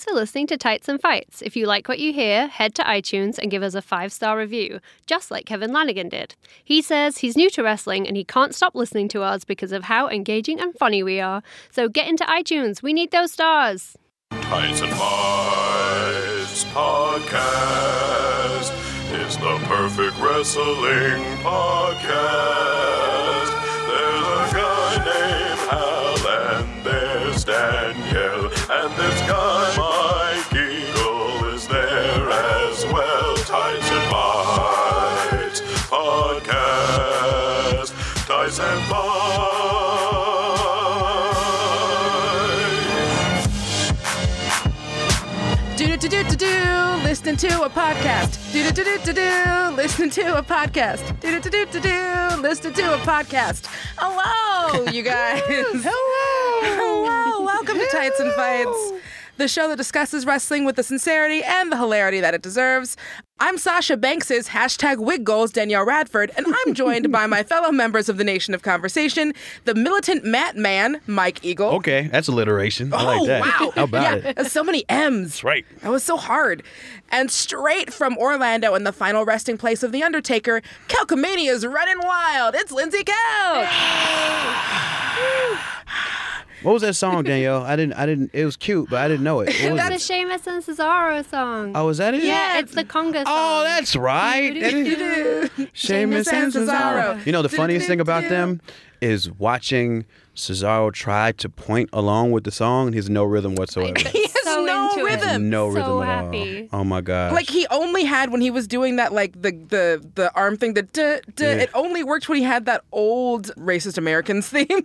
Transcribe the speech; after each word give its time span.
Thanks 0.00 0.12
for 0.12 0.18
listening 0.18 0.46
to 0.46 0.56
Tights 0.56 0.88
and 0.88 0.98
Fights. 0.98 1.42
If 1.42 1.56
you 1.56 1.66
like 1.66 1.86
what 1.86 1.98
you 1.98 2.10
hear, 2.10 2.46
head 2.46 2.74
to 2.76 2.82
iTunes 2.84 3.36
and 3.36 3.50
give 3.50 3.62
us 3.62 3.74
a 3.74 3.82
five 3.82 4.14
star 4.14 4.38
review, 4.38 4.80
just 5.04 5.30
like 5.30 5.44
Kevin 5.44 5.74
Lanigan 5.74 6.08
did. 6.08 6.36
He 6.64 6.80
says 6.80 7.18
he's 7.18 7.36
new 7.36 7.50
to 7.50 7.62
wrestling 7.62 8.08
and 8.08 8.16
he 8.16 8.24
can't 8.24 8.54
stop 8.54 8.74
listening 8.74 9.08
to 9.08 9.20
us 9.20 9.44
because 9.44 9.72
of 9.72 9.84
how 9.84 10.08
engaging 10.08 10.58
and 10.58 10.74
funny 10.74 11.02
we 11.02 11.20
are. 11.20 11.42
So 11.70 11.90
get 11.90 12.08
into 12.08 12.24
iTunes. 12.24 12.82
We 12.82 12.94
need 12.94 13.10
those 13.10 13.32
stars. 13.32 13.94
Tights 14.30 14.80
and 14.80 14.92
Fights 14.92 16.64
podcast 16.72 18.72
is 19.20 19.36
the 19.36 19.58
perfect 19.66 20.18
wrestling 20.18 21.22
podcast. 21.42 23.19
Do. 47.36 47.48
Listening 47.48 47.50
to 47.50 47.62
a 47.64 47.70
podcast. 47.70 48.52
Do 48.52 48.70
do 48.72 48.84
do 48.84 48.98
do 49.04 49.12
do. 49.12 49.76
Listening 49.76 50.10
to 50.10 50.38
a 50.38 50.42
podcast. 50.42 51.20
Do 51.20 51.40
do 51.40 51.50
do 51.50 51.66
do 51.66 51.80
do. 51.80 52.40
Listening 52.42 52.74
to 52.74 52.94
a 52.94 52.98
podcast. 52.98 53.66
Hello, 53.98 54.90
you 54.90 55.02
guys. 55.04 55.40
Hello. 55.46 57.06
Hello. 57.06 57.44
Welcome 57.44 57.76
to 57.78 57.88
Tights 57.92 58.18
and 58.20 58.32
Fights, 58.32 58.92
the 59.40 59.48
show 59.48 59.68
that 59.68 59.76
discusses 59.76 60.26
wrestling 60.26 60.64
with 60.64 60.76
the 60.76 60.82
sincerity 60.82 61.42
and 61.42 61.72
the 61.72 61.76
hilarity 61.76 62.20
that 62.20 62.34
it 62.34 62.42
deserves. 62.42 62.96
I'm 63.42 63.56
Sasha 63.56 63.96
Banks's 63.96 64.48
hashtag 64.48 64.98
wig 64.98 65.24
goals, 65.24 65.50
Danielle 65.50 65.86
Radford, 65.86 66.30
and 66.36 66.46
I'm 66.46 66.74
joined 66.74 67.10
by 67.10 67.26
my 67.26 67.42
fellow 67.42 67.72
members 67.72 68.10
of 68.10 68.18
the 68.18 68.24
Nation 68.24 68.52
of 68.52 68.60
Conversation, 68.60 69.32
the 69.64 69.74
militant 69.74 70.24
Matt 70.26 70.56
Man, 70.56 71.00
Mike 71.06 71.42
Eagle. 71.42 71.68
Okay, 71.76 72.08
that's 72.08 72.28
alliteration. 72.28 72.92
I 72.92 73.02
Oh, 73.02 73.06
like 73.22 73.26
that. 73.28 73.40
wow. 73.40 73.72
How 73.74 73.84
about 73.84 74.22
yeah, 74.22 74.32
it? 74.36 74.46
so 74.50 74.62
many 74.62 74.84
M's. 74.90 75.28
That's 75.30 75.44
right. 75.44 75.64
That 75.80 75.90
was 75.90 76.04
so 76.04 76.18
hard. 76.18 76.62
And 77.10 77.30
straight 77.30 77.92
from 77.94 78.18
Orlando 78.18 78.74
in 78.74 78.84
the 78.84 78.92
final 78.92 79.24
resting 79.24 79.56
place 79.56 79.82
of 79.82 79.90
The 79.90 80.02
Undertaker, 80.02 80.60
Kelkamania's 80.88 81.66
running 81.66 81.98
wild. 82.02 82.54
It's 82.54 82.70
Lindsay 82.70 83.04
Kelk. 83.04 83.68
What 86.62 86.72
was 86.72 86.82
that 86.82 86.94
song, 86.94 87.22
Danielle? 87.24 87.62
I 87.62 87.74
didn't. 87.76 87.94
I 87.94 88.06
didn't. 88.06 88.30
It 88.32 88.44
was 88.44 88.56
cute, 88.56 88.90
but 88.90 88.98
I 89.00 89.08
didn't 89.08 89.24
know 89.24 89.40
it. 89.40 89.46
What 89.62 89.72
was 89.72 89.80
It's 89.80 89.88
the 89.88 89.94
it? 89.94 90.00
Sheamus 90.18 90.46
and 90.46 90.62
Cesaro 90.62 91.24
song. 91.28 91.72
Oh, 91.74 91.86
was 91.86 91.98
that 91.98 92.14
it? 92.14 92.22
yeah, 92.22 92.58
it's 92.58 92.74
the 92.74 92.84
conga 92.84 93.22
oh, 93.22 93.24
song. 93.24 93.26
Oh, 93.26 93.62
that's 93.64 93.96
right. 93.96 94.54
That 94.60 94.72
is- 94.74 95.50
Sheamus 95.72 96.28
and 96.32 96.52
Cesaro. 96.52 97.24
You 97.24 97.32
know 97.32 97.42
the 97.42 97.48
funniest 97.48 97.86
thing 97.86 98.00
about 98.00 98.28
them 98.28 98.60
is 99.00 99.30
watching 99.30 100.04
Cesaro 100.36 100.92
try 100.92 101.32
to 101.32 101.48
point 101.48 101.88
along 101.92 102.32
with 102.32 102.44
the 102.44 102.50
song. 102.50 102.88
and 102.88 102.94
He 102.94 102.98
has 102.98 103.08
no 103.08 103.24
rhythm 103.24 103.54
whatsoever. 103.54 103.94
He 104.10 104.22
has 104.24 104.42
So 104.44 104.64
no 104.64 104.89
into 105.06 105.12
it. 105.12 105.26
rhythm. 105.26 105.50
no 105.50 105.70
So 105.70 105.76
rhythm 105.76 106.02
at 106.02 106.24
happy. 106.24 106.68
all. 106.72 106.80
Oh 106.80 106.84
my 106.84 107.00
god. 107.00 107.32
Like 107.32 107.48
he 107.48 107.66
only 107.68 108.04
had 108.04 108.30
when 108.30 108.40
he 108.40 108.50
was 108.50 108.66
doing 108.66 108.96
that, 108.96 109.12
like 109.12 109.32
the 109.40 109.52
the 109.52 110.10
the 110.14 110.32
arm 110.34 110.56
thing, 110.56 110.74
the 110.74 110.82
duh, 110.82 111.20
duh, 111.34 111.44
Yeah. 111.44 111.52
it 111.64 111.70
only 111.74 112.02
worked 112.04 112.28
when 112.28 112.38
he 112.38 112.44
had 112.44 112.66
that 112.66 112.82
old 112.92 113.54
racist 113.56 113.98
Americans 113.98 114.48
theme, 114.48 114.66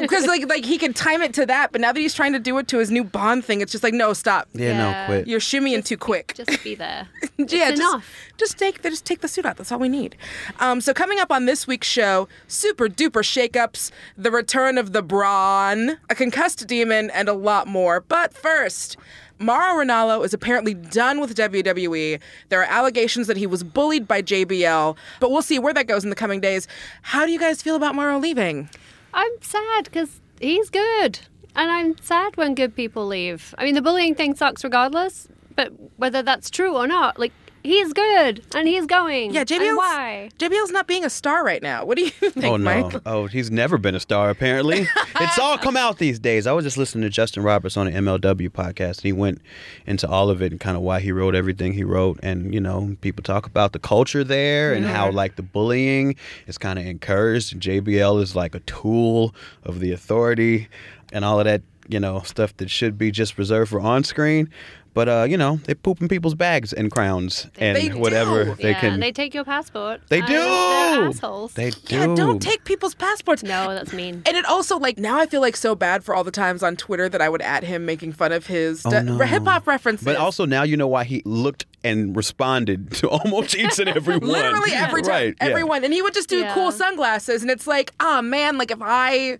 because 0.00 0.26
like 0.26 0.48
like 0.48 0.64
he 0.64 0.78
could 0.78 0.96
time 0.96 1.22
it 1.22 1.34
to 1.34 1.46
that. 1.46 1.72
But 1.72 1.80
now 1.80 1.92
that 1.92 2.00
he's 2.00 2.14
trying 2.14 2.32
to 2.32 2.38
do 2.38 2.58
it 2.58 2.68
to 2.68 2.78
his 2.78 2.90
new 2.90 3.04
Bond 3.04 3.44
thing, 3.44 3.60
it's 3.60 3.72
just 3.72 3.84
like 3.84 3.94
no, 3.94 4.12
stop. 4.12 4.48
yeah, 4.52 4.68
Yeah. 4.70 4.78
no, 4.78 5.06
quit. 5.06 5.26
You're 5.28 5.40
shimmying 5.40 5.84
too 5.84 5.96
quick. 5.96 6.34
Just 6.34 6.62
be 6.62 6.74
there. 6.74 7.08
yeah, 7.38 7.44
It's 7.46 7.52
just, 7.52 7.80
enough. 7.80 8.14
just 8.36 8.58
take 8.58 8.82
just 8.82 9.04
take 9.04 9.20
the 9.20 9.28
suit 9.28 9.46
out. 9.46 9.56
That's 9.56 9.72
all 9.72 9.78
we 9.78 9.88
need. 9.88 10.16
Um, 10.60 10.80
so 10.80 10.92
coming 10.94 11.18
up 11.18 11.30
on 11.30 11.46
this 11.46 11.66
week's 11.66 11.88
show, 11.88 12.28
super 12.48 12.88
duper 12.88 13.22
shakeups, 13.22 13.90
the 14.16 14.30
return 14.30 14.78
of 14.78 14.92
the 14.92 15.02
Braun, 15.02 15.98
a 16.08 16.14
concussed 16.14 16.66
demon, 16.66 17.10
and 17.10 17.28
a 17.28 17.32
lot 17.34 17.66
more. 17.66 18.00
But 18.00 18.34
first. 18.34 18.89
Mauro 19.38 19.82
Ranallo 19.82 20.24
is 20.24 20.34
apparently 20.34 20.74
done 20.74 21.20
with 21.20 21.34
WWE. 21.34 22.20
There 22.48 22.60
are 22.60 22.70
allegations 22.70 23.26
that 23.26 23.36
he 23.36 23.46
was 23.46 23.62
bullied 23.62 24.06
by 24.06 24.22
JBL, 24.22 24.96
but 25.18 25.30
we'll 25.30 25.42
see 25.42 25.58
where 25.58 25.74
that 25.74 25.86
goes 25.86 26.04
in 26.04 26.10
the 26.10 26.16
coming 26.16 26.40
days. 26.40 26.68
How 27.02 27.24
do 27.24 27.32
you 27.32 27.38
guys 27.38 27.62
feel 27.62 27.76
about 27.76 27.94
Mauro 27.94 28.18
leaving? 28.18 28.68
I'm 29.14 29.32
sad 29.40 29.84
because 29.84 30.20
he's 30.40 30.70
good. 30.70 31.20
And 31.56 31.70
I'm 31.70 31.96
sad 32.00 32.36
when 32.36 32.54
good 32.54 32.76
people 32.76 33.06
leave. 33.06 33.54
I 33.58 33.64
mean, 33.64 33.74
the 33.74 33.82
bullying 33.82 34.14
thing 34.14 34.36
sucks 34.36 34.62
regardless, 34.62 35.26
but 35.56 35.72
whether 35.96 36.22
that's 36.22 36.48
true 36.48 36.76
or 36.76 36.86
not, 36.86 37.18
like, 37.18 37.32
he's 37.62 37.92
good 37.92 38.42
and 38.54 38.66
he's 38.68 38.86
going. 38.86 39.32
Yeah, 39.32 39.40
And 39.40 39.48
JBL's 39.48 39.76
why? 39.76 40.30
JBL's 40.38 40.70
not 40.70 40.86
being 40.86 41.04
a 41.04 41.10
star 41.10 41.44
right 41.44 41.62
now. 41.62 41.84
What 41.84 41.96
do 41.96 42.04
you 42.04 42.10
think, 42.10 42.44
Oh 42.44 42.56
no! 42.56 42.64
Mike? 42.90 43.02
Oh, 43.06 43.26
he's 43.26 43.50
never 43.50 43.78
been 43.78 43.94
a 43.94 44.00
star. 44.00 44.30
Apparently, 44.30 44.86
it's 45.20 45.38
all 45.38 45.58
come 45.58 45.76
out 45.76 45.98
these 45.98 46.18
days. 46.18 46.46
I 46.46 46.52
was 46.52 46.64
just 46.64 46.76
listening 46.76 47.02
to 47.02 47.10
Justin 47.10 47.42
Roberts 47.42 47.76
on 47.76 47.86
the 47.86 47.92
MLW 47.92 48.50
podcast, 48.50 48.98
and 48.98 49.02
he 49.02 49.12
went 49.12 49.40
into 49.86 50.08
all 50.08 50.30
of 50.30 50.42
it 50.42 50.52
and 50.52 50.60
kind 50.60 50.76
of 50.76 50.82
why 50.82 51.00
he 51.00 51.12
wrote 51.12 51.34
everything 51.34 51.72
he 51.72 51.84
wrote. 51.84 52.18
And 52.22 52.52
you 52.54 52.60
know, 52.60 52.96
people 53.00 53.22
talk 53.22 53.46
about 53.46 53.72
the 53.72 53.78
culture 53.78 54.24
there 54.24 54.72
and 54.72 54.84
how 54.84 55.10
like 55.10 55.36
the 55.36 55.42
bullying 55.42 56.16
is 56.46 56.58
kind 56.58 56.78
of 56.78 56.86
encouraged. 56.86 57.52
And 57.52 57.62
JBL 57.62 58.22
is 58.22 58.34
like 58.36 58.54
a 58.54 58.60
tool 58.60 59.34
of 59.64 59.80
the 59.80 59.92
authority, 59.92 60.68
and 61.12 61.24
all 61.24 61.38
of 61.38 61.44
that. 61.44 61.62
You 61.88 61.98
know, 61.98 62.20
stuff 62.20 62.56
that 62.58 62.70
should 62.70 62.96
be 62.98 63.10
just 63.10 63.36
reserved 63.36 63.70
for 63.72 63.80
on 63.80 64.04
screen. 64.04 64.48
But 64.92 65.08
uh, 65.08 65.26
you 65.28 65.36
know, 65.36 65.56
they 65.64 65.74
poop 65.74 66.00
in 66.00 66.08
people's 66.08 66.34
bags 66.34 66.72
and 66.72 66.90
crowns 66.90 67.46
and 67.58 67.76
They 67.76 67.88
whatever 67.90 68.44
do. 68.44 68.54
they 68.56 68.70
yeah, 68.70 68.80
can. 68.80 69.00
they 69.00 69.12
take 69.12 69.34
your 69.34 69.44
passport. 69.44 70.00
They 70.08 70.20
do. 70.20 70.26
They're 70.34 71.06
assholes. 71.08 71.52
They 71.54 71.70
do. 71.70 71.96
Yeah, 71.96 72.06
don't 72.16 72.40
take 72.42 72.64
people's 72.64 72.94
passports. 72.94 73.42
no, 73.42 73.72
that's 73.74 73.92
mean. 73.92 74.22
And 74.26 74.36
it 74.36 74.44
also 74.46 74.78
like 74.78 74.98
now 74.98 75.18
I 75.18 75.26
feel 75.26 75.40
like 75.40 75.56
so 75.56 75.74
bad 75.74 76.02
for 76.02 76.14
all 76.14 76.24
the 76.24 76.30
times 76.32 76.62
on 76.62 76.76
Twitter 76.76 77.08
that 77.08 77.22
I 77.22 77.28
would 77.28 77.42
at 77.42 77.62
him 77.62 77.86
making 77.86 78.12
fun 78.12 78.32
of 78.32 78.46
his 78.46 78.84
Oh, 78.84 78.90
no. 78.90 79.18
hip 79.18 79.44
hop 79.44 79.66
references. 79.66 80.04
But 80.04 80.16
also 80.16 80.44
now 80.44 80.64
you 80.64 80.76
know 80.76 80.88
why 80.88 81.04
he 81.04 81.22
looked 81.24 81.66
and 81.82 82.14
responded 82.14 82.90
to 82.92 83.08
almost 83.08 83.54
each 83.56 83.78
and 83.78 83.88
every 83.88 84.18
one. 84.18 84.28
literally 84.28 84.72
every 84.72 85.00
time, 85.02 85.10
Right, 85.10 85.34
yeah. 85.40 85.46
everyone, 85.48 85.82
and 85.82 85.94
he 85.94 86.02
would 86.02 86.12
just 86.12 86.28
do 86.28 86.40
Yeah. 86.40 86.52
cool 86.52 86.72
sunglasses, 86.72 87.40
and 87.42 87.50
it's 87.50 87.66
like, 87.66 87.92
oh 88.00 88.20
man, 88.20 88.58
like 88.58 88.70
if 88.70 88.78
I, 88.82 89.38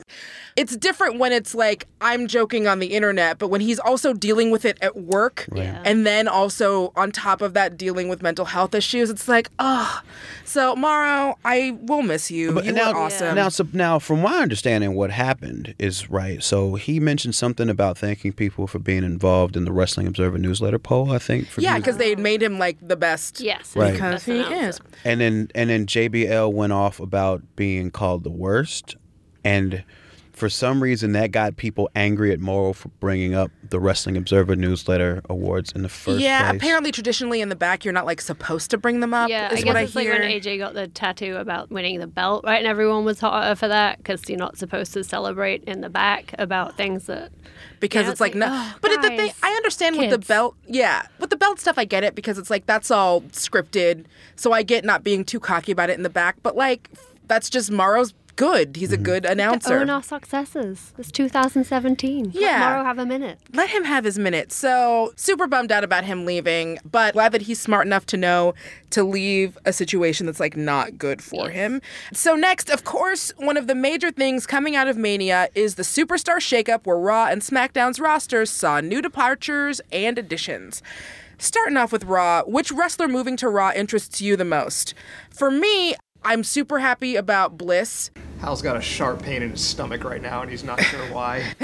it's 0.57 0.75
different 0.77 1.19
when 1.19 1.33
it's 1.33 1.55
like 1.55 1.87
I'm 2.01 2.27
joking 2.29 2.67
on 2.67 2.79
the 2.79 2.89
internet, 2.89 3.39
but 3.39 3.49
when 3.49 3.61
he's 3.61 3.79
also 3.79 4.15
dealing 4.15 4.51
with 4.51 4.65
it 4.65 4.79
at 4.81 4.97
work, 4.97 5.47
Yeah. 5.53 5.83
and 5.85 6.07
then 6.07 6.29
also 6.29 6.93
on 6.97 7.11
top 7.13 7.43
of 7.43 7.55
that 7.55 7.77
dealing 7.77 8.09
with 8.09 8.23
mental 8.23 8.45
health 8.45 8.75
issues, 8.75 9.11
it's 9.11 9.29
like, 9.29 9.49
oh, 9.59 10.01
so 10.45 10.75
Mauro, 10.77 11.39
I 11.45 11.77
will 11.83 12.03
miss 12.03 12.31
you. 12.31 12.53
But 12.53 12.65
you 12.65 12.73
now, 12.73 12.93
were 12.93 12.99
awesome. 12.99 13.35
now, 13.35 13.49
so, 13.49 13.67
now, 13.73 13.99
from 13.99 14.23
my 14.23 14.39
understanding, 14.39 14.95
what 14.95 15.11
happened 15.11 15.75
is 15.79 16.11
right. 16.11 16.43
So 16.43 16.75
he 16.75 17.01
mentioned 17.01 17.35
something 17.35 17.69
about 17.69 17.99
thanking 17.99 18.33
people 18.33 18.67
for 18.67 18.79
being 18.79 19.05
involved 19.05 19.57
in 19.57 19.65
the 19.65 19.73
Wrestling 19.73 20.07
Observer 20.07 20.39
newsletter 20.39 20.79
poll. 20.79 21.13
I 21.13 21.19
think. 21.19 21.49
For 21.49 21.61
yeah, 21.61 21.79
because 21.79 21.97
they 21.97 22.11
had 22.11 22.19
made 22.19 22.43
him 22.43 22.59
like 22.59 22.77
the 22.81 22.97
best. 22.97 23.41
Yes. 23.41 23.75
Right. 23.77 23.93
because 23.93 24.15
Best 24.15 24.27
he 24.27 24.41
announcer. 24.41 24.69
is. 24.69 24.81
and 25.05 25.21
then 25.21 25.49
and 25.55 25.71
then 25.71 25.87
JBL 25.87 26.53
went 26.53 26.73
off 26.73 27.01
about 27.01 27.43
being 27.57 27.91
called 27.91 28.25
the 28.25 28.31
worst, 28.31 28.97
and 29.45 29.85
for 30.41 30.49
some 30.49 30.83
reason 30.83 31.13
that 31.13 31.33
got 31.33 31.57
people 31.57 31.91
angry 31.95 32.33
at 32.33 32.41
Mauro 32.41 32.73
for 32.73 32.89
bringing 32.99 33.35
up 33.35 33.51
the 33.63 33.79
Wrestling 33.79 34.17
Observer 34.17 34.57
newsletter 34.57 35.21
awards 35.29 35.71
in 35.73 35.83
the 35.83 35.89
first 35.91 36.19
yeah, 36.19 36.41
place. 36.41 36.53
Yeah, 36.53 36.57
apparently 36.57 36.93
traditionally 36.93 37.43
in 37.43 37.51
the 37.51 37.57
back 37.57 37.85
you're 37.85 37.93
not 37.93 38.07
like 38.07 38.23
supposed 38.23 38.71
to 38.71 38.79
bring 38.79 39.01
them 39.01 39.13
up. 39.13 39.29
Yeah, 39.29 39.53
is 39.53 39.63
I 39.63 39.67
what 39.67 39.75
guess 39.75 39.77
I 39.77 39.81
it's 39.83 39.93
hear. 39.93 40.13
like 40.15 40.21
when 40.23 40.31
AJ 40.31 40.59
got 40.59 40.73
the 40.73 40.89
tattoo 40.89 41.37
about 41.37 41.71
winning 41.71 42.01
the 42.01 42.07
belt, 42.07 42.45
right? 42.47 42.57
And 42.57 42.67
everyone 42.67 43.05
was 43.05 43.21
hotter 43.21 43.55
for 43.55 43.69
that 43.69 43.99
because 43.99 44.27
you're 44.31 44.39
not 44.39 44.57
supposed 44.57 44.95
to 44.95 45.05
celebrate 45.05 45.63
in 45.65 45.83
the 45.83 45.91
back 45.91 46.35
about 46.39 46.75
things 46.75 47.05
that. 47.05 47.31
because 47.79 48.07
Yeah, 48.07 48.13
it's 48.13 48.21
like 48.21 48.33
it's 48.33 48.39
no. 48.39 48.47
oh, 48.49 48.75
but 48.81 49.03
the 49.03 49.09
thing 49.09 49.31
I 49.43 49.53
understand 49.53 49.99
with 49.99 50.09
the 50.09 50.19
belt. 50.19 50.57
Yeah, 50.67 51.03
with 51.19 51.29
the 51.29 51.37
belt 51.37 51.61
stuff, 51.61 51.77
I 51.77 51.85
get 51.85 52.03
it 52.03 52.15
because 52.15 52.39
it's 52.39 52.49
like 52.49 52.65
that's 52.65 52.91
all 52.91 53.21
scripted. 53.21 54.07
So 54.37 54.53
I 54.53 54.63
get 54.63 54.87
not 54.87 55.05
being 55.05 55.23
too 55.23 55.39
cocky 55.39 55.71
about 55.71 55.91
it 55.91 55.99
in 55.99 56.03
the 56.03 56.09
back, 56.09 56.37
but 56.43 56.57
like 56.57 56.89
that's 57.31 57.49
just 57.49 57.71
Mauro's 57.71 58.13
good. 58.41 58.77
He's 58.77 58.91
a 58.91 58.97
mm-hmm. 58.97 59.05
good 59.05 59.27
announcer. 59.27 59.81
Own 59.81 59.91
our 59.91 60.03
successes. 60.03 60.95
It's 60.97 61.13
2017. 61.13 62.31
Yeah. 62.33 62.41
Let 62.41 62.59
Mauro 62.61 62.85
have 62.85 62.99
a 62.99 63.05
minute. 63.05 63.39
Let 63.53 63.69
him 63.69 63.85
have 63.85 64.05
his 64.05 64.19
minute. 64.19 64.51
So, 64.51 65.13
super 65.17 65.47
bummed 65.47 65.71
out 65.71 65.85
about 65.85 66.05
him 66.05 66.25
leaving, 66.25 66.79
but 66.91 67.13
glad 67.13 67.33
that 67.33 67.43
he's 67.43 67.61
smart 67.61 67.87
enough 67.87 68.07
to 68.07 68.17
know 68.17 68.55
to 68.91 69.05
leave 69.05 69.59
a 69.67 69.75
situation 69.75 70.25
that's 70.25 70.41
like 70.41 70.57
not 70.57 70.97
good 70.97 71.23
for 71.23 71.51
him. 71.51 71.83
So, 72.15 72.35
next, 72.35 72.71
of 72.71 72.85
course, 72.85 73.31
one 73.37 73.59
of 73.59 73.67
the 73.67 73.75
major 73.75 74.11
things 74.11 74.47
coming 74.47 74.75
out 74.75 74.89
of 74.89 74.97
Mania 74.97 75.51
is 75.55 75.75
the 75.75 75.83
superstar 75.83 76.39
shakeup 76.39 76.87
where 76.87 76.99
Raw 76.99 77.27
and 77.27 77.43
SmackDown's 77.43 78.01
rosters 78.01 78.49
saw 78.49 78.81
new 78.81 79.03
departures 79.03 79.83
and 79.93 80.19
additions. 80.19 80.83
Starting 81.37 81.77
off 81.77 81.93
with 81.93 82.05
Raw, 82.05 82.43
which 82.45 82.73
wrestler 82.73 83.09
moving 83.09 83.37
to 83.37 83.49
Raw 83.49 83.71
interests 83.75 84.21
you 84.21 84.37
the 84.37 84.45
most? 84.45 84.95
For 85.31 85.51
me, 85.51 85.95
I'm 86.23 86.45
super 86.45 86.79
happy 86.79 87.17
about 87.17 87.57
Bliss. 87.57 88.11
Hal's 88.41 88.63
got 88.63 88.77
a 88.77 88.81
sharp 88.81 89.23
pain 89.23 89.43
in 89.43 89.51
his 89.51 89.65
stomach 89.65 90.05
right 90.05 90.23
now, 90.23 90.43
and 90.43 90.51
he's 90.51 90.65
not 90.65 90.81
sure 90.81 91.01
why. 91.13 91.55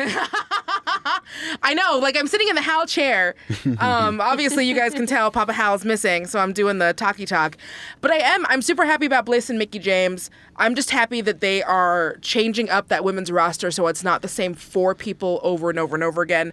I 1.63 1.75
know, 1.75 1.99
like 1.99 2.17
I'm 2.17 2.27
sitting 2.27 2.49
in 2.49 2.55
the 2.55 2.63
Hal 2.63 2.87
chair. 2.87 3.35
Um, 3.79 4.21
obviously, 4.21 4.67
you 4.67 4.75
guys 4.75 4.95
can 4.95 5.07
tell 5.07 5.31
Papa 5.31 5.53
Hal's 5.53 5.85
missing, 5.85 6.27
so 6.27 6.39
I'm 6.39 6.53
doing 6.53 6.79
the 6.79 6.93
talkie 6.95 7.27
talk. 7.27 7.57
But 8.01 8.11
I 8.11 8.17
am, 8.17 8.47
I'm 8.47 8.63
super 8.63 8.85
happy 8.87 9.07
about 9.07 9.27
Bliss 9.27 9.51
and 9.51 9.59
Mickie 9.59 9.81
James. 9.81 10.31
I'm 10.57 10.75
just 10.75 10.91
happy 10.91 11.21
that 11.21 11.41
they 11.41 11.63
are 11.63 12.17
changing 12.23 12.71
up 12.71 12.89
that 12.89 13.05
women's 13.05 13.31
roster 13.31 13.71
so 13.71 13.87
it's 13.89 14.03
not 14.05 14.23
the 14.23 14.29
same 14.29 14.55
four 14.55 14.95
people 14.95 15.41
over 15.43 15.69
and 15.69 15.79
over 15.79 15.95
and 15.95 16.03
over 16.05 16.23
again. 16.23 16.53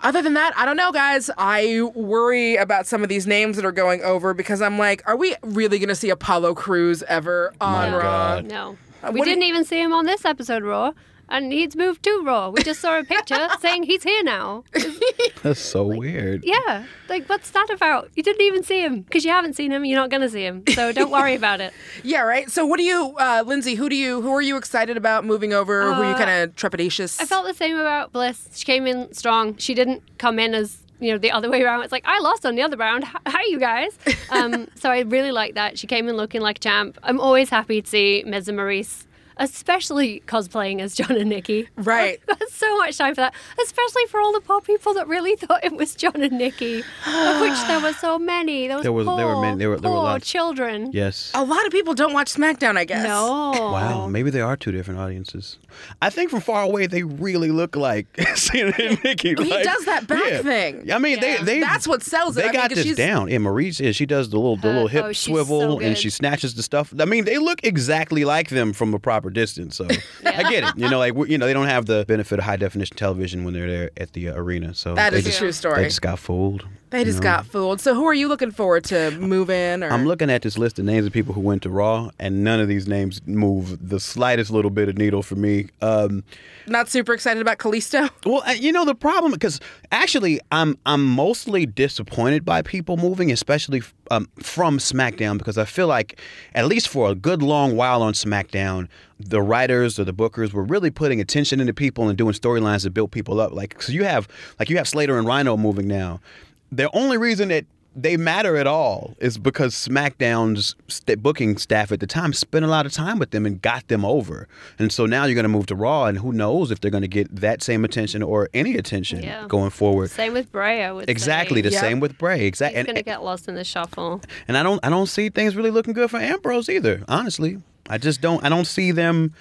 Other 0.00 0.22
than 0.22 0.34
that, 0.34 0.52
I 0.56 0.64
don't 0.64 0.76
know, 0.76 0.92
guys. 0.92 1.28
I 1.36 1.82
worry 1.94 2.56
about 2.56 2.86
some 2.86 3.02
of 3.02 3.08
these 3.08 3.26
names 3.26 3.56
that 3.56 3.64
are 3.64 3.72
going 3.72 4.02
over 4.02 4.32
because 4.34 4.62
I'm 4.62 4.78
like, 4.78 5.02
are 5.06 5.16
we 5.16 5.34
really 5.42 5.78
going 5.78 5.88
to 5.88 5.94
see 5.96 6.10
Apollo 6.10 6.54
Crews 6.54 7.02
ever 7.08 7.52
on 7.60 7.92
Raw? 7.92 8.40
No. 8.40 8.76
Uh, 9.02 9.10
We 9.12 9.20
what 9.20 9.24
do 9.24 9.30
didn't 9.32 9.42
you- 9.42 9.48
even 9.48 9.64
see 9.64 9.80
him 9.80 9.92
on 9.92 10.06
this 10.06 10.24
episode, 10.24 10.62
Raw. 10.62 10.92
And 11.30 11.52
he's 11.52 11.76
moved 11.76 12.02
to 12.04 12.22
Raw. 12.24 12.48
We 12.50 12.62
just 12.62 12.80
saw 12.80 12.98
a 12.98 13.04
picture 13.04 13.48
saying 13.60 13.82
he's 13.84 14.02
here 14.02 14.22
now. 14.22 14.64
That's 15.42 15.60
so 15.60 15.84
weird. 15.84 16.42
Yeah. 16.44 16.86
Like, 17.08 17.28
what's 17.28 17.50
that 17.50 17.68
about? 17.70 18.10
You 18.14 18.22
didn't 18.22 18.42
even 18.42 18.62
see 18.62 18.80
him. 18.82 19.02
Because 19.02 19.24
you 19.24 19.30
haven't 19.30 19.54
seen 19.54 19.70
him, 19.70 19.84
you're 19.84 19.98
not 19.98 20.10
going 20.10 20.22
to 20.22 20.30
see 20.30 20.42
him. 20.44 20.64
So 20.74 20.90
don't 20.92 21.10
worry 21.10 21.34
about 21.42 21.60
it. 21.60 21.72
Yeah, 22.02 22.22
right. 22.22 22.50
So, 22.50 22.64
what 22.66 22.78
do 22.78 22.82
you, 22.84 23.14
uh, 23.18 23.44
Lindsay? 23.46 23.74
Who 23.74 23.88
do 23.88 23.96
you, 23.96 24.22
who 24.22 24.32
are 24.32 24.42
you 24.42 24.56
excited 24.56 24.96
about 24.96 25.24
moving 25.24 25.52
over? 25.52 25.82
who 25.94 26.00
are 26.02 26.04
you 26.08 26.14
Uh, 26.14 26.18
kind 26.18 26.30
of 26.30 26.56
trepidatious? 26.56 27.20
I 27.20 27.24
felt 27.26 27.46
the 27.46 27.54
same 27.54 27.76
about 27.76 28.12
Bliss. 28.12 28.48
She 28.54 28.64
came 28.64 28.86
in 28.86 29.12
strong. 29.12 29.56
She 29.58 29.74
didn't 29.74 30.02
come 30.18 30.38
in 30.38 30.54
as 30.54 30.78
you 31.00 31.12
know 31.12 31.18
the 31.18 31.30
other 31.30 31.48
way 31.48 31.62
around. 31.62 31.82
It's 31.82 31.92
like 31.92 32.04
I 32.06 32.18
lost 32.20 32.44
on 32.44 32.56
the 32.56 32.62
other 32.62 32.76
round. 32.76 33.04
H- 33.04 33.10
Hi, 33.26 33.42
you 33.48 33.60
guys. 33.60 33.96
Um, 34.30 34.66
so 34.74 34.90
I 34.90 35.00
really 35.02 35.30
like 35.30 35.54
that. 35.54 35.78
She 35.78 35.86
came 35.86 36.08
in 36.08 36.16
looking 36.16 36.40
like 36.40 36.56
a 36.56 36.60
champ. 36.60 36.98
I'm 37.04 37.20
always 37.20 37.50
happy 37.50 37.80
to 37.82 37.88
see 37.88 38.24
Miz 38.26 38.48
Maryse. 38.48 39.04
Especially 39.38 40.22
cosplaying 40.26 40.80
as 40.80 40.94
John 40.94 41.12
and 41.16 41.28
Nikki. 41.28 41.68
Right. 41.76 42.20
That's 42.26 42.54
so 42.54 42.76
much 42.78 42.96
time 42.98 43.14
for 43.14 43.20
that. 43.22 43.34
Especially 43.62 44.06
for 44.06 44.20
all 44.20 44.32
the 44.32 44.40
poor 44.40 44.60
people 44.60 44.94
that 44.94 45.06
really 45.08 45.36
thought 45.42 45.64
it 45.64 45.72
was 45.74 45.94
John 45.94 46.20
and 46.22 46.32
Nikki, 46.38 46.78
of 47.06 47.40
which 47.40 47.58
there 47.66 47.80
were 47.80 47.92
so 47.94 48.18
many. 48.18 48.66
There 48.68 48.76
was 48.76 48.82
There 48.84 48.92
was- 48.92 49.06
poor, 49.06 49.16
there 49.16 49.26
were 49.26 49.40
many- 49.40 49.58
there 49.58 49.70
were- 49.70 49.78
there 49.78 49.90
were 49.90 49.96
poor 49.96 50.04
lots. 50.04 50.26
children. 50.26 50.90
Yes. 50.92 51.30
a 51.34 51.44
lot 51.44 51.64
of 51.66 51.72
people 51.72 51.94
don't 51.94 52.12
watch 52.12 52.32
SmackDown. 52.32 52.76
I 52.76 52.84
guess. 52.84 53.04
No. 53.04 53.50
Wow, 53.54 54.06
maybe 54.08 54.30
they 54.30 54.40
are 54.40 54.56
two 54.56 54.72
different 54.72 55.00
audiences. 55.00 55.58
I 56.02 56.10
think 56.10 56.30
from 56.30 56.40
far 56.40 56.62
away 56.62 56.86
they 56.86 57.02
really 57.02 57.50
look 57.50 57.76
like 57.76 58.06
Cena 58.36 58.72
and 58.78 59.02
Nikki. 59.04 59.30
He 59.30 59.34
like- 59.34 59.64
does 59.64 59.84
that 59.84 60.06
back 60.06 60.22
yeah. 60.30 60.42
thing. 60.42 60.92
I 60.92 60.98
mean, 60.98 61.18
Yeah. 61.20 61.38
they 61.38 61.44
they 61.44 61.60
That's 61.60 61.86
what 61.86 62.02
sells 62.02 62.36
it. 62.36 62.42
They 62.52 62.58
I 62.58 62.62
mean, 62.62 62.68
this 62.74 62.82
she's- 62.84 62.96
down. 62.96 63.28
Yeah, 63.28 63.38
Maryse, 63.38 63.80
yeah, 63.80 63.92
she 63.92 64.06
does 64.06 64.30
the 64.30 64.36
little 64.36 64.56
the 64.56 64.68
Her- 64.68 64.72
little 64.74 64.88
hip 64.88 65.04
oh, 65.06 65.12
swivel 65.12 65.78
so 65.78 65.80
and 65.80 65.96
she 65.96 66.10
snatches 66.10 66.54
the 66.54 66.62
stuff. 66.62 66.92
I 66.98 67.04
mean, 67.04 67.24
they 67.24 67.38
look 67.38 67.60
exactly 67.64 68.24
like 68.24 68.48
them 68.50 68.72
from 68.72 68.94
a 68.94 68.98
proper 68.98 69.27
distance. 69.30 69.76
So 69.76 69.86
I 70.24 70.50
get 70.50 70.64
it. 70.64 70.76
You 70.76 70.88
know, 70.88 70.98
like 70.98 71.14
you 71.28 71.38
know, 71.38 71.46
they 71.46 71.52
don't 71.52 71.66
have 71.66 71.86
the 71.86 72.04
benefit 72.06 72.38
of 72.38 72.44
high 72.44 72.56
definition 72.56 72.96
television 72.96 73.44
when 73.44 73.54
they're 73.54 73.68
there 73.68 73.90
at 73.96 74.12
the 74.12 74.30
uh, 74.30 74.34
arena. 74.34 74.74
So 74.74 74.94
that 74.94 75.12
is 75.14 75.24
they 75.24 75.30
is 75.30 75.36
a 75.36 75.38
true 75.38 75.52
story. 75.52 75.82
They 75.82 75.88
just 75.88 76.02
got 76.02 76.18
fooled. 76.18 76.66
They 76.90 77.04
just 77.04 77.22
got 77.22 77.46
fooled. 77.46 77.80
So, 77.80 77.94
who 77.94 78.04
are 78.06 78.14
you 78.14 78.28
looking 78.28 78.50
forward 78.50 78.84
to 78.84 79.10
move 79.12 79.50
in? 79.50 79.82
Or 79.84 79.90
I'm 79.90 80.06
looking 80.06 80.30
at 80.30 80.42
this 80.42 80.56
list 80.56 80.78
of 80.78 80.84
names 80.84 81.06
of 81.06 81.12
people 81.12 81.34
who 81.34 81.40
went 81.40 81.62
to 81.62 81.70
Raw, 81.70 82.10
and 82.18 82.42
none 82.42 82.60
of 82.60 82.68
these 82.68 82.88
names 82.88 83.20
move 83.26 83.88
the 83.88 84.00
slightest 84.00 84.50
little 84.50 84.70
bit 84.70 84.88
of 84.88 84.96
needle 84.96 85.22
for 85.22 85.34
me. 85.34 85.68
Um, 85.82 86.24
not 86.66 86.88
super 86.88 87.12
excited 87.12 87.40
about 87.40 87.58
Kalisto. 87.58 88.08
Well, 88.28 88.42
uh, 88.46 88.50
you 88.52 88.72
know 88.72 88.84
the 88.84 88.94
problem 88.94 89.32
because 89.32 89.58
actually 89.90 90.38
I'm 90.52 90.76
I'm 90.84 91.04
mostly 91.04 91.64
disappointed 91.64 92.44
by 92.44 92.62
people 92.62 92.96
moving, 92.96 93.32
especially 93.32 93.82
um, 94.10 94.28
from 94.42 94.78
SmackDown, 94.78 95.38
because 95.38 95.56
I 95.56 95.64
feel 95.64 95.86
like 95.86 96.20
at 96.54 96.66
least 96.66 96.88
for 96.88 97.10
a 97.10 97.14
good 97.14 97.42
long 97.42 97.74
while 97.76 98.02
on 98.02 98.12
SmackDown, 98.12 98.88
the 99.18 99.40
writers 99.40 99.98
or 99.98 100.04
the 100.04 100.12
bookers 100.12 100.52
were 100.52 100.64
really 100.64 100.90
putting 100.90 101.20
attention 101.20 101.60
into 101.60 101.72
people 101.72 102.08
and 102.08 102.18
doing 102.18 102.32
storylines 102.34 102.82
that 102.84 102.90
built 102.90 103.10
people 103.12 103.40
up. 103.40 103.52
Like, 103.52 103.80
so 103.80 103.92
you 103.92 104.04
have 104.04 104.28
like 104.58 104.68
you 104.68 104.76
have 104.76 104.88
Slater 104.88 105.16
and 105.18 105.26
Rhyno 105.26 105.58
moving 105.58 105.88
now. 105.88 106.20
The 106.70 106.90
only 106.94 107.16
reason 107.16 107.48
that 107.48 107.64
they 107.96 108.16
matter 108.16 108.56
at 108.56 108.66
all 108.66 109.16
is 109.18 109.38
because 109.38 109.74
SmackDown's 109.74 110.76
st- 110.86 111.20
booking 111.20 111.56
staff 111.56 111.90
at 111.90 111.98
the 111.98 112.06
time 112.06 112.32
spent 112.32 112.64
a 112.64 112.68
lot 112.68 112.86
of 112.86 112.92
time 112.92 113.18
with 113.18 113.30
them 113.32 113.44
and 113.44 113.60
got 113.60 113.88
them 113.88 114.04
over. 114.04 114.46
And 114.78 114.92
so 114.92 115.04
now 115.06 115.24
you're 115.24 115.34
going 115.34 115.44
to 115.44 115.48
move 115.48 115.66
to 115.66 115.74
Raw, 115.74 116.04
and 116.04 116.18
who 116.18 116.32
knows 116.32 116.70
if 116.70 116.80
they're 116.80 116.92
going 116.92 117.02
to 117.02 117.08
get 117.08 117.34
that 117.34 117.60
same 117.60 117.84
attention 117.84 118.22
or 118.22 118.48
any 118.54 118.76
attention 118.76 119.22
Yeah. 119.24 119.46
going 119.48 119.70
forward. 119.70 120.10
Same 120.10 120.32
with 120.32 120.52
Bray, 120.52 120.84
I 120.84 120.92
would 120.92 121.08
Exactly 121.10 121.58
say. 121.58 121.70
the 121.70 121.70
Yep. 121.72 121.80
same 121.80 121.98
with 122.00 122.18
Bray. 122.18 122.38
He's 122.40 122.48
Exactly, 122.48 122.82
going 122.84 122.96
to 122.96 123.02
get 123.02 123.24
lost 123.24 123.48
in 123.48 123.56
the 123.56 123.64
shuffle. 123.64 124.20
and 124.46 124.56
I 124.56 124.62
don't 124.62 124.78
I 124.84 124.90
don't 124.90 125.08
see 125.08 125.28
things 125.28 125.56
really 125.56 125.70
looking 125.72 125.94
good 125.94 126.08
for 126.10 126.18
Ambrose 126.18 126.68
either. 126.68 127.02
Honestly, 127.08 127.58
I 127.88 127.98
just 127.98 128.20
don't 128.20 128.44
I 128.44 128.48
don't 128.48 128.66
see 128.66 128.92
them 128.92 129.32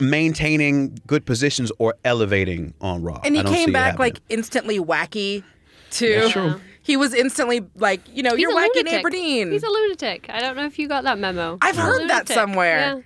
maintaining 0.00 0.98
good 1.06 1.24
positions 1.26 1.70
or 1.78 1.94
elevating 2.04 2.74
on 2.80 3.02
Raw. 3.02 3.20
And 3.24 3.34
he 3.34 3.40
I 3.40 3.44
don't 3.44 3.54
came 3.54 3.68
it 3.70 3.72
back 3.72 3.98
like 3.98 4.20
instantly 4.28 4.78
wacky, 4.78 5.42
too. 5.90 6.06
Yeah, 6.06 6.28
true. 6.28 6.60
He 6.82 6.96
was 6.96 7.14
instantly 7.14 7.64
like, 7.76 8.00
you 8.14 8.22
know, 8.22 8.30
He's 8.30 8.40
you're 8.42 8.52
a 8.52 8.54
wacky 8.54 8.66
in 8.76 8.86
lunatic. 8.86 8.98
Aberdeen. 9.00 9.52
He's 9.52 9.62
a 9.62 9.68
lunatic. 9.70 10.26
I 10.30 10.40
don't 10.40 10.56
know 10.56 10.66
if 10.66 10.78
you 10.78 10.88
got 10.88 11.04
that 11.04 11.18
memo. 11.18 11.58
I've 11.60 11.74
He's 11.76 11.84
a 11.84 11.86
heard 11.86 12.00
that 12.02 12.28
lunatic. 12.28 12.34
somewhere. 12.34 12.78
Yeah. 12.78 13.00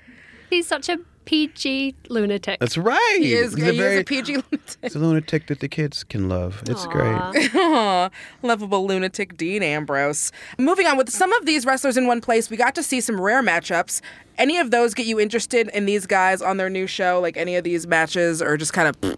He's 0.51 0.67
such 0.67 0.89
a 0.89 0.99
PG 1.25 1.95
lunatic. 2.11 2.61
That's 2.61 2.77
right. 2.79 3.17
he 3.19 3.33
is, 3.33 3.55
He's 3.55 3.65
he 3.65 3.71
a 3.71 3.73
very 3.73 3.95
is 3.97 4.01
a 4.03 4.05
PG 4.05 4.35
lunatic. 4.37 4.77
It's 4.83 4.95
a 4.95 4.99
lunatic 4.99 5.47
that 5.49 5.61
the 5.61 5.69
kids 5.69 6.05
can 6.05 6.29
love. 6.29 6.63
It's 6.69 6.87
great. 6.87 7.17
Aw, 7.55 8.11
lovable 8.43 8.87
lunatic 8.87 9.37
Dean 9.37 9.63
Ambrose. 9.63 10.33
Moving 10.59 10.87
on 10.87 10.97
with 10.97 11.11
some 11.11 11.33
of 11.33 11.47
these 11.47 11.65
wrestlers 11.67 11.97
in 11.97 12.07
one 12.07 12.21
place, 12.21 12.51
we 12.51 12.57
got 12.57 12.75
to 12.77 12.83
see 12.83 13.01
some 13.01 13.21
rare 13.21 13.43
matchups. 13.43 14.01
Any 14.39 14.59
of 14.59 14.71
those 14.71 14.93
get 14.95 15.07
you 15.07 15.19
interested 15.19 15.69
in 15.75 15.87
these 15.87 16.07
guys 16.07 16.41
on 16.43 16.59
their 16.59 16.71
new 16.71 16.87
show? 16.87 17.21
Like 17.21 17.37
any 17.39 17.57
of 17.57 17.65
these 17.65 17.87
matches, 17.87 18.41
or 18.43 18.57
just 18.57 18.73
kind 18.73 18.89
of 18.89 19.17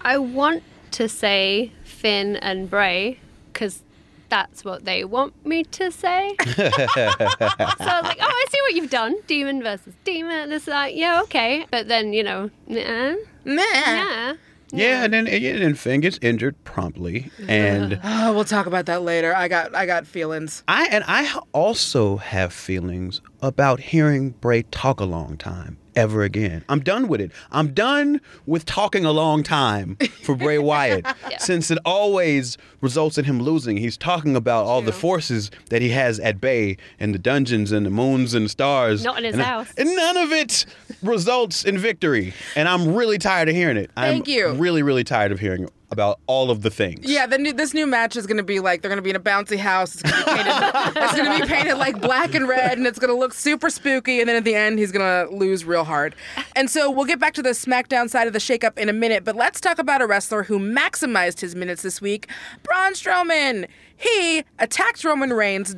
I 0.00 0.16
want 0.18 0.62
to 0.92 1.08
say 1.08 1.72
Finn 1.84 2.36
and 2.36 2.68
Bray 2.68 3.18
because 3.52 3.82
that's 4.30 4.64
what 4.64 4.84
they 4.84 5.04
want 5.04 5.44
me 5.44 5.64
to 5.64 5.90
say. 5.90 6.36
so 6.46 6.62
I 6.62 7.66
was 7.78 8.04
like, 8.04 8.18
oh, 8.20 8.26
I 8.26 8.44
see 8.48 8.60
what 8.62 8.74
you've 8.74 8.90
done. 8.90 9.16
Demon 9.26 9.62
versus 9.62 9.92
demon. 10.04 10.48
This, 10.48 10.64
that. 10.64 10.94
Yeah, 10.94 11.20
okay. 11.22 11.66
But 11.70 11.88
then, 11.88 12.12
you 12.12 12.22
know, 12.22 12.50
nah, 12.66 13.14
meh. 13.44 13.62
yeah. 13.64 14.34
Yeah, 14.72 15.02
and 15.02 15.12
then 15.12 15.26
and 15.26 15.62
then 15.62 15.74
Finn 15.74 16.00
gets 16.00 16.18
injured 16.22 16.62
promptly, 16.62 17.30
and 17.48 18.00
Oh, 18.04 18.32
we'll 18.32 18.44
talk 18.44 18.66
about 18.66 18.86
that 18.86 19.02
later. 19.02 19.34
I 19.34 19.48
got 19.48 19.74
I 19.74 19.84
got 19.84 20.06
feelings. 20.06 20.62
I 20.68 20.86
and 20.92 21.02
I 21.08 21.40
also 21.52 22.18
have 22.18 22.52
feelings 22.52 23.20
about 23.42 23.80
hearing 23.80 24.30
Bray 24.30 24.62
talk 24.62 25.00
a 25.00 25.04
long 25.04 25.36
time 25.36 25.76
ever 26.00 26.22
again. 26.22 26.64
I'm 26.68 26.80
done 26.80 27.08
with 27.08 27.20
it. 27.20 27.30
I'm 27.52 27.74
done 27.74 28.22
with 28.46 28.64
talking 28.64 29.04
a 29.04 29.12
long 29.12 29.42
time 29.42 29.96
for 30.22 30.34
Bray 30.34 30.58
Wyatt 30.70 31.06
since 31.38 31.70
it 31.70 31.78
always 31.84 32.56
results 32.80 33.18
in 33.18 33.26
him 33.26 33.42
losing. 33.42 33.76
He's 33.76 33.98
talking 33.98 34.34
about 34.34 34.64
all 34.64 34.80
the 34.80 34.92
forces 34.92 35.50
that 35.68 35.82
he 35.82 35.90
has 35.90 36.18
at 36.20 36.40
bay 36.40 36.78
and 36.98 37.14
the 37.14 37.18
dungeons 37.18 37.70
and 37.70 37.84
the 37.84 37.90
moons 37.90 38.32
and 38.32 38.46
the 38.46 38.48
stars. 38.48 39.04
Not 39.04 39.18
in 39.18 39.24
his 39.24 39.34
and, 39.34 39.42
house. 39.42 39.72
And 39.76 39.94
none 39.94 40.16
of 40.16 40.32
it 40.32 40.64
results 41.02 41.64
in 41.64 41.76
victory. 41.76 42.32
And 42.56 42.66
I'm 42.66 42.94
really 42.94 43.18
tired 43.18 43.50
of 43.50 43.54
hearing 43.54 43.76
it. 43.76 43.90
Thank 43.94 44.26
I'm 44.26 44.32
you. 44.32 44.52
really, 44.54 44.82
really 44.82 45.04
tired 45.04 45.32
of 45.32 45.38
hearing 45.40 45.68
about 45.90 46.20
all 46.26 46.50
of 46.50 46.62
the 46.62 46.70
things. 46.70 47.00
Yeah, 47.02 47.26
the 47.26 47.38
new, 47.38 47.52
this 47.52 47.74
new 47.74 47.86
match 47.86 48.16
is 48.16 48.26
going 48.26 48.36
to 48.36 48.42
be 48.42 48.60
like 48.60 48.82
they're 48.82 48.88
going 48.88 48.98
to 48.98 49.02
be 49.02 49.10
in 49.10 49.16
a 49.16 49.20
bouncy 49.20 49.56
house. 49.56 49.96
It's 49.96 50.02
going 50.02 50.14
to 50.16 50.24
be 50.24 50.42
painted. 50.44 51.02
it's 51.02 51.16
going 51.16 51.38
to 51.38 51.44
be 51.44 51.48
painted 51.48 51.74
like 51.76 52.00
black 52.00 52.34
and 52.34 52.48
red, 52.48 52.78
and 52.78 52.86
it's 52.86 52.98
going 52.98 53.12
to 53.12 53.18
look 53.18 53.34
super 53.34 53.70
spooky. 53.70 54.20
And 54.20 54.28
then 54.28 54.36
at 54.36 54.44
the 54.44 54.54
end, 54.54 54.78
he's 54.78 54.92
going 54.92 55.28
to 55.28 55.34
lose 55.34 55.64
real 55.64 55.84
hard. 55.84 56.14
And 56.54 56.70
so 56.70 56.90
we'll 56.90 57.06
get 57.06 57.18
back 57.18 57.34
to 57.34 57.42
the 57.42 57.50
SmackDown 57.50 58.08
side 58.08 58.26
of 58.26 58.32
the 58.32 58.38
shakeup 58.38 58.78
in 58.78 58.88
a 58.88 58.92
minute. 58.92 59.24
But 59.24 59.36
let's 59.36 59.60
talk 59.60 59.78
about 59.78 60.00
a 60.00 60.06
wrestler 60.06 60.44
who 60.44 60.58
maximized 60.58 61.40
his 61.40 61.56
minutes 61.56 61.82
this 61.82 62.00
week, 62.00 62.28
Braun 62.62 62.94
Strowman. 62.94 63.68
He 63.96 64.44
attacked 64.58 65.04
Roman 65.04 65.32
Reigns. 65.32 65.74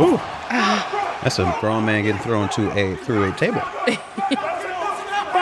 Ooh. 0.00 0.16
Ah. 0.52 1.18
That's 1.22 1.38
a 1.38 1.54
grown 1.60 1.84
man 1.84 2.04
getting 2.04 2.20
thrown 2.22 2.48
to 2.50 2.70
a 2.70 2.96
through 2.96 3.30
a 3.30 3.36
table. 3.36 3.60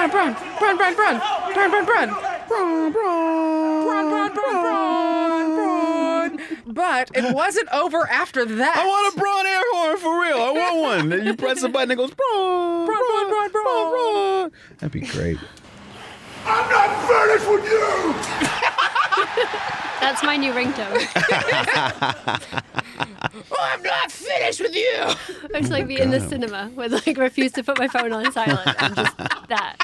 Braun, 0.07 0.35
Braun, 0.59 0.77
Braun, 0.77 0.95
Braun, 0.95 1.19
Braun, 1.55 1.71
Braun, 1.71 1.87
Braun, 1.87 1.87
Braun, 1.87 2.93
Braun, 2.93 2.93
Braun, 2.93 4.09
Braun, 4.09 4.33
Braun, 4.33 4.63
Braun, 4.63 5.55
Braun. 5.55 6.41
But 6.67 7.11
it 7.17 7.35
wasn't 7.35 7.69
over 7.73 8.07
after 8.09 8.45
that. 8.45 8.77
I 8.77 8.87
want 8.87 9.15
a 9.15 9.19
Braun 9.19 9.47
air 9.47 9.63
horn 9.73 9.99
for 9.99 10.21
real. 10.21 10.41
I 10.41 10.51
want 10.53 10.77
one. 10.81 11.09
Then 11.09 11.27
you 11.27 11.35
press 11.35 11.61
the 11.63 11.69
button, 11.69 11.91
it 11.91 11.97
goes 11.97 12.13
Braun, 12.13 12.87
Braun, 12.87 12.99
Braun, 13.09 13.29
Braun, 13.29 13.51
Braun. 13.51 13.91
Braun. 13.91 14.53
That'd 14.79 14.93
be 14.93 15.01
great. 15.01 15.39
I'm 16.47 16.71
not 16.71 16.91
finished 17.09 17.51
with 17.51 17.65
you! 17.65 18.15
That's 20.01 20.23
my 20.23 20.37
new 20.37 20.53
ringtone. 20.53 21.05
I'm 23.61 23.83
not 23.83 24.13
finished 24.13 24.61
with 24.61 24.75
you. 24.75 24.95
I 25.55 25.61
just 25.61 25.73
like 25.73 25.89
be 25.89 26.01
in 26.01 26.11
the 26.11 26.21
cinema 26.21 26.71
with 26.75 26.93
like 26.93 27.17
refuse 27.19 27.53
to 27.53 27.65
put 27.65 27.79
my 27.79 27.89
phone 27.89 28.13
on 28.13 28.33
silent 28.33 28.83
and 28.83 28.95
just 28.97 29.17
that 29.49 29.77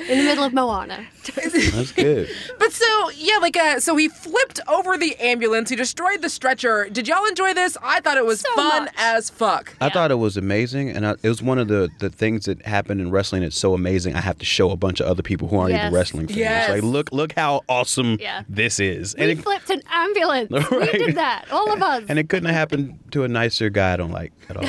in 0.00 0.18
the 0.18 0.24
middle 0.24 0.44
of 0.44 0.52
Moana. 0.52 1.06
That's 1.24 1.92
good. 1.92 2.28
But 2.58 2.72
so 2.72 3.10
yeah, 3.10 3.38
like 3.38 3.56
uh, 3.56 3.80
so 3.80 3.96
he 3.96 4.08
flipped 4.08 4.60
over 4.68 4.96
the 4.98 5.16
ambulance. 5.16 5.70
He 5.70 5.76
destroyed 5.76 6.20
the 6.22 6.28
stretcher. 6.28 6.88
Did 6.90 7.08
y'all 7.08 7.24
enjoy 7.26 7.54
this? 7.54 7.76
I 7.82 8.00
thought 8.00 8.16
it 8.18 8.26
was 8.26 8.40
So 8.40 8.54
fun 8.54 8.84
much. 8.84 8.94
as 8.98 9.30
fuck. 9.30 9.74
I 9.80 9.88
thought 9.88 10.10
it 10.10 10.16
was 10.16 10.36
amazing, 10.36 10.90
and 10.90 11.06
I, 11.06 11.14
it 11.22 11.28
was 11.28 11.42
one 11.42 11.58
of 11.58 11.68
the, 11.68 11.90
the 12.00 12.10
things 12.10 12.44
that 12.46 12.64
happened 12.66 13.00
in 13.00 13.10
wrestling 13.10 13.42
It's 13.42 13.56
so 13.56 13.72
amazing. 13.74 14.14
I 14.16 14.20
have 14.20 14.38
to 14.38 14.44
show 14.44 14.70
a 14.70 14.76
bunch 14.76 15.00
of 15.00 15.06
other 15.06 15.22
people 15.22 15.48
who 15.48 15.58
aren't 15.58 15.72
Yes. 15.72 15.82
even 15.84 15.94
wrestling 15.94 16.26
fans. 16.26 16.38
Yes. 16.38 16.68
Like, 16.70 16.82
look, 16.82 17.12
look 17.12 17.32
how 17.32 17.62
awesome 17.68 18.18
Yeah. 18.20 18.42
this 18.48 18.78
is, 18.80 19.14
We 19.16 19.22
and 19.22 19.30
it, 19.38 19.42
flipped 19.42 19.70
an 19.70 19.82
ambulance. 19.90 20.50
We 20.70 20.86
did 20.92 21.14
that. 21.16 21.46
All 21.50 21.72
of 21.72 21.80
us. 21.82 22.04
and 22.08 22.18
it 22.18 22.28
couldn't 22.28 22.46
have 22.46 22.54
happened 22.56 22.98
to 23.12 23.24
a 23.24 23.28
nicer 23.28 23.70
guy. 23.70 23.94
I 23.94 23.96
don't 23.96 24.10
like 24.12 24.32
at 24.48 24.56
all. 24.56 24.64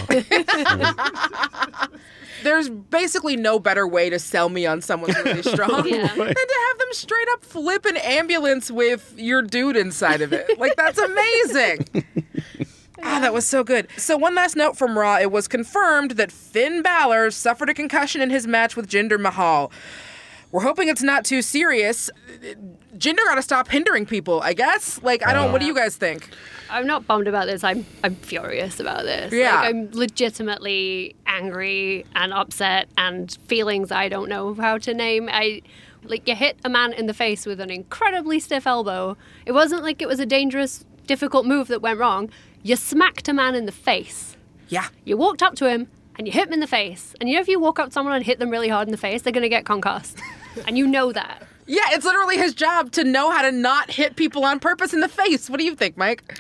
There's 2.46 2.70
basically 2.70 3.36
no 3.36 3.58
better 3.60 3.88
way 3.88 4.10
to 4.10 4.20
sell 4.20 4.50
me 4.50 4.66
on 4.66 4.82
someone's 4.82 5.16
really 5.26 5.42
strong 5.54 5.88
Yeah. 5.88 6.08
than 6.08 6.18
to 6.28 6.58
have 6.68 6.78
them 6.78 6.88
straight 6.92 7.28
up 7.34 7.44
flip 7.44 7.86
an 7.86 7.98
ambulance 7.98 8.70
with 8.70 9.14
your 9.18 9.42
dude 9.42 9.76
inside 9.76 10.22
of 10.22 10.32
it. 10.32 10.58
Like 10.60 10.76
that's 10.78 11.00
amazing. 11.00 11.88
Ah, 13.04 13.20
that 13.20 13.34
was 13.34 13.46
so 13.46 13.64
good. 13.64 13.88
So 13.98 14.16
one 14.18 14.34
last 14.36 14.56
note 14.56 14.78
from 14.78 14.98
Raw: 14.98 15.18
it 15.18 15.30
was 15.32 15.48
confirmed 15.50 16.12
that 16.12 16.32
Finn 16.32 16.82
Balor 16.82 17.30
suffered 17.32 17.70
a 17.70 17.74
concussion 17.74 18.22
in 18.22 18.30
his 18.30 18.48
match 18.48 18.76
with 18.78 18.88
Jinder 18.90 19.20
Mahal. 19.20 19.70
We're 20.52 20.62
hoping 20.62 20.88
it's 20.88 21.04
not 21.04 21.26
too 21.26 21.42
serious. 21.42 22.10
Jinder 22.98 23.18
got 23.26 23.36
to 23.36 23.42
stop 23.42 23.68
hindering 23.68 24.06
people, 24.06 24.42
I 24.42 24.54
guess. 24.54 25.00
Like 25.04 25.28
I 25.28 25.34
don't. 25.34 25.52
what 25.52 25.60
do 25.60 25.68
you 25.68 25.76
guys 25.76 25.98
think? 25.98 26.30
I'm 26.70 26.88
not 26.88 27.08
bummed 27.08 27.28
about 27.28 27.48
this. 27.48 27.64
I'm 27.64 27.86
I'm 28.04 28.16
furious 28.16 28.80
about 28.80 29.04
this. 29.04 29.34
Yeah. 29.34 29.56
Like, 29.56 29.70
I'm 29.70 29.92
legitimately 29.92 31.16
angry 31.26 32.06
and 32.16 32.34
upset 32.34 32.88
and 32.98 33.32
feelings 33.48 33.92
I 33.92 34.10
don't 34.10 34.30
know 34.30 34.54
how 34.56 34.78
to 34.80 34.94
name. 34.94 35.30
I 35.32 35.62
like 36.04 36.28
you 36.28 36.36
hit 36.36 36.58
a 36.64 36.70
man 36.70 36.94
in 36.94 37.08
the 37.08 37.14
face 37.14 37.46
with 37.46 37.60
an 37.60 37.70
incredibly 37.70 38.40
stiff 38.40 38.68
elbow. 38.68 39.18
It 39.46 39.52
wasn't 39.52 39.84
like 39.84 40.02
it 40.02 40.08
was 40.08 40.20
a 40.20 40.26
dangerous, 40.26 40.86
difficult 41.08 41.46
move 41.46 41.68
that 41.68 41.82
went 41.82 42.00
wrong. 42.00 42.30
You 42.64 42.76
smacked 42.76 43.28
a 43.28 43.34
man 43.34 43.56
in 43.56 43.66
the 43.66 43.72
face. 43.72 44.38
Yeah. 44.68 44.88
You 45.04 45.18
walked 45.18 45.44
up 45.44 45.56
to 45.56 45.70
him 45.70 45.88
and 46.18 46.28
you 46.28 46.34
hit 46.34 46.48
him 46.48 46.54
in 46.54 46.60
the 46.60 46.68
face. 46.68 47.16
And 47.20 47.30
you 47.30 47.36
know 47.36 47.42
if 47.42 47.48
you 47.48 47.60
walk 47.60 47.80
up 47.80 47.88
to 47.88 47.92
someone 47.92 48.16
and 48.16 48.26
hit 48.26 48.40
them 48.40 48.50
really 48.50 48.70
hard 48.70 48.88
in 48.88 48.92
the 48.92 48.98
face, 48.98 49.22
they're 49.22 49.34
gonna 49.34 49.50
get 49.50 49.66
concussed. 49.66 50.20
and 50.68 50.78
you 50.78 50.88
know 50.88 51.12
that. 51.12 51.44
Yeah, 51.68 51.82
it's 51.92 52.06
literally 52.06 52.38
his 52.38 52.54
job 52.54 52.92
to 52.92 53.04
know 53.04 53.32
how 53.32 53.42
to 53.42 53.52
not 53.52 53.90
hit 53.92 54.16
people 54.16 54.44
on 54.46 54.60
purpose 54.60 54.94
in 54.94 55.00
the 55.00 55.08
face. 55.10 55.50
What 55.50 55.60
do 55.60 55.66
you 55.66 55.76
think, 55.76 55.98
Mike? 55.98 56.40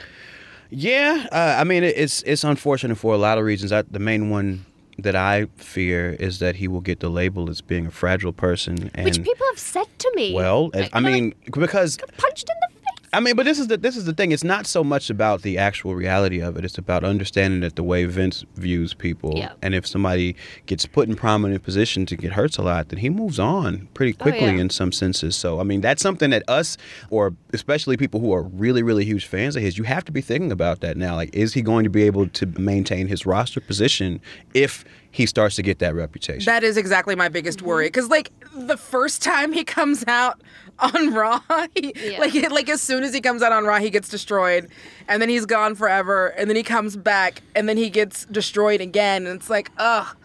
Yeah, 0.69 1.27
uh, 1.31 1.55
I 1.59 1.63
mean 1.63 1.83
it's 1.83 2.21
it's 2.23 2.43
unfortunate 2.43 2.95
for 2.97 3.13
a 3.13 3.17
lot 3.17 3.37
of 3.37 3.45
reasons. 3.45 3.71
I, 3.71 3.83
the 3.83 3.99
main 3.99 4.29
one 4.29 4.65
that 4.97 5.15
I 5.15 5.47
fear 5.57 6.11
is 6.19 6.39
that 6.39 6.55
he 6.55 6.67
will 6.67 6.79
get 6.81 6.99
the 7.01 7.09
label 7.09 7.49
as 7.49 7.61
being 7.61 7.85
a 7.87 7.91
fragile 7.91 8.33
person, 8.33 8.89
and 8.93 9.05
Which 9.05 9.21
people 9.21 9.45
have 9.51 9.59
said 9.59 9.87
to 9.99 10.11
me. 10.15 10.33
well, 10.33 10.69
Like, 10.73 10.89
I 10.93 11.01
they're 11.01 11.11
mean 11.11 11.33
because 11.51 11.97
punched 12.17 12.49
in 12.49 12.55
the 12.61 12.67
face. 12.67 12.74
I 13.13 13.19
mean, 13.19 13.35
but 13.35 13.45
this 13.45 13.59
is 13.59 13.67
the 13.67 13.77
this 13.77 13.95
is 13.95 14.05
the 14.05 14.13
thing. 14.13 14.31
It's 14.31 14.43
not 14.43 14.67
so 14.67 14.83
much 14.83 15.09
about 15.09 15.41
the 15.41 15.57
actual 15.57 15.95
reality 15.95 16.39
of 16.41 16.57
it. 16.57 16.65
It's 16.65 16.77
about 16.77 17.03
understanding 17.03 17.61
that 17.61 17.75
the 17.75 17.83
way 17.83 18.05
Vince 18.05 18.43
views 18.55 18.93
people, 18.93 19.33
Yeah. 19.37 19.53
and 19.61 19.73
if 19.75 19.87
somebody 19.87 20.35
gets 20.65 20.85
put 20.85 21.07
in 21.07 21.15
prominent 21.15 21.63
position 21.63 22.05
to 22.07 22.15
get 22.15 22.33
hurts 22.33 22.57
a 22.57 22.61
lot, 22.61 22.89
then 22.89 22.99
he 22.99 23.09
moves 23.09 23.39
on 23.39 23.87
pretty 23.93 24.13
quickly 24.13 24.41
Oh, 24.49 24.51
yeah. 24.55 24.61
in 24.61 24.69
some 24.69 24.91
senses. 24.91 25.35
So 25.35 25.59
I 25.59 25.63
mean, 25.63 25.81
that's 25.81 26.01
something 26.01 26.29
that 26.31 26.43
us, 26.49 26.77
or 27.09 27.33
especially 27.53 27.97
people 27.97 28.19
who 28.19 28.33
are 28.33 28.43
really 28.43 28.83
really 28.83 29.05
huge 29.05 29.25
fans 29.25 29.55
of 29.55 29.61
his, 29.61 29.77
you 29.77 29.83
have 29.85 30.03
to 30.05 30.11
be 30.11 30.21
thinking 30.21 30.51
about 30.51 30.81
that 30.81 30.97
now. 30.97 31.15
Like, 31.15 31.33
is 31.33 31.53
he 31.53 31.61
going 31.61 31.83
to 31.85 31.89
be 31.89 32.03
able 32.03 32.27
to 32.27 32.45
maintain 32.59 33.07
his 33.07 33.25
roster 33.25 33.61
position 33.61 34.19
if 34.53 34.83
he 35.11 35.25
starts 35.25 35.55
to 35.55 35.61
get 35.61 35.79
that 35.79 35.95
reputation? 35.95 36.45
That 36.45 36.63
is 36.63 36.75
exactly 36.75 37.15
my 37.15 37.29
biggest 37.29 37.61
worry. 37.61 37.85
Because, 37.87 38.09
like, 38.09 38.31
the 38.53 38.75
first 38.75 39.21
time 39.23 39.53
he 39.53 39.63
comes 39.63 40.03
out 40.07 40.41
on 40.79 41.13
Raw, 41.13 41.39
he, 41.75 41.93
Yeah. 41.95 42.19
like, 42.19 42.33
like 42.51 42.69
as 42.69 42.81
soon 42.81 43.03
as 43.03 43.13
he 43.13 43.21
comes 43.21 43.41
out 43.41 43.51
on 43.51 43.63
Raw, 43.65 43.79
he 43.79 43.89
gets 43.89 44.09
destroyed, 44.09 44.67
and 45.07 45.21
then 45.21 45.29
he's 45.29 45.45
gone 45.45 45.75
forever, 45.75 46.27
and 46.27 46.49
then 46.49 46.55
he 46.57 46.63
comes 46.63 46.95
back, 46.97 47.41
and 47.55 47.67
then 47.69 47.77
he 47.77 47.89
gets 47.89 48.25
destroyed 48.25 48.81
again, 48.81 49.25
and 49.25 49.39
it's 49.39 49.49
like, 49.49 49.71
ugh. 49.77 50.15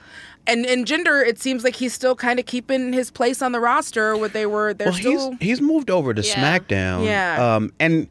And 0.47 0.64
Jinder, 0.66 1.25
it 1.25 1.38
seems 1.38 1.62
like 1.62 1.76
he's 1.76 1.92
still 1.95 2.16
kind 2.16 2.40
of 2.40 2.47
keeping 2.47 2.92
his 2.92 3.11
place 3.11 3.40
on 3.42 3.52
the 3.52 3.61
roster. 3.61 4.16
What 4.16 4.33
they 4.33 4.47
were, 4.47 4.75
they're 4.75 4.88
well, 4.88 4.95
still. 4.99 5.30
he's 5.33 5.40
he's 5.40 5.61
moved 5.61 5.90
over 5.90 6.12
to 6.12 6.23
Yeah. 6.23 6.59
SmackDown. 6.59 7.04
Yeah. 7.04 7.54
Um, 7.57 7.73
and 7.78 8.09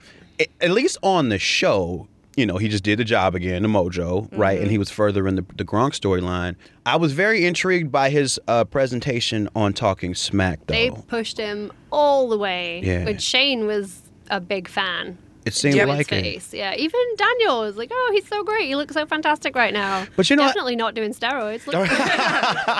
at 0.61 0.69
least 0.71 0.97
on 1.03 1.27
the 1.29 1.39
show, 1.39 2.07
you 2.39 2.45
know, 2.45 2.57
he 2.57 2.69
just 2.69 2.83
did 2.83 2.97
the 2.97 3.03
job 3.03 3.35
again, 3.35 3.61
the 3.63 3.67
Mojo, 3.67 4.29
right? 4.31 4.55
Mm-hmm. 4.55 4.61
And 4.63 4.71
he 4.71 4.77
was 4.77 4.89
further 4.89 5.27
in 5.27 5.35
the 5.35 5.45
the 5.55 5.65
Gronk 5.65 5.91
storyline. 5.91 6.55
I 6.85 6.95
was 6.95 7.11
very 7.13 7.45
intrigued 7.45 7.91
by 7.91 8.09
his 8.09 8.39
uh, 8.47 8.63
presentation 8.63 9.49
on 9.55 9.73
Talking 9.73 10.15
Smack, 10.15 10.65
though. 10.65 10.73
They 10.73 10.89
pushed 10.89 11.37
him 11.37 11.71
all 11.91 12.29
the 12.29 12.37
way. 12.37 12.81
Yeah. 12.83 13.05
Which 13.05 13.21
Shane 13.21 13.65
was 13.65 14.03
a 14.29 14.39
big 14.39 14.67
fan. 14.67 15.17
It 15.49 15.53
seemed 15.53 15.75
Yeah, 15.75 15.83
of 15.83 15.89
his 15.97 16.11
like 16.11 16.25
it. 16.25 16.53
Yeah. 16.53 16.75
Even 16.75 16.99
Daniel 17.17 17.61
was 17.61 17.75
like, 17.77 17.89
"Oh, 17.93 18.11
he's 18.13 18.27
so 18.27 18.43
great. 18.43 18.67
He 18.67 18.75
looks 18.75 18.93
so 18.93 19.05
fantastic 19.05 19.55
right 19.55 19.73
now." 19.73 20.05
But 20.15 20.29
you 20.29 20.35
know 20.35 20.43
what? 20.43 20.49
definitely 20.49 20.75
not 20.77 20.95
doing 20.95 21.13
steroids. 21.13 21.67
Looks 21.67 21.89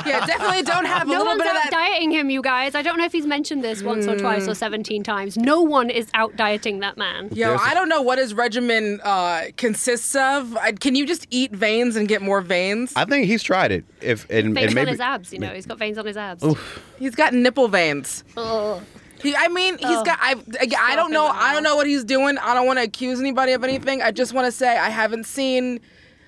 yeah, 0.08 0.26
definitely 0.26 0.64
don't 0.64 0.86
have 0.86 1.04
a 1.08 1.12
no 1.12 1.18
little 1.20 1.26
one's 1.34 1.42
bit 1.44 1.52
of 1.52 1.58
out 1.58 1.64
that. 1.70 1.74
Mm. 1.74 1.92
dieting 1.92 2.12
him, 2.12 2.30
you 2.30 2.42
guys. 2.42 2.76
I 2.76 2.82
don't 2.82 2.98
know 2.98 3.06
if 3.06 3.12
he's 3.12 3.26
mentioned 3.28 3.64
this 3.64 3.84
once 3.84 4.08
or 4.08 4.18
twice 4.18 4.48
or 4.48 4.56
seventeen 4.56 5.04
times. 5.04 5.38
No 5.38 5.62
one 5.62 5.90
is 5.90 6.10
out 6.14 6.36
dieting 6.36 6.80
that 6.80 6.98
man. 6.98 7.30
Yo, 7.34 7.50
There's 7.50 7.62
a- 7.62 7.64
I 7.64 7.74
don't 7.74 7.90
know 7.90 8.02
what 8.02 8.18
his 8.18 8.34
regimen 8.34 9.02
uh, 9.04 9.44
consists 9.58 10.16
of. 10.16 10.56
I, 10.58 10.72
can 10.72 10.96
you 10.96 11.06
just 11.06 11.28
eat 11.30 11.52
veins 11.52 11.96
and 11.96 12.08
get 12.08 12.22
more 12.22 12.42
veins? 12.42 12.94
I 12.96 13.06
think 13.06 13.26
he's 13.28 13.44
tried 13.44 13.72
it. 13.72 13.86
If 14.02 14.30
and, 14.30 14.54
Veins 14.54 14.68
and 14.68 14.76
maybe 14.76 14.82
on 14.82 14.88
his 14.88 15.00
abs, 15.00 15.34
you 15.34 15.40
know. 15.40 15.50
He's 15.54 15.66
got 15.66 15.78
veins 15.78 15.98
on 15.98 16.06
his 16.06 16.16
abs. 16.18 16.44
Oof. 16.44 16.82
He's 17.00 17.16
got 17.16 17.34
nipple 17.34 17.68
veins. 17.68 18.24
Ugh. 18.38 18.82
He, 19.22 19.36
I 19.36 19.48
mean, 19.50 19.78
he's 19.78 19.88
Oh. 19.88 20.04
got. 20.04 20.18
I, 20.22 20.36
I, 20.60 20.68
I 20.94 20.96
don't 20.96 21.12
know. 21.12 21.26
I 21.28 21.54
don't 21.54 21.64
know 21.64 21.76
what 21.76 21.88
he's 21.88 22.04
doing. 22.04 22.38
I 22.38 22.54
don't 22.54 22.66
want 22.68 22.80
to 22.80 22.84
accuse 22.84 23.20
anybody 23.20 23.52
of 23.54 23.64
anything. 23.64 24.02
I 24.02 24.12
just 24.12 24.34
want 24.34 24.46
to 24.46 24.52
say 24.52 24.78
I 24.78 24.90
haven't 24.90 25.26
seen 25.26 25.80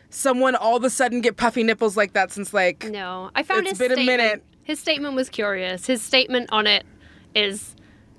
someone 0.10 0.56
all 0.56 0.76
of 0.76 0.84
a 0.84 0.90
sudden 0.90 1.22
get 1.22 1.38
puffy 1.38 1.64
nipples 1.64 1.96
like 1.96 2.14
that 2.14 2.32
since 2.32 2.54
like. 2.54 2.90
No, 2.90 3.32
I 3.36 3.44
found 3.44 3.62
It's 3.62 3.72
his 3.72 3.80
been 3.80 3.92
a 3.92 3.96
statement. 3.96 4.18
minute. 4.18 4.44
His 4.64 4.80
statement 4.80 5.16
was 5.16 5.30
curious. 5.30 5.86
His 5.88 6.02
statement 6.02 6.50
on 6.52 6.68
it 6.68 6.86
is, 7.34 7.76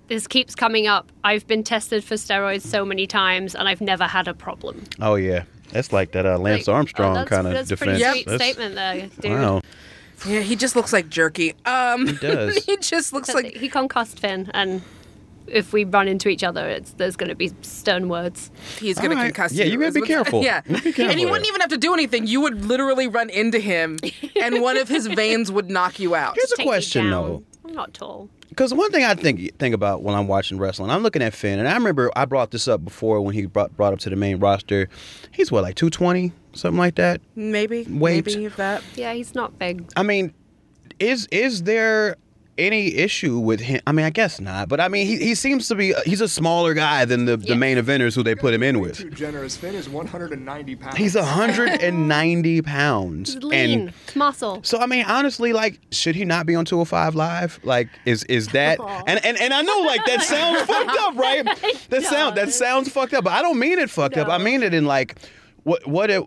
"This 0.09 0.27
keeps 0.27 0.55
coming 0.55 0.87
up. 0.87 1.13
I've 1.23 1.47
been 1.47 1.63
tested 1.63 2.03
for 2.03 2.15
steroids 2.15 2.63
so 2.63 2.85
many 2.85 3.07
times, 3.07 3.55
and 3.55 3.69
I've 3.69 3.81
never 3.81 4.05
had 4.05 4.27
a 4.29 4.35
problem." 4.35 4.85
oh 5.01 5.15
yeah, 5.17 5.45
that's 5.71 5.93
like 5.93 6.13
that 6.13 6.27
uh, 6.27 6.39
Lance 6.39 6.67
Like, 6.67 6.75
Armstrong 6.75 7.17
oh, 7.19 7.25
kind 7.27 7.47
of 7.47 7.53
that's 7.53 7.69
defense. 7.69 7.99
Pretty 8.01 8.05
sweet 8.13 8.27
That's- 8.27 8.41
statement 8.43 8.75
there, 8.75 9.09
dude. 9.21 9.33
Wow, 9.41 9.61
Yeah, 10.27 10.41
he 10.41 10.57
just 10.57 10.77
looks 10.77 10.93
like 10.93 11.09
jerky. 11.09 11.55
Um, 11.65 12.07
he 12.07 12.13
does. 12.17 12.65
he 12.67 12.77
just 12.79 13.13
looks 13.13 13.33
like. 13.35 13.57
he 13.57 13.69
concussed 13.69 14.19
Finn, 14.19 14.51
and 14.55 14.83
if 15.49 15.73
we 15.73 15.85
run 15.85 16.07
into 16.07 16.29
each 16.29 16.45
other, 16.45 16.69
it's 16.69 16.93
there's 16.93 17.17
going 17.17 17.29
to 17.29 17.35
be 17.35 17.51
stern 17.63 18.09
words. 18.09 18.51
He's 18.79 18.97
gonna 18.99 19.17
All 19.17 19.23
right. 19.23 19.35
concuss 19.35 19.51
Yeah, 19.53 19.65
you. 19.65 19.73
you 19.73 19.79
gotta 19.81 19.93
be 19.93 20.03
careful. 20.03 20.43
Yeah, 20.45 20.61
be 20.61 20.75
careful 20.81 21.07
and 21.11 21.21
you 21.21 21.29
wouldn't 21.29 21.49
even 21.49 21.61
have 21.61 21.71
to 21.71 21.79
do 21.79 21.93
anything. 21.93 22.27
You 22.27 22.41
would 22.43 22.65
literally 22.65 23.09
run 23.09 23.29
into 23.31 23.59
him, 23.59 23.99
and 24.41 24.63
one 24.63 24.77
of 24.77 24.89
his 24.89 25.07
veins 25.23 25.51
would 25.51 25.71
knock 25.71 25.99
you 25.99 26.15
out. 26.15 26.37
Here's 26.37 26.53
a 26.53 26.57
Take 26.57 26.67
question, 26.67 27.11
though. 27.11 27.43
I'm 27.65 27.75
not 27.75 27.95
tall. 27.95 28.29
Because 28.49 28.75
one 28.75 28.91
thing 28.91 29.05
I 29.05 29.15
think 29.15 29.59
think 29.59 29.75
about 29.75 30.03
when 30.03 30.15
I'm 30.15 30.29
watching 30.29 30.59
wrestling, 30.59 30.91
I'm 30.91 31.03
looking 31.03 31.23
at 31.23 31.33
Finn, 31.33 31.59
and 31.59 31.69
I 31.69 31.75
remember 31.75 32.11
I 32.15 32.25
brought 32.25 32.51
this 32.51 32.69
up 32.69 32.85
before 32.85 33.21
when 33.23 33.35
he 33.35 33.47
brought 33.47 33.75
brought 33.77 33.93
up 33.93 33.99
to 34.01 34.11
the 34.11 34.17
main 34.17 34.39
roster. 34.41 34.89
He's 35.31 35.51
what 35.51 35.63
like 35.63 35.75
220, 35.77 36.33
something 36.53 36.79
like 36.79 36.97
that. 36.97 37.21
Maybe, 37.35 37.87
Wait. 37.89 38.27
maybe 38.27 38.49
that. 38.49 38.83
Yeah, 38.95 39.13
he's 39.15 39.35
not 39.35 39.59
big. 39.59 39.91
I 39.97 40.03
mean, 40.03 40.35
is 40.99 41.29
is 41.31 41.63
there 41.63 42.17
any 42.59 42.95
issue 42.95 43.39
with 43.39 43.61
him? 43.61 43.81
I 43.87 43.93
mean, 43.93 44.05
I 44.05 44.11
guess 44.11 44.41
not, 44.41 44.69
but 44.69 44.81
I 44.81 44.89
mean, 44.89 45.07
he, 45.07 45.17
he 45.17 45.35
seems 45.35 45.69
to 45.69 45.75
be 45.75 45.95
he's 46.05 46.21
a 46.21 46.29
smaller 46.29 46.75
guy 46.75 47.05
than 47.05 47.25
the, 47.25 47.37
the 47.37 47.57
main 47.57 47.79
eventers 47.79 48.15
who 48.15 48.23
they 48.23 48.35
put 48.35 48.53
him 48.53 48.63
in 48.63 48.81
with. 48.81 48.99
Too 48.99 49.11
generous. 49.11 49.57
Finn 49.57 49.75
is 49.75 49.89
190 49.89 50.77
pounds. 50.77 50.97
He's 50.97 51.15
190 51.15 52.63
pounds. 52.63 53.35
He's 53.35 53.43
lean. 53.43 53.81
And 53.81 53.93
muscle. 54.15 54.61
so 54.63 54.79
I 54.79 54.87
mean, 54.87 55.05
honestly, 55.07 55.53
like, 55.53 55.81
should 55.91 56.15
he 56.15 56.25
not 56.25 56.47
be 56.47 56.55
on 56.55 56.65
205 56.65 57.15
Live? 57.15 57.61
Like, 57.63 57.89
is 58.05 58.25
is 58.25 58.49
that? 58.49 58.79
And 59.07 59.25
and, 59.25 59.41
and 59.41 59.55
I 59.55 59.63
know 59.63 59.81
like 59.81 60.05
that 60.07 60.23
sounds 60.23 60.63
fucked 60.67 60.99
up, 61.01 61.17
right? 61.17 61.49
That 61.89 62.05
sound 62.05 62.37
that 62.37 62.51
sounds 62.53 62.89
fucked 62.89 63.13
up, 63.13 63.25
but 63.25 63.33
I 63.33 63.43
don't 63.43 63.59
mean 63.59 63.79
it 63.79 63.91
fucked 63.91 64.17
up. 64.17 64.29
I 64.29 64.39
mean 64.39 64.63
it 64.63 64.73
in 64.73 64.87
like, 64.87 65.19
what 65.65 65.87
what 65.87 66.11
it. 66.11 66.23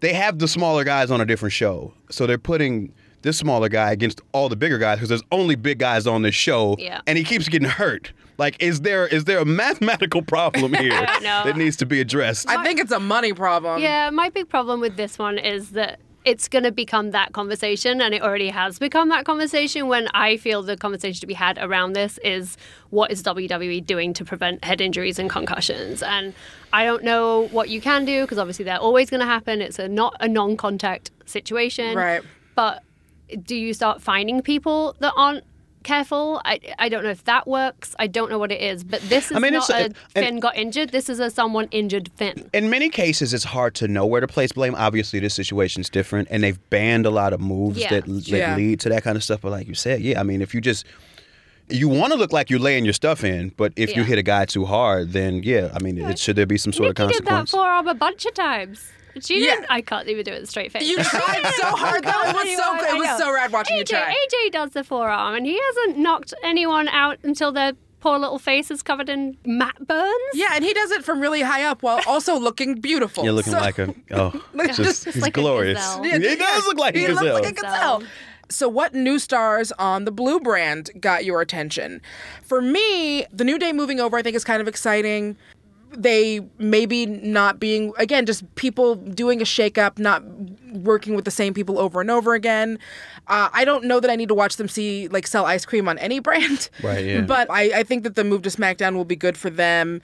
They 0.00 0.12
have 0.12 0.38
the 0.38 0.46
smaller 0.46 0.84
guys 0.84 1.10
on 1.10 1.20
a 1.20 1.24
different 1.26 1.52
show, 1.52 1.94
so 2.10 2.26
they're 2.26 2.38
putting 2.38 2.92
this 3.26 3.36
smaller 3.36 3.68
guy 3.68 3.90
against 3.92 4.20
all 4.32 4.48
the 4.48 4.56
bigger 4.56 4.78
guys 4.78 4.96
because 4.98 5.08
there's 5.10 5.22
only 5.32 5.56
big 5.56 5.78
guys 5.78 6.06
on 6.06 6.22
this 6.22 6.34
show, 6.34 6.76
Yeah. 6.78 7.00
and 7.06 7.18
he 7.18 7.24
keeps 7.24 7.48
getting 7.48 7.68
hurt. 7.68 8.12
Like, 8.38 8.56
is 8.62 8.82
there 8.82 9.06
is 9.06 9.24
there 9.24 9.38
a 9.38 9.44
mathematical 9.44 10.22
problem 10.22 10.72
here 10.84 11.06
that 11.22 11.56
needs 11.56 11.76
to 11.78 11.86
be 11.86 12.00
addressed? 12.00 12.48
I 12.48 12.62
think 12.64 12.80
it's 12.80 12.92
a 12.92 13.00
money 13.00 13.32
problem. 13.32 13.80
Yeah, 13.82 14.10
my 14.10 14.30
big 14.30 14.48
problem 14.48 14.80
with 14.80 14.96
this 14.96 15.18
one 15.18 15.38
is 15.38 15.70
that 15.70 15.98
it's 16.24 16.48
going 16.48 16.64
to 16.64 16.72
become 16.72 17.12
that 17.12 17.32
conversation, 17.32 18.00
and 18.00 18.12
it 18.12 18.20
already 18.22 18.48
has 18.48 18.78
become 18.78 19.08
that 19.10 19.24
conversation. 19.24 19.86
When 19.88 20.08
I 20.12 20.36
feel 20.36 20.62
the 20.62 20.76
conversation 20.76 21.20
to 21.20 21.26
be 21.26 21.34
had 21.34 21.56
around 21.60 21.92
this 21.94 22.18
is 22.24 22.56
what 22.90 23.10
is 23.10 23.22
WWE 23.22 23.84
doing 23.86 24.12
to 24.14 24.24
prevent 24.24 24.62
head 24.64 24.80
injuries 24.80 25.18
and 25.18 25.30
concussions? 25.30 26.02
And 26.02 26.34
I 26.72 26.84
don't 26.84 27.04
know 27.04 27.48
what 27.52 27.68
you 27.70 27.80
can 27.80 28.04
do 28.04 28.22
because 28.22 28.38
obviously 28.38 28.64
they're 28.64 28.78
always 28.78 29.08
going 29.08 29.20
to 29.20 29.26
happen. 29.26 29.60
It's 29.62 29.78
a 29.78 29.88
not 29.88 30.14
a 30.20 30.28
non-contact 30.28 31.10
situation, 31.26 31.96
Right. 31.96 32.22
But 32.54 32.82
do 33.42 33.56
you 33.56 33.74
start 33.74 34.02
finding 34.02 34.40
people 34.42 34.96
that 35.00 35.12
aren't 35.16 35.44
careful. 35.82 36.40
I 36.44 36.58
I 36.80 36.88
don't 36.88 37.04
know 37.04 37.10
if 37.10 37.22
that 37.26 37.46
works. 37.46 37.94
I 38.00 38.08
don't 38.08 38.28
know 38.28 38.38
what 38.40 38.50
it 38.50 38.60
is, 38.60 38.82
but 38.82 39.00
this 39.02 39.30
is 39.30 39.36
I 39.36 39.38
mean, 39.38 39.52
not 39.52 39.70
it's- 39.70 39.80
a 39.80 39.84
and- 39.84 40.26
Finn 40.26 40.40
got 40.40 40.56
injured. 40.56 40.90
This 40.90 41.08
is 41.08 41.20
a 41.20 41.30
someone 41.30 41.68
injured 41.70 42.10
Finn. 42.16 42.50
in 42.52 42.68
many 42.70 42.88
cases, 42.88 43.32
it's 43.32 43.44
hard 43.44 43.76
to 43.76 43.86
know 43.86 44.04
where 44.04 44.20
to 44.20 44.26
place 44.26 44.50
blame. 44.50 44.74
Obviously, 44.74 45.20
this 45.20 45.34
situation's 45.34 45.88
different, 45.88 46.26
and 46.28 46.42
they've 46.42 46.58
banned 46.70 47.06
a 47.06 47.10
lot 47.10 47.32
of 47.32 47.40
moves 47.40 47.78
Yeah. 47.78 47.90
that, 47.90 48.04
that 48.06 48.26
Yeah. 48.28 48.56
lead 48.56 48.80
to 48.80 48.88
that 48.88 49.04
kind 49.04 49.16
of 49.16 49.22
stuff. 49.22 49.42
But 49.42 49.52
like 49.52 49.68
you 49.68 49.74
said, 49.74 50.00
yeah, 50.00 50.18
I 50.18 50.24
mean, 50.24 50.42
if 50.42 50.54
you 50.54 50.60
just 50.60 50.84
you 51.68 51.88
want 51.88 52.12
to 52.12 52.18
look 52.18 52.32
like 52.32 52.50
you're 52.50 52.58
laying 52.60 52.84
your 52.84 52.92
stuff 52.92 53.22
in, 53.22 53.52
but 53.56 53.72
if 53.76 53.94
you 53.96 54.02
hit 54.02 54.18
a 54.18 54.22
guy 54.24 54.44
too 54.44 54.64
hard, 54.64 55.12
then 55.12 55.42
yeah, 55.44 55.70
I 55.72 55.78
mean, 55.80 55.98
it, 55.98 56.18
should 56.18 56.34
there 56.34 56.46
be 56.46 56.58
some 56.58 56.72
sort 56.72 56.90
of 56.90 56.98
Nikki 56.98 57.12
did 57.18 57.26
that 57.26 57.30
consequence? 57.30 57.50
forearm 57.52 57.86
a 57.86 57.94
bunch 57.94 58.26
of 58.26 58.34
times. 58.34 58.90
She 59.24 59.44
Yeah. 59.44 59.52
didn't. 59.56 59.66
I 59.70 59.80
can't 59.80 60.08
even 60.08 60.24
do 60.24 60.32
it 60.32 60.34
with 60.40 60.44
a 60.44 60.46
straight 60.50 60.72
face. 60.72 60.88
You 60.88 60.96
tried 60.96 61.42
so 61.56 61.66
hard 61.66 62.04
though. 62.04 62.22
It 62.22 62.34
was 62.34 62.56
so 62.56 62.76
good. 62.78 62.90
It 62.90 62.98
was 62.98 63.18
so 63.18 63.32
rad 63.32 63.52
watching 63.52 63.76
you 63.76 63.84
AJ, 63.84 63.88
try. 63.88 64.14
AJ 64.14 64.52
does 64.52 64.70
the 64.70 64.84
forearm, 64.84 65.34
and 65.34 65.46
he 65.46 65.58
hasn't 65.60 65.98
knocked 65.98 66.34
anyone 66.42 66.88
out 66.88 67.18
until 67.22 67.52
their 67.52 67.72
poor 68.00 68.18
little 68.18 68.38
face 68.38 68.70
is 68.70 68.82
covered 68.82 69.08
in 69.08 69.36
mat 69.44 69.74
burns. 69.86 70.12
Yeah, 70.34 70.50
and 70.54 70.62
he 70.64 70.72
does 70.74 70.90
it 70.92 71.04
from 71.04 71.18
really 71.20 71.42
high 71.42 71.64
up 71.64 71.82
while 71.82 72.00
also 72.06 72.38
looking 72.38 72.74
beautiful. 72.80 73.24
You're 73.24 73.32
looking 73.32 73.52
So- 73.54 73.58
like 73.58 73.78
a 73.78 73.94
oh, 74.12 74.32
Like, 74.54 74.68
it's 74.68 74.76
just- 74.76 75.04
just, 75.04 75.14
he's 75.14 75.22
like 75.22 75.36
a 75.36 75.40
glorious. 75.40 75.78
gazelle. 75.78 76.06
Yeah, 76.06 76.16
It 76.32 76.38
does 76.38 76.66
look 76.66 76.78
like 76.78 76.94
he 76.94 77.04
a 77.04 77.08
he 77.08 77.12
looks 77.14 77.22
gazelle. 77.22 77.34
like 77.42 77.46
a 77.48 77.52
gazelle. 77.52 78.02
So, 78.48 78.68
what 78.68 78.94
new 78.94 79.18
stars 79.18 79.72
on 79.72 80.04
the 80.04 80.12
Blue 80.12 80.38
brand 80.38 80.90
got 81.00 81.24
your 81.24 81.40
attention? 81.40 82.00
For 82.44 82.62
me, 82.62 83.26
the 83.32 83.42
New 83.42 83.58
Day 83.58 83.72
moving 83.72 83.98
over, 83.98 84.16
I 84.16 84.22
think, 84.22 84.36
is 84.36 84.44
kind 84.44 84.62
of 84.62 84.68
exciting. 84.68 85.36
They 85.96 86.40
maybe 86.58 87.06
not 87.06 87.58
being, 87.58 87.92
again, 87.98 88.26
just 88.26 88.42
people 88.54 88.96
doing 88.96 89.40
a 89.40 89.44
shakeup, 89.44 89.98
not 89.98 90.22
working 90.72 91.14
with 91.14 91.24
the 91.24 91.30
same 91.30 91.54
people 91.54 91.78
over 91.78 92.00
and 92.00 92.10
over 92.10 92.34
again. 92.34 92.78
Uh, 93.28 93.48
I 93.52 93.64
don't 93.64 93.84
know 93.84 93.98
that 94.00 94.10
I 94.10 94.16
need 94.16 94.28
to 94.28 94.34
watch 94.34 94.56
them 94.56 94.68
see, 94.68 95.08
like, 95.08 95.26
sell 95.26 95.46
ice 95.46 95.64
cream 95.64 95.88
on 95.88 95.98
any 95.98 96.18
brand. 96.26 96.68
Right, 96.82 97.04
yeah. 97.04 97.20
But 97.22 97.50
I, 97.50 97.80
I 97.80 97.82
think 97.82 98.04
that 98.04 98.14
the 98.14 98.24
move 98.24 98.42
to 98.42 98.50
SmackDown 98.50 98.94
will 98.94 99.04
be 99.04 99.16
good 99.16 99.36
for 99.36 99.50
them. 99.50 100.02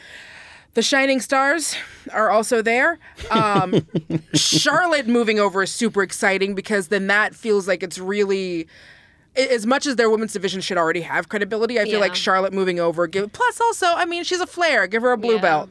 The 0.75 0.83
Shining 0.83 1.21
Stars 1.21 1.77
are 2.13 2.31
also 2.31 2.63
there. 2.63 2.99
Um, 3.31 3.87
Charlotte 4.35 5.07
moving 5.07 5.39
over 5.39 5.63
is 5.65 5.71
super 5.71 6.03
exciting 6.03 6.55
because 6.55 6.89
then 6.89 7.07
that 7.09 7.35
feels 7.35 7.69
like 7.69 7.83
it's 7.83 7.99
really. 7.99 8.67
As 9.35 9.65
much 9.67 9.87
as 9.87 9.97
their 9.97 10.11
women's 10.11 10.35
division 10.35 10.61
should 10.61 10.77
already 10.77 11.01
have 11.01 11.31
credibility, 11.31 11.81
I 11.81 11.85
feel 11.85 11.95
Yeah. 11.95 11.99
like 12.01 12.15
Charlotte 12.15 12.53
moving 12.53 12.79
over. 12.79 13.07
Give 13.07 13.33
plus 13.33 13.61
also, 13.63 13.87
I 13.87 14.05
mean, 14.05 14.25
she's 14.25 14.41
a 14.41 14.47
Flair. 14.47 14.87
Give 14.87 15.01
her 15.03 15.13
a 15.13 15.17
blue 15.17 15.37
Yeah. 15.37 15.41
belt. 15.41 15.71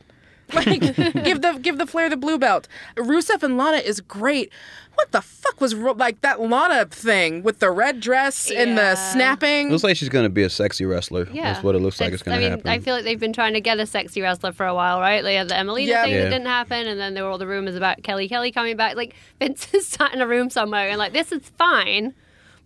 Like 0.62 0.80
give 1.24 1.42
the 1.42 1.58
give 1.62 1.78
the 1.78 1.86
Flair 1.88 2.10
the 2.10 2.18
blue 2.18 2.38
belt. 2.38 2.68
Rusev 2.96 3.44
and 3.44 3.58
Lana 3.58 3.78
is 3.78 4.00
great. 4.02 4.52
What 4.96 5.12
the 5.14 5.22
fuck 5.22 5.62
was 5.62 5.74
like 5.74 6.20
that 6.22 6.42
Lana 6.42 6.86
thing 6.86 7.44
with 7.44 7.60
the 7.60 7.72
red 7.72 8.02
dress 8.02 8.52
and 8.52 8.78
the 8.78 8.82
Yeah. 8.82 8.96
snapping? 8.96 9.70
Looks 9.70 9.84
like 9.86 9.96
she's 9.96 10.10
gonna 10.10 10.30
be 10.30 10.44
a 10.44 10.50
sexy 10.50 10.86
wrestler. 10.86 11.28
Yeah, 11.32 11.54
That's 11.54 11.64
what 11.64 11.76
it 11.76 11.80
looks 11.80 12.00
like 12.02 12.12
it's, 12.14 12.22
gonna 12.24 12.38
I 12.38 12.40
mean, 12.42 12.50
happen. 12.52 12.68
I 12.68 12.80
feel 12.80 12.94
like 12.96 13.06
they've 13.06 13.20
been 13.20 13.32
trying 13.34 13.54
to 13.54 13.62
get 13.62 13.80
a 13.80 13.86
sexy 13.86 14.22
wrestler 14.22 14.52
for 14.52 14.66
a 14.66 14.76
while, 14.76 15.00
right? 15.00 15.24
They 15.24 15.36
had 15.36 15.48
the 15.48 15.56
Emily 15.58 15.86
Yeah. 15.86 16.04
thing 16.04 16.14
Yeah. 16.14 16.24
that 16.24 16.30
didn't 16.30 16.48
happen, 16.48 16.88
and 16.88 17.00
then 17.00 17.14
there 17.14 17.24
were 17.24 17.30
all 17.30 17.38
the 17.38 17.48
rumors 17.48 17.76
about 17.76 18.04
Kelly 18.04 18.28
Kelly 18.28 18.52
coming 18.52 18.76
back. 18.76 18.96
Like 18.96 19.16
Vince 19.40 19.74
is 19.74 19.88
sat 19.88 20.14
in 20.14 20.22
a 20.22 20.28
room 20.28 20.50
somewhere 20.50 20.90
and 20.90 20.98
like, 21.00 21.14
this 21.14 21.32
is 21.32 21.42
fine, 21.58 22.14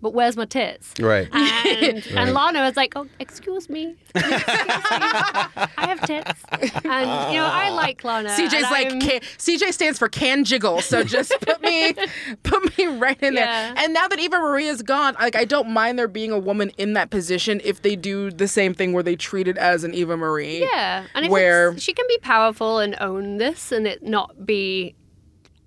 but 0.05 0.13
where's 0.13 0.37
my 0.37 0.45
tits? 0.45 0.93
right. 0.99 1.27
And, 1.33 2.05
and 2.15 2.31
Lana 2.31 2.61
was 2.61 2.77
like, 2.77 2.93
"Oh, 2.95 3.07
excuse 3.19 3.67
me, 3.71 3.95
excuse 4.13 4.31
me. 4.35 4.43
I 4.91 5.69
have 5.77 5.99
tits." 6.05 6.43
And 6.83 7.33
you 7.33 7.39
know, 7.39 7.49
I 7.51 7.71
like 7.71 8.03
Lana. 8.03 8.29
CJ's 8.29 8.69
like 8.69 8.89
can, 9.01 9.19
CJ 9.39 9.73
stands 9.73 9.97
for 9.97 10.07
can 10.07 10.43
jiggle, 10.43 10.81
so 10.81 11.03
just 11.03 11.33
put 11.41 11.59
me 11.63 11.95
put 12.43 12.77
me 12.77 12.85
right 12.85 13.17
in 13.23 13.33
Yeah. 13.33 13.73
there. 13.73 13.83
And 13.83 13.95
now 13.95 14.07
that 14.07 14.19
Eva 14.19 14.37
Marie's 14.37 14.83
gone, 14.83 15.15
like 15.19 15.35
I 15.35 15.43
don't 15.45 15.71
mind 15.71 15.97
there 15.97 16.07
being 16.07 16.29
a 16.31 16.37
woman 16.37 16.69
in 16.77 16.93
that 16.93 17.09
position 17.09 17.59
if 17.63 17.81
they 17.81 17.95
do 17.95 18.29
the 18.29 18.47
same 18.47 18.75
thing 18.75 18.93
where 18.93 19.01
they 19.01 19.15
treat 19.15 19.47
it 19.47 19.57
as 19.57 19.83
an 19.83 19.95
Eva 19.95 20.15
Marie. 20.17 20.59
Yeah, 20.61 21.05
and 21.15 21.25
if 21.25 21.31
where- 21.31 21.75
she 21.79 21.93
can 21.93 22.05
be 22.07 22.19
powerful 22.19 22.77
and 22.77 22.95
own 23.01 23.37
this, 23.37 23.71
and 23.71 23.87
it 23.87 24.03
not 24.03 24.45
be 24.45 24.93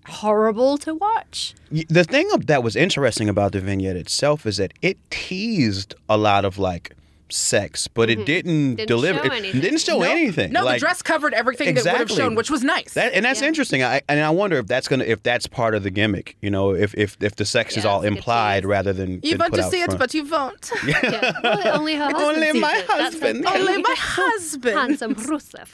horrible 0.08 0.78
to 0.78 0.94
watch. 0.94 1.54
The 1.70 2.04
thing 2.04 2.28
that 2.46 2.62
was 2.62 2.76
interesting 2.76 3.28
about 3.28 3.52
the 3.52 3.60
vignette 3.60 3.96
itself 3.96 4.46
is 4.46 4.56
that 4.56 4.72
it 4.82 4.98
teased 5.10 5.94
a 6.08 6.16
lot 6.16 6.44
of 6.44 6.58
like 6.58 6.94
sex, 7.30 7.88
but 7.88 8.10
it 8.10 8.24
didn't, 8.26 8.48
Mm-hmm. 8.48 8.74
Didn't 8.76 8.88
deliver. 8.88 9.18
show 9.18 9.24
it 9.26 9.32
anything. 9.32 9.60
didn't 9.60 9.78
show 9.80 9.98
No, 9.98 10.10
anything. 10.10 10.52
No, 10.52 10.64
Like, 10.64 10.76
the 10.76 10.80
dress 10.80 11.02
covered 11.02 11.34
everything 11.34 11.74
that 11.74 11.84
would 11.84 11.86
have 11.92 12.00
Exactly. 12.02 12.16
shown, 12.16 12.34
which 12.34 12.50
was 12.50 12.62
nice. 12.64 12.94
That, 12.94 13.12
and 13.12 13.24
that's 13.24 13.40
Yeah. 13.42 13.48
interesting. 13.48 13.82
I, 13.82 14.00
and 14.08 14.20
I 14.20 14.30
wonder 14.30 14.56
if 14.58 14.66
that's 14.66 14.88
gonna 14.88 15.04
if 15.04 15.22
that's 15.22 15.46
part 15.46 15.74
of 15.74 15.82
the 15.82 15.90
gimmick. 15.90 16.36
You 16.40 16.50
know, 16.50 16.74
if 16.74 16.94
if, 16.96 17.16
if 17.20 17.36
the 17.36 17.44
sex 17.44 17.76
is 17.76 17.84
all 17.84 17.98
it's 18.00 18.06
a 18.06 18.10
good 18.10 18.16
implied 18.18 18.64
rather 18.64 18.92
than 18.92 19.20
you 19.22 19.36
want 19.36 19.54
to 19.54 19.62
see 19.64 19.80
it, 19.82 19.86
front. 19.86 19.98
but 20.00 20.14
you 20.14 20.24
won't. 20.24 20.70
Yeah, 20.86 21.32
well, 21.42 21.78
only 21.78 21.94
her 21.96 22.04
husband 22.10 22.22
Only 22.44 22.60
my 22.60 22.76
it. 22.78 22.86
Husband. 22.88 23.46
Only 23.46 23.82
my 23.82 23.94
husband. 23.96 24.78
handsome 24.78 25.14
Rusev. 25.14 25.68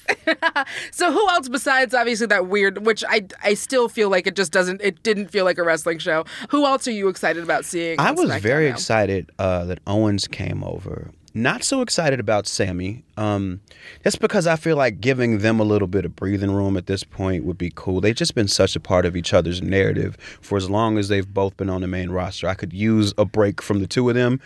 So 0.91 1.13
who 1.13 1.29
else 1.31 1.49
besides 1.49 1.95
obviously 1.95 2.27
that 2.29 2.47
weird, 2.49 2.85
which 2.85 3.05
I 3.09 3.27
I 3.43 3.55
still 3.55 3.89
feel 3.89 4.11
like 4.11 4.27
it 4.27 4.35
just 4.37 4.53
doesn't, 4.53 4.81
it 4.83 5.03
didn't 5.03 5.29
feel 5.29 5.45
like 5.45 5.59
a 5.59 5.63
wrestling 5.63 5.99
show. 5.99 6.25
Who 6.51 6.65
else 6.67 6.87
are 6.89 6.93
you 6.93 7.09
excited 7.09 7.43
about 7.43 7.65
seeing? 7.65 7.99
I 8.01 8.11
was 8.11 8.31
very 8.43 8.67
now? 8.69 8.73
excited 8.75 9.31
uh, 9.39 9.65
that 9.67 9.79
Owens 9.87 10.27
came 10.27 10.63
over. 10.65 11.11
Not 11.37 11.65
so 11.65 11.81
excited 11.81 12.21
about 12.21 12.47
Sammy. 12.47 13.03
Um, 13.17 13.61
that's 14.05 14.15
because 14.15 14.47
I 14.47 14.55
feel 14.55 14.77
like 14.77 15.01
giving 15.01 15.39
them 15.39 15.59
a 15.59 15.65
little 15.65 15.89
bit 15.89 16.05
of 16.05 16.15
breathing 16.15 16.53
room 16.53 16.77
at 16.77 16.87
this 16.87 17.03
point 17.03 17.45
would 17.45 17.59
be 17.59 17.73
cool. 17.75 18.01
They've 18.01 18.15
just 18.15 18.37
been 18.37 18.47
such 18.47 18.77
a 18.77 18.81
part 18.81 19.05
of 19.05 19.17
each 19.17 19.35
other's 19.35 19.61
narrative 19.61 20.17
for 20.41 20.57
as 20.57 20.71
long 20.71 20.97
as 20.97 21.09
they've 21.09 21.27
both 21.27 21.57
been 21.57 21.69
on 21.69 21.81
the 21.81 21.89
main 21.89 22.11
roster. 22.11 22.47
I 22.47 22.55
could 22.55 22.73
use 22.73 23.13
a 23.19 23.25
break 23.25 23.61
from 23.61 23.81
the 23.81 23.89
two 23.89 24.09
of 24.09 24.15
them. 24.15 24.41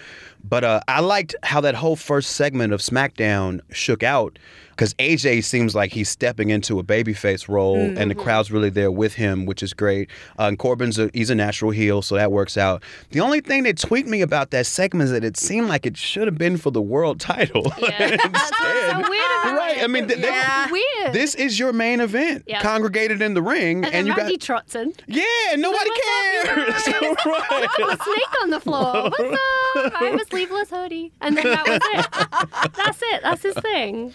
But 0.48 0.64
uh, 0.64 0.80
I 0.88 1.00
liked 1.00 1.34
how 1.42 1.60
that 1.62 1.74
whole 1.74 1.96
first 1.96 2.30
segment 2.30 2.72
of 2.72 2.80
SmackDown 2.80 3.60
shook 3.70 4.02
out 4.02 4.38
because 4.70 4.94
AJ 4.94 5.42
seems 5.42 5.74
like 5.74 5.90
he's 5.92 6.08
stepping 6.08 6.50
into 6.50 6.78
a 6.78 6.84
babyface 6.84 7.48
role, 7.48 7.76
and 7.76 8.08
the 8.08 8.14
crowd's 8.14 8.52
really 8.52 8.70
there 8.70 8.92
with 8.92 9.14
him, 9.14 9.44
which 9.44 9.60
is 9.60 9.74
great. 9.74 10.08
Uh, 10.38 10.44
and 10.44 10.56
Corbin's 10.56 11.00
a, 11.00 11.10
he's 11.12 11.30
a 11.30 11.34
natural 11.34 11.72
heel, 11.72 12.00
so 12.00 12.14
that 12.14 12.30
works 12.30 12.56
out. 12.56 12.84
The 13.10 13.18
only 13.18 13.40
thing 13.40 13.64
that 13.64 13.76
tweaked 13.76 14.08
me 14.08 14.20
about 14.22 14.52
that 14.52 14.66
segment 14.66 15.06
is 15.06 15.10
that 15.10 15.24
it 15.24 15.36
seemed 15.36 15.66
like 15.68 15.84
it 15.84 15.96
should 15.96 16.28
have 16.28 16.38
been 16.38 16.56
for 16.56 16.70
the 16.70 16.80
world 16.82 17.18
title. 17.20 17.72
Yeah, 17.88 18.08
so 18.10 18.98
weird 19.10 19.30
about 19.42 19.56
right? 19.56 19.78
it. 19.78 19.82
I 19.84 19.86
mean, 19.88 20.06
th- 20.08 20.20
Yeah. 20.20 20.70
weird. 20.70 21.12
this 21.12 21.34
is 21.34 21.58
your 21.58 21.72
main 21.72 22.00
event, 22.00 22.44
Yeah. 22.46 22.60
congregated 22.62 23.20
in 23.22 23.34
the 23.34 23.42
ring, 23.42 23.84
and, 23.84 23.92
and, 23.94 24.06
you 24.06 24.14
Randy 24.14 24.34
got 24.36 24.40
trots 24.42 24.74
in. 24.76 24.92
yeah, 25.08 25.24
nobody 25.56 25.90
What's 25.90 26.84
cares. 26.84 27.16
right. 27.26 27.68
a 27.80 28.04
snake 28.04 28.42
on 28.42 28.50
the 28.50 28.60
floor. 28.60 29.10
What's 29.10 29.20
up? 29.20 29.92
I 30.00 30.10
sleeveless 30.38 30.70
hoodie, 30.70 31.12
and 31.20 31.36
then 31.36 31.44
that 31.44 31.66
was 31.66 31.80
it. 31.82 32.72
That's 32.76 32.98
it. 33.02 33.22
That's 33.22 33.42
his 33.42 33.54
thing. 33.56 34.14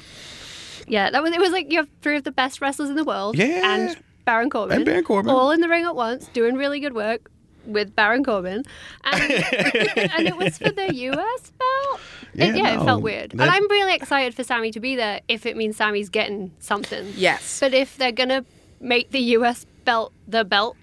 Yeah, 0.87 1.09
that 1.11 1.21
was. 1.23 1.31
It 1.33 1.39
was 1.39 1.51
like 1.51 1.71
you 1.71 1.77
have 1.79 1.89
three 2.01 2.17
of 2.17 2.23
the 2.23 2.31
best 2.31 2.61
wrestlers 2.61 2.89
in 2.89 2.95
the 2.95 3.03
world, 3.03 3.37
Yeah. 3.37 3.61
and 3.75 3.97
Baron 4.25 4.49
Corbin, 4.49 4.77
And 4.77 4.85
Baron 4.85 5.03
Corbin. 5.03 5.29
all 5.33 5.51
in 5.51 5.61
the 5.61 5.69
ring 5.69 5.85
at 5.85 5.95
once, 5.95 6.27
doing 6.29 6.55
really 6.55 6.79
good 6.79 6.93
work 6.93 7.29
with 7.65 7.95
Baron 7.95 8.23
Corbin, 8.25 8.63
and, 9.05 9.21
and 9.31 10.27
it 10.27 10.35
was 10.37 10.57
for 10.57 10.69
the 10.71 10.93
US 10.93 11.51
belt. 11.51 12.01
Yeah, 12.33 12.45
it, 12.45 12.55
yeah, 12.57 12.75
no, 12.75 12.81
it 12.81 12.85
felt 12.85 12.99
oh, 12.99 13.03
weird, 13.03 13.31
that- 13.31 13.41
and 13.41 13.49
I'm 13.51 13.69
really 13.69 13.95
excited 13.95 14.33
for 14.35 14.43
Sammy 14.43 14.71
to 14.71 14.79
be 14.79 14.95
there 14.95 15.21
if 15.27 15.45
it 15.45 15.55
means 15.55 15.77
Sammy's 15.77 16.09
getting 16.09 16.51
something. 16.59 17.13
Yes. 17.15 17.59
But 17.59 17.73
if 17.73 17.95
they're 17.97 18.11
gonna 18.11 18.43
make 18.81 19.11
the 19.11 19.19
US 19.37 19.65
belt 19.85 20.11
the 20.27 20.43
belt 20.43 20.75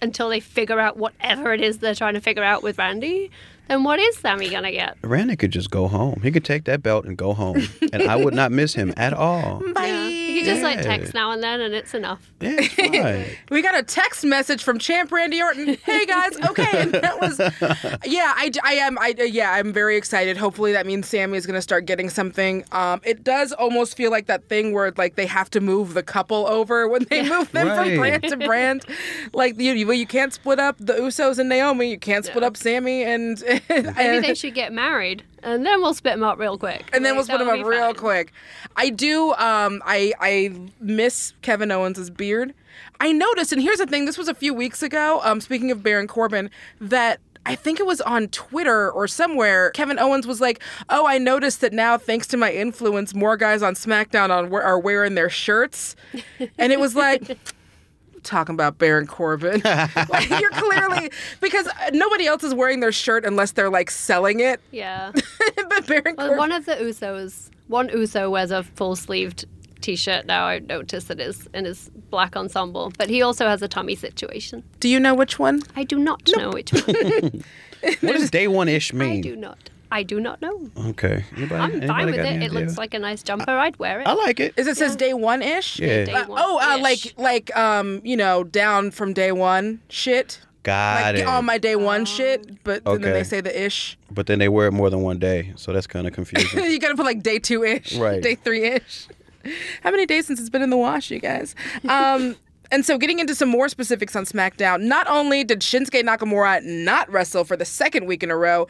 until 0.00 0.28
they 0.30 0.40
figure 0.40 0.80
out 0.80 0.96
whatever 0.96 1.52
it 1.52 1.60
is 1.60 1.78
they're 1.78 1.94
trying 1.94 2.14
to 2.14 2.20
figure 2.20 2.42
out 2.42 2.62
with 2.62 2.78
Randy, 2.78 3.30
then 3.68 3.84
what 3.84 3.98
is 3.98 4.16
Sammy 4.18 4.48
gonna 4.50 4.72
get? 4.72 4.96
Randy 5.02 5.36
could 5.36 5.50
just 5.50 5.70
go 5.70 5.88
home. 5.88 6.20
He 6.22 6.30
could 6.30 6.44
take 6.44 6.64
that 6.64 6.82
belt 6.82 7.04
and 7.04 7.16
go 7.16 7.32
home, 7.32 7.62
and 7.92 8.02
I 8.02 8.16
would 8.16 8.34
not 8.34 8.52
miss 8.52 8.74
him 8.74 8.92
at 8.96 9.12
all. 9.12 9.62
Bye. 9.74 9.86
Yeah. 9.86 10.21
You 10.42 10.54
could 10.54 10.60
just 10.60 10.62
like 10.62 10.82
text 10.82 11.14
now 11.14 11.30
and 11.32 11.42
then, 11.42 11.60
and 11.60 11.74
it's 11.74 11.94
enough. 11.94 12.30
Yeah, 12.40 12.56
it's 12.58 12.74
fine. 12.74 13.24
We 13.50 13.62
got 13.62 13.78
a 13.78 13.82
text 13.82 14.24
message 14.24 14.62
from 14.62 14.78
Champ 14.78 15.12
Randy 15.12 15.40
Orton. 15.42 15.76
Hey 15.84 16.06
guys, 16.06 16.36
okay, 16.50 16.68
and 16.82 16.92
that 16.92 17.20
was, 17.20 17.38
yeah, 18.04 18.32
I, 18.36 18.50
I 18.64 18.72
am, 18.74 18.98
I 18.98 19.14
yeah, 19.18 19.52
I'm 19.52 19.72
very 19.72 19.96
excited. 19.96 20.36
Hopefully 20.36 20.72
that 20.72 20.86
means 20.86 21.06
Sammy 21.08 21.36
is 21.38 21.46
gonna 21.46 21.62
start 21.62 21.86
getting 21.86 22.08
something. 22.10 22.64
Um, 22.72 23.00
it 23.04 23.24
does 23.24 23.52
almost 23.52 23.96
feel 23.96 24.10
like 24.10 24.26
that 24.26 24.48
thing 24.48 24.72
where 24.72 24.92
like 24.96 25.14
they 25.16 25.26
have 25.26 25.50
to 25.50 25.60
move 25.60 25.94
the 25.94 26.02
couple 26.02 26.46
over 26.46 26.88
when 26.88 27.04
they 27.10 27.28
move 27.28 27.50
them 27.52 27.68
Right. 27.68 27.88
from 27.88 27.96
brand 27.96 28.22
to 28.24 28.36
brand. 28.36 28.84
Like 29.34 29.58
you, 29.58 29.72
you, 29.72 29.90
you 29.92 30.06
can't 30.06 30.32
split 30.32 30.58
up 30.58 30.76
the 30.78 30.94
Usos 30.94 31.38
and 31.38 31.48
Naomi. 31.48 31.90
You 31.90 31.98
can't 31.98 32.24
split 32.24 32.42
Yeah. 32.42 32.48
up 32.48 32.56
Sammy 32.56 33.02
and 33.04 33.42
Maybe 33.68 33.88
and, 33.96 34.24
they 34.24 34.34
should 34.34 34.54
get 34.54 34.72
married, 34.72 35.22
and 35.42 35.64
then 35.66 35.80
we'll 35.80 35.94
split 35.94 36.14
them 36.14 36.22
up 36.24 36.38
real 36.38 36.56
quick. 36.58 36.88
and 36.92 37.04
then 37.04 37.14
we'll 37.14 37.22
Like, 37.22 37.26
split 37.26 37.38
them 37.40 37.48
that'll 37.48 37.64
up 37.64 37.70
real 37.70 37.86
fine. 37.86 37.94
quick. 37.94 38.32
I 38.76 38.90
do. 38.90 39.32
Um, 39.34 39.82
I 39.84 40.12
I 40.20 40.50
miss 40.80 41.32
Kevin 41.42 41.70
Owens's 41.70 42.10
beard. 42.10 42.54
I 43.00 43.12
noticed, 43.12 43.52
and 43.52 43.60
here's 43.60 43.78
the 43.78 43.86
thing. 43.86 44.04
This 44.06 44.16
was 44.18 44.28
a 44.28 44.34
few 44.34 44.54
weeks 44.54 44.82
ago. 44.82 45.20
Um, 45.24 45.40
speaking 45.40 45.70
of 45.70 45.82
Baron 45.82 46.06
Corbin, 46.06 46.50
that. 46.80 47.20
I 47.44 47.56
think 47.56 47.80
it 47.80 47.86
was 47.86 48.00
on 48.02 48.28
Twitter 48.28 48.88
or 48.92 49.08
somewhere. 49.08 49.70
Kevin 49.72 49.98
Owens 49.98 50.28
was 50.28 50.40
like, 50.40 50.62
"Oh, 50.88 51.08
I 51.08 51.18
noticed 51.18 51.60
that 51.62 51.72
now, 51.72 51.98
thanks 51.98 52.28
to 52.28 52.36
my 52.36 52.52
influence, 52.52 53.16
more 53.16 53.36
guys 53.36 53.64
on 53.64 53.74
SmackDown 53.74 54.30
on, 54.30 54.54
are 54.54 54.78
wearing 54.78 55.16
their 55.16 55.28
shirts," 55.28 55.96
and 56.56 56.72
it 56.72 56.78
was 56.78 56.94
like, 56.94 57.36
talking 58.22 58.54
about 58.54 58.78
Baron 58.78 59.06
Corbin. 59.06 59.60
like, 59.64 60.30
you're 60.30 60.50
clearly 60.50 61.10
because 61.40 61.68
nobody 61.92 62.26
else 62.26 62.42
is 62.44 62.54
wearing 62.54 62.80
their 62.80 62.92
shirt 62.92 63.24
unless 63.24 63.52
they're 63.52 63.70
like 63.70 63.90
selling 63.90 64.40
it. 64.40 64.60
Yeah. 64.70 65.12
but 65.68 65.86
Baron 65.86 66.14
Well, 66.16 66.28
Corbin. 66.28 66.36
one 66.38 66.52
of 66.52 66.66
the 66.66 66.74
Usos, 66.76 67.50
one 67.68 67.88
Uso 67.88 68.30
wears 68.30 68.50
a 68.50 68.62
full 68.62 68.96
sleeved 68.96 69.44
t-shirt 69.80 70.26
now. 70.26 70.44
I 70.44 70.60
noticed 70.60 71.10
it 71.10 71.20
is 71.20 71.48
in 71.54 71.64
his 71.64 71.90
black 72.10 72.36
ensemble, 72.36 72.92
but 72.98 73.08
he 73.08 73.20
also 73.22 73.48
has 73.48 73.62
a 73.62 73.68
tummy 73.68 73.96
situation. 73.96 74.62
Do 74.80 74.88
you 74.88 75.00
know 75.00 75.14
which 75.14 75.38
one? 75.38 75.62
I 75.74 75.84
do 75.84 75.98
not 75.98 76.22
know 76.36 76.50
which 76.50 76.72
one. 76.72 77.42
What 78.00 78.12
does 78.12 78.30
day 78.30 78.46
one 78.46 78.68
ish 78.68 78.92
mean 78.92 79.18
I 79.18 79.20
do 79.20 79.34
not. 79.34 79.58
I 79.92 80.02
do 80.02 80.18
not 80.18 80.40
know. 80.40 80.68
Okay. 80.88 81.24
Anybody, 81.36 81.54
I'm 81.60 81.70
anybody 81.70 81.86
fine 81.86 82.06
with 82.06 82.16
got 82.16 82.24
it. 82.24 82.28
any 82.28 82.46
It 82.46 82.52
looks 82.52 82.78
like 82.78 82.94
a 82.94 82.98
nice 82.98 83.22
jumper. 83.22 83.50
I'd 83.52 83.78
wear 83.78 84.00
it. 84.00 84.06
I 84.06 84.14
like 84.14 84.40
it. 84.40 84.54
Is 84.56 84.66
it 84.66 84.76
says 84.78 84.96
day 84.96 85.12
one 85.12 85.42
ish? 85.42 85.78
Yeah. 85.78 86.04
Day 86.06 86.12
Uh, 86.12 86.26
one 86.26 86.40
oh, 86.42 86.58
uh, 86.58 86.78
like 86.80 87.14
like 87.18 87.54
um, 87.56 88.00
you 88.02 88.16
know, 88.16 88.42
down 88.42 88.90
from 88.90 89.12
day 89.12 89.32
one 89.32 89.80
shit. 89.88 90.40
Got 90.62 91.02
like 91.02 91.16
it. 91.22 91.26
on 91.26 91.44
my 91.44 91.58
day 91.58 91.76
one 91.76 92.04
shit, 92.04 92.62
but 92.64 92.84
then 92.84 92.94
Okay. 92.94 93.12
they 93.12 93.24
say 93.24 93.40
the 93.40 93.64
ish. 93.66 93.98
but 94.10 94.26
then 94.28 94.38
they 94.38 94.48
wear 94.48 94.68
it 94.68 94.72
more 94.72 94.90
than 94.90 95.02
one 95.02 95.18
day, 95.18 95.52
so 95.56 95.72
that's 95.72 95.88
kind 95.88 96.06
of 96.06 96.12
confusing. 96.12 96.64
you 96.70 96.78
gotta 96.78 96.94
put 96.94 97.04
like 97.04 97.22
day 97.22 97.38
two 97.40 97.62
ish, 97.64 97.96
Right. 97.96 98.22
day 98.22 98.36
three 98.36 98.64
ish. 98.64 99.08
How 99.82 99.90
many 99.90 100.06
days 100.06 100.26
since 100.28 100.38
it's 100.40 100.50
been 100.50 100.62
in 100.62 100.70
the 100.70 100.76
wash, 100.76 101.10
you 101.10 101.18
guys? 101.18 101.56
Um, 101.88 102.36
and 102.70 102.86
so, 102.86 102.96
getting 102.96 103.18
into 103.18 103.34
some 103.34 103.48
more 103.48 103.68
specifics 103.68 104.14
on 104.14 104.24
SmackDown, 104.24 104.82
not 104.82 105.08
only 105.08 105.42
did 105.42 105.60
Shinsuke 105.60 106.00
Nakamura 106.04 106.62
not 106.64 107.10
wrestle 107.10 107.42
for 107.44 107.56
the 107.56 107.64
second 107.64 108.06
week 108.06 108.22
in 108.22 108.30
a 108.30 108.36
row, 108.36 108.68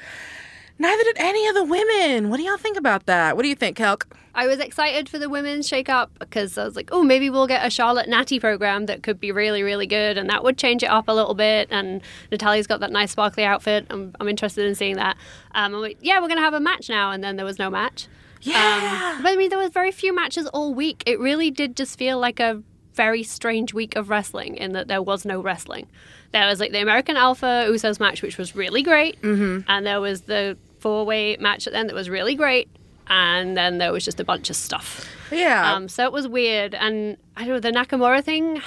neither 0.82 1.04
did 1.04 1.16
any 1.18 1.46
of 1.46 1.54
the 1.54 1.64
women. 1.64 2.28
What 2.28 2.36
do 2.36 2.42
y'all 2.42 2.58
think 2.58 2.76
about 2.76 3.06
that? 3.06 3.36
What 3.36 3.42
do 3.42 3.48
you 3.48 3.54
think, 3.54 3.78
Kelk? 3.78 4.04
I 4.34 4.46
was 4.46 4.58
excited 4.58 5.08
for 5.08 5.18
the 5.18 5.28
women's 5.28 5.68
shake 5.68 5.88
up 5.88 6.10
because 6.18 6.58
I 6.58 6.64
was 6.64 6.74
like, 6.74 6.88
oh, 6.90 7.02
maybe 7.02 7.30
we'll 7.30 7.46
get 7.46 7.64
a 7.64 7.70
Charlotte 7.70 8.08
Natty 8.08 8.40
program 8.40 8.86
that 8.86 9.02
could 9.02 9.20
be 9.20 9.30
really, 9.30 9.62
really 9.62 9.86
good 9.86 10.18
and 10.18 10.28
that 10.28 10.42
would 10.42 10.58
change 10.58 10.82
it 10.82 10.90
up 10.90 11.06
a 11.06 11.12
little 11.12 11.34
bit. 11.34 11.68
And 11.70 12.00
Natalya's 12.30 12.66
got 12.66 12.80
that 12.80 12.90
nice 12.90 13.12
sparkly 13.12 13.44
outfit. 13.44 13.86
I'm, 13.90 14.14
I'm 14.18 14.28
interested 14.28 14.66
in 14.66 14.74
seeing 14.74 14.96
that. 14.96 15.16
Um, 15.54 15.72
like, 15.74 15.98
yeah, 16.00 16.20
we're 16.20 16.28
going 16.28 16.38
to 16.38 16.44
have 16.44 16.54
a 16.54 16.60
match 16.60 16.88
now. 16.88 17.12
And 17.12 17.22
then 17.22 17.36
there 17.36 17.46
was 17.46 17.58
no 17.58 17.70
match. 17.70 18.08
Yeah. 18.40 19.14
Um, 19.16 19.22
but 19.22 19.32
I 19.32 19.36
mean, 19.36 19.50
there 19.50 19.58
was 19.58 19.70
very 19.70 19.92
few 19.92 20.14
matches 20.14 20.46
all 20.48 20.74
week. 20.74 21.04
It 21.06 21.20
really 21.20 21.50
did 21.50 21.76
just 21.76 21.96
feel 21.98 22.18
like 22.18 22.40
a 22.40 22.62
very 22.94 23.22
strange 23.22 23.72
week 23.72 23.96
of 23.96 24.10
wrestling 24.10 24.56
in 24.56 24.72
that 24.72 24.88
there 24.88 25.02
was 25.02 25.24
no 25.24 25.40
wrestling. 25.40 25.86
There 26.32 26.46
was 26.46 26.60
like 26.60 26.72
the 26.72 26.80
American 26.80 27.16
Alpha 27.16 27.66
Usos 27.68 28.00
match, 28.00 28.22
which 28.22 28.38
was 28.38 28.56
really 28.56 28.82
great, 28.82 29.20
mm-hmm. 29.22 29.60
and 29.70 29.86
there 29.86 30.00
was 30.00 30.22
the 30.22 30.56
four 30.82 31.06
way 31.06 31.36
match 31.38 31.66
at 31.66 31.72
the 31.72 31.78
end 31.78 31.88
that 31.88 31.94
was 31.94 32.10
really 32.10 32.34
great, 32.34 32.68
and 33.06 33.56
then 33.56 33.78
there 33.78 33.92
was 33.92 34.04
just 34.04 34.20
a 34.20 34.24
bunch 34.24 34.50
of 34.50 34.56
stuff. 34.56 35.06
Yeah. 35.30 35.72
Um, 35.72 35.88
so 35.88 36.04
it 36.04 36.12
was 36.12 36.28
weird, 36.28 36.74
and 36.74 37.16
I 37.36 37.44
don't 37.44 37.54
know 37.54 37.60
the 37.60 37.70
Nakamura 37.70 38.22
thing. 38.22 38.60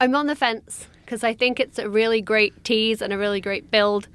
I'm 0.00 0.14
on 0.14 0.26
the 0.26 0.34
fence 0.36 0.86
because 1.04 1.22
I 1.22 1.32
think 1.32 1.60
it's 1.60 1.78
a 1.78 1.88
really 1.88 2.20
great 2.20 2.64
tease 2.64 3.00
and 3.00 3.12
a 3.12 3.18
really 3.18 3.40
great 3.40 3.70
build. 3.70 4.08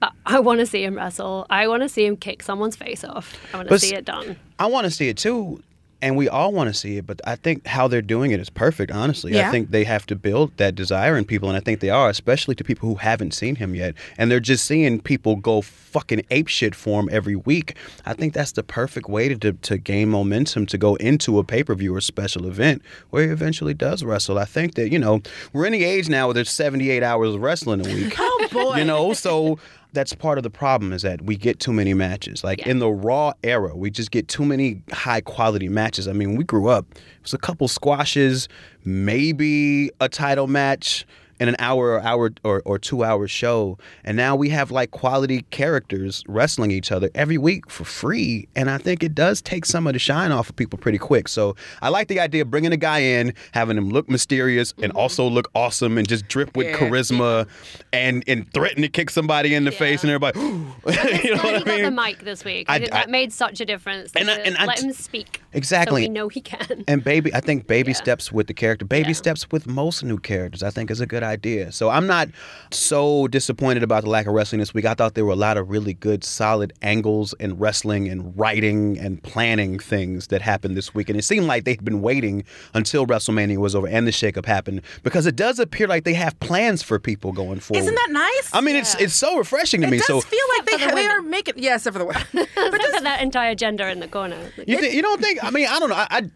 But 0.00 0.12
I 0.24 0.38
want 0.38 0.60
to 0.60 0.66
see 0.66 0.84
him 0.84 0.94
wrestle. 0.94 1.44
I 1.50 1.66
want 1.66 1.82
to 1.82 1.88
see 1.88 2.06
him 2.06 2.16
kick 2.16 2.42
someone's 2.42 2.76
face 2.76 3.02
off. 3.02 3.34
I 3.52 3.56
want 3.56 3.68
to 3.68 3.78
see 3.80 3.94
it 3.94 4.04
done. 4.04 4.36
I 4.58 4.66
want 4.66 4.84
to 4.84 4.90
see 4.92 5.08
it 5.08 5.16
too, 5.16 5.60
and 6.00 6.16
we 6.16 6.28
all 6.28 6.52
want 6.52 6.68
to 6.68 6.74
see 6.74 6.96
it. 6.96 7.06
But 7.06 7.20
I 7.26 7.36
think 7.36 7.66
how 7.66 7.88
they're 7.88 8.02
doing 8.02 8.30
it 8.30 8.40
is 8.40 8.50
perfect. 8.50 8.92
Honestly, 8.92 9.34
Yeah. 9.34 9.48
I 9.48 9.50
think 9.50 9.70
they 9.70 9.84
have 9.84 10.06
to 10.06 10.14
build 10.16 10.56
that 10.56 10.74
desire 10.74 11.16
in 11.16 11.24
people, 11.24 11.48
and 11.48 11.56
I 11.56 11.60
think 11.60 11.80
they 11.80 11.90
are, 11.90 12.08
especially 12.08 12.54
to 12.56 12.64
people 12.64 12.88
who 12.88 12.94
haven't 12.96 13.34
seen 13.34 13.56
him 13.56 13.74
yet, 13.74 13.94
and 14.16 14.30
they're 14.30 14.40
just 14.40 14.64
seeing 14.64 15.00
people 15.00 15.36
go 15.36 15.60
fucking 15.60 16.22
ape 16.30 16.48
shit 16.48 16.74
for 16.74 17.00
him 17.00 17.08
every 17.10 17.34
week. 17.36 17.74
I 18.06 18.12
think 18.14 18.34
that's 18.34 18.52
the 18.52 18.62
perfect 18.62 19.08
way 19.08 19.28
to 19.28 19.36
to, 19.38 19.52
to 19.52 19.78
gain 19.78 20.08
momentum 20.08 20.66
to 20.66 20.78
go 20.78 20.94
into 20.96 21.38
a 21.38 21.44
pay 21.44 21.62
per 21.64 21.74
view 21.74 21.94
or 21.94 22.00
special 22.00 22.46
event 22.46 22.82
where 23.10 23.24
he 23.26 23.30
eventually 23.30 23.74
does 23.74 24.04
wrestle. 24.04 24.38
I 24.38 24.44
think 24.44 24.74
that 24.74 24.90
you 24.92 24.98
know 24.98 25.22
we're 25.52 25.66
in 25.66 25.72
the 25.72 25.84
age 25.84 26.08
now 26.08 26.26
where 26.26 26.34
there's 26.34 26.50
78 26.50 27.02
hours 27.02 27.34
of 27.34 27.40
wrestling 27.40 27.84
a 27.86 27.88
week. 27.94 28.14
oh 28.18 28.48
boy. 28.52 28.76
You 28.76 28.84
know, 28.84 29.12
so 29.14 29.58
that's 29.92 30.12
part 30.14 30.38
of 30.38 30.42
the 30.44 30.50
problem 30.50 30.92
is 30.92 31.02
that 31.02 31.22
we 31.22 31.36
get 31.36 31.60
too 31.60 31.72
many 31.72 31.94
matches. 31.94 32.44
Like 32.44 32.60
Yeah. 32.60 32.70
in 32.70 32.78
the 32.78 32.90
Raw 32.90 33.32
era, 33.42 33.74
we 33.74 33.90
just 33.90 34.10
get 34.10 34.28
too 34.28 34.44
many 34.44 34.82
high 34.92 35.20
quality 35.20 35.68
matches. 35.68 36.06
I 36.06 36.12
mean, 36.12 36.36
we 36.36 36.44
grew 36.44 36.68
up, 36.68 36.86
it 36.94 37.00
was 37.22 37.32
a 37.34 37.38
couple 37.38 37.68
squashes, 37.68 38.48
maybe 38.84 39.90
a 40.00 40.08
title 40.08 40.46
match 40.46 41.06
in 41.40 41.48
an 41.48 41.56
hour 41.58 41.92
or 41.92 42.00
hour 42.00 42.30
or, 42.44 42.62
or 42.64 42.78
two 42.78 43.04
hour 43.04 43.28
show. 43.28 43.78
And 44.04 44.16
now 44.16 44.34
we 44.36 44.48
have 44.50 44.70
like 44.70 44.90
quality 44.90 45.42
characters 45.50 46.22
wrestling 46.26 46.70
each 46.70 46.90
other 46.90 47.10
every 47.14 47.38
week 47.38 47.70
for 47.70 47.84
free. 47.84 48.48
And 48.56 48.70
I 48.70 48.78
think 48.78 49.02
it 49.02 49.14
does 49.14 49.40
take 49.40 49.64
some 49.64 49.86
of 49.86 49.92
the 49.92 49.98
shine 49.98 50.32
off 50.32 50.48
of 50.50 50.56
people 50.56 50.78
pretty 50.78 50.98
quick. 50.98 51.28
So 51.28 51.54
I 51.82 51.88
like 51.88 52.08
the 52.08 52.20
idea 52.20 52.42
of 52.42 52.50
bringing 52.50 52.72
a 52.72 52.76
guy 52.76 52.98
in, 52.98 53.34
having 53.52 53.76
him 53.76 53.90
look 53.90 54.08
mysterious 54.08 54.72
and 54.82 54.92
mm-hmm. 54.92 54.98
also 54.98 55.28
look 55.28 55.50
awesome 55.54 55.98
and 55.98 56.08
just 56.08 56.28
drip 56.28 56.56
with 56.56 56.68
Yeah. 56.68 56.76
charisma 56.76 57.48
and 57.92 58.24
and 58.26 58.52
threaten 58.52 58.82
to 58.82 58.88
kick 58.88 59.10
somebody 59.10 59.54
in 59.54 59.64
the 59.64 59.72
face 59.72 60.02
and 60.02 60.10
everybody 60.10 60.38
you 60.40 61.34
know 61.34 61.42
what 61.42 61.54
I 61.54 61.58
he 61.58 61.64
got 61.64 61.82
the 61.82 61.90
mic 61.90 62.18
this 62.20 62.44
week. 62.44 62.66
I- 62.68 62.76
I, 62.76 62.78
that 62.88 63.10
made 63.10 63.32
such 63.32 63.60
a 63.60 63.64
difference. 63.64 64.12
And 64.14 64.30
I- 64.30 64.38
and 64.38 64.56
let 64.66 64.82
him 64.82 64.92
speak. 64.92 65.42
Exactly. 65.52 66.02
So 66.02 66.08
we 66.08 66.14
know 66.14 66.28
he 66.28 66.40
can. 66.40 66.84
And 66.86 67.02
baby, 67.02 67.34
I 67.34 67.40
think 67.40 67.66
baby 67.66 67.92
Yeah. 67.92 67.96
steps 67.96 68.32
with 68.32 68.46
the 68.46 68.54
character. 68.54 68.84
Baby 68.84 69.08
Yeah. 69.08 69.14
steps 69.14 69.50
with 69.50 69.66
most 69.66 70.02
new 70.04 70.18
characters. 70.18 70.62
I 70.62 70.70
think 70.70 70.90
is 70.90 71.00
a 71.00 71.06
good 71.06 71.22
idea. 71.28 71.70
So 71.72 71.88
I'm 71.90 72.06
not 72.06 72.28
so 72.70 73.28
disappointed 73.28 73.82
about 73.82 74.02
the 74.04 74.10
lack 74.10 74.26
of 74.26 74.32
wrestling 74.34 74.58
this 74.60 74.74
week. 74.74 74.84
I 74.84 74.94
thought 74.94 75.14
there 75.14 75.24
were 75.24 75.32
a 75.32 75.36
lot 75.36 75.56
of 75.56 75.70
really 75.70 75.94
good, 75.94 76.24
solid 76.24 76.72
angles 76.82 77.34
and 77.38 77.60
wrestling 77.60 78.08
and 78.08 78.36
writing 78.38 78.98
and 78.98 79.22
planning 79.22 79.78
things 79.78 80.26
that 80.28 80.42
happened 80.42 80.76
this 80.76 80.94
week. 80.94 81.08
And 81.08 81.18
it 81.18 81.22
seemed 81.22 81.46
like 81.46 81.64
they'd 81.64 81.84
been 81.84 82.02
waiting 82.02 82.44
until 82.74 83.06
WrestleMania 83.06 83.58
was 83.58 83.74
over 83.74 83.86
and 83.88 84.06
the 84.06 84.10
shakeup 84.10 84.46
happened 84.46 84.82
because 85.02 85.26
it 85.26 85.36
does 85.36 85.58
appear 85.58 85.86
like 85.86 86.04
they 86.04 86.14
have 86.14 86.38
plans 86.40 86.82
for 86.82 86.98
people 86.98 87.32
going 87.32 87.60
forward. 87.60 87.82
Isn't 87.82 87.94
that 87.94 88.08
nice? 88.10 88.50
I 88.52 88.60
mean, 88.60 88.76
it's 88.76 88.94
it's 88.96 89.14
so 89.14 89.38
refreshing 89.38 89.82
to 89.82 89.86
it 89.86 89.90
me. 89.90 89.98
does 89.98 90.06
so 90.06 90.20
feel 90.20 90.40
like 90.56 90.66
they, 90.66 90.72
Except 90.74 90.90
for 90.90 90.96
the 90.96 91.02
they 91.02 91.06
are 91.08 91.16
women. 91.18 91.30
making 91.30 91.54
yeah, 91.58 91.74
except 91.76 91.94
for 91.94 91.98
the 91.98 92.04
women. 92.06 92.22
but 92.54 92.72
Look 92.72 92.94
at 92.94 93.02
that 93.02 93.20
entire 93.22 93.54
gender 93.54 93.86
in 93.88 94.00
the 94.00 94.08
corner. 94.08 94.36
You, 94.66 94.80
thi- 94.80 94.94
you 94.96 95.02
don't 95.02 95.20
think? 95.20 95.42
I 95.42 95.50
mean, 95.50 95.66
I 95.68 95.78
don't 95.78 95.88
know. 95.90 95.94
I, 95.96 96.06
I 96.10 96.30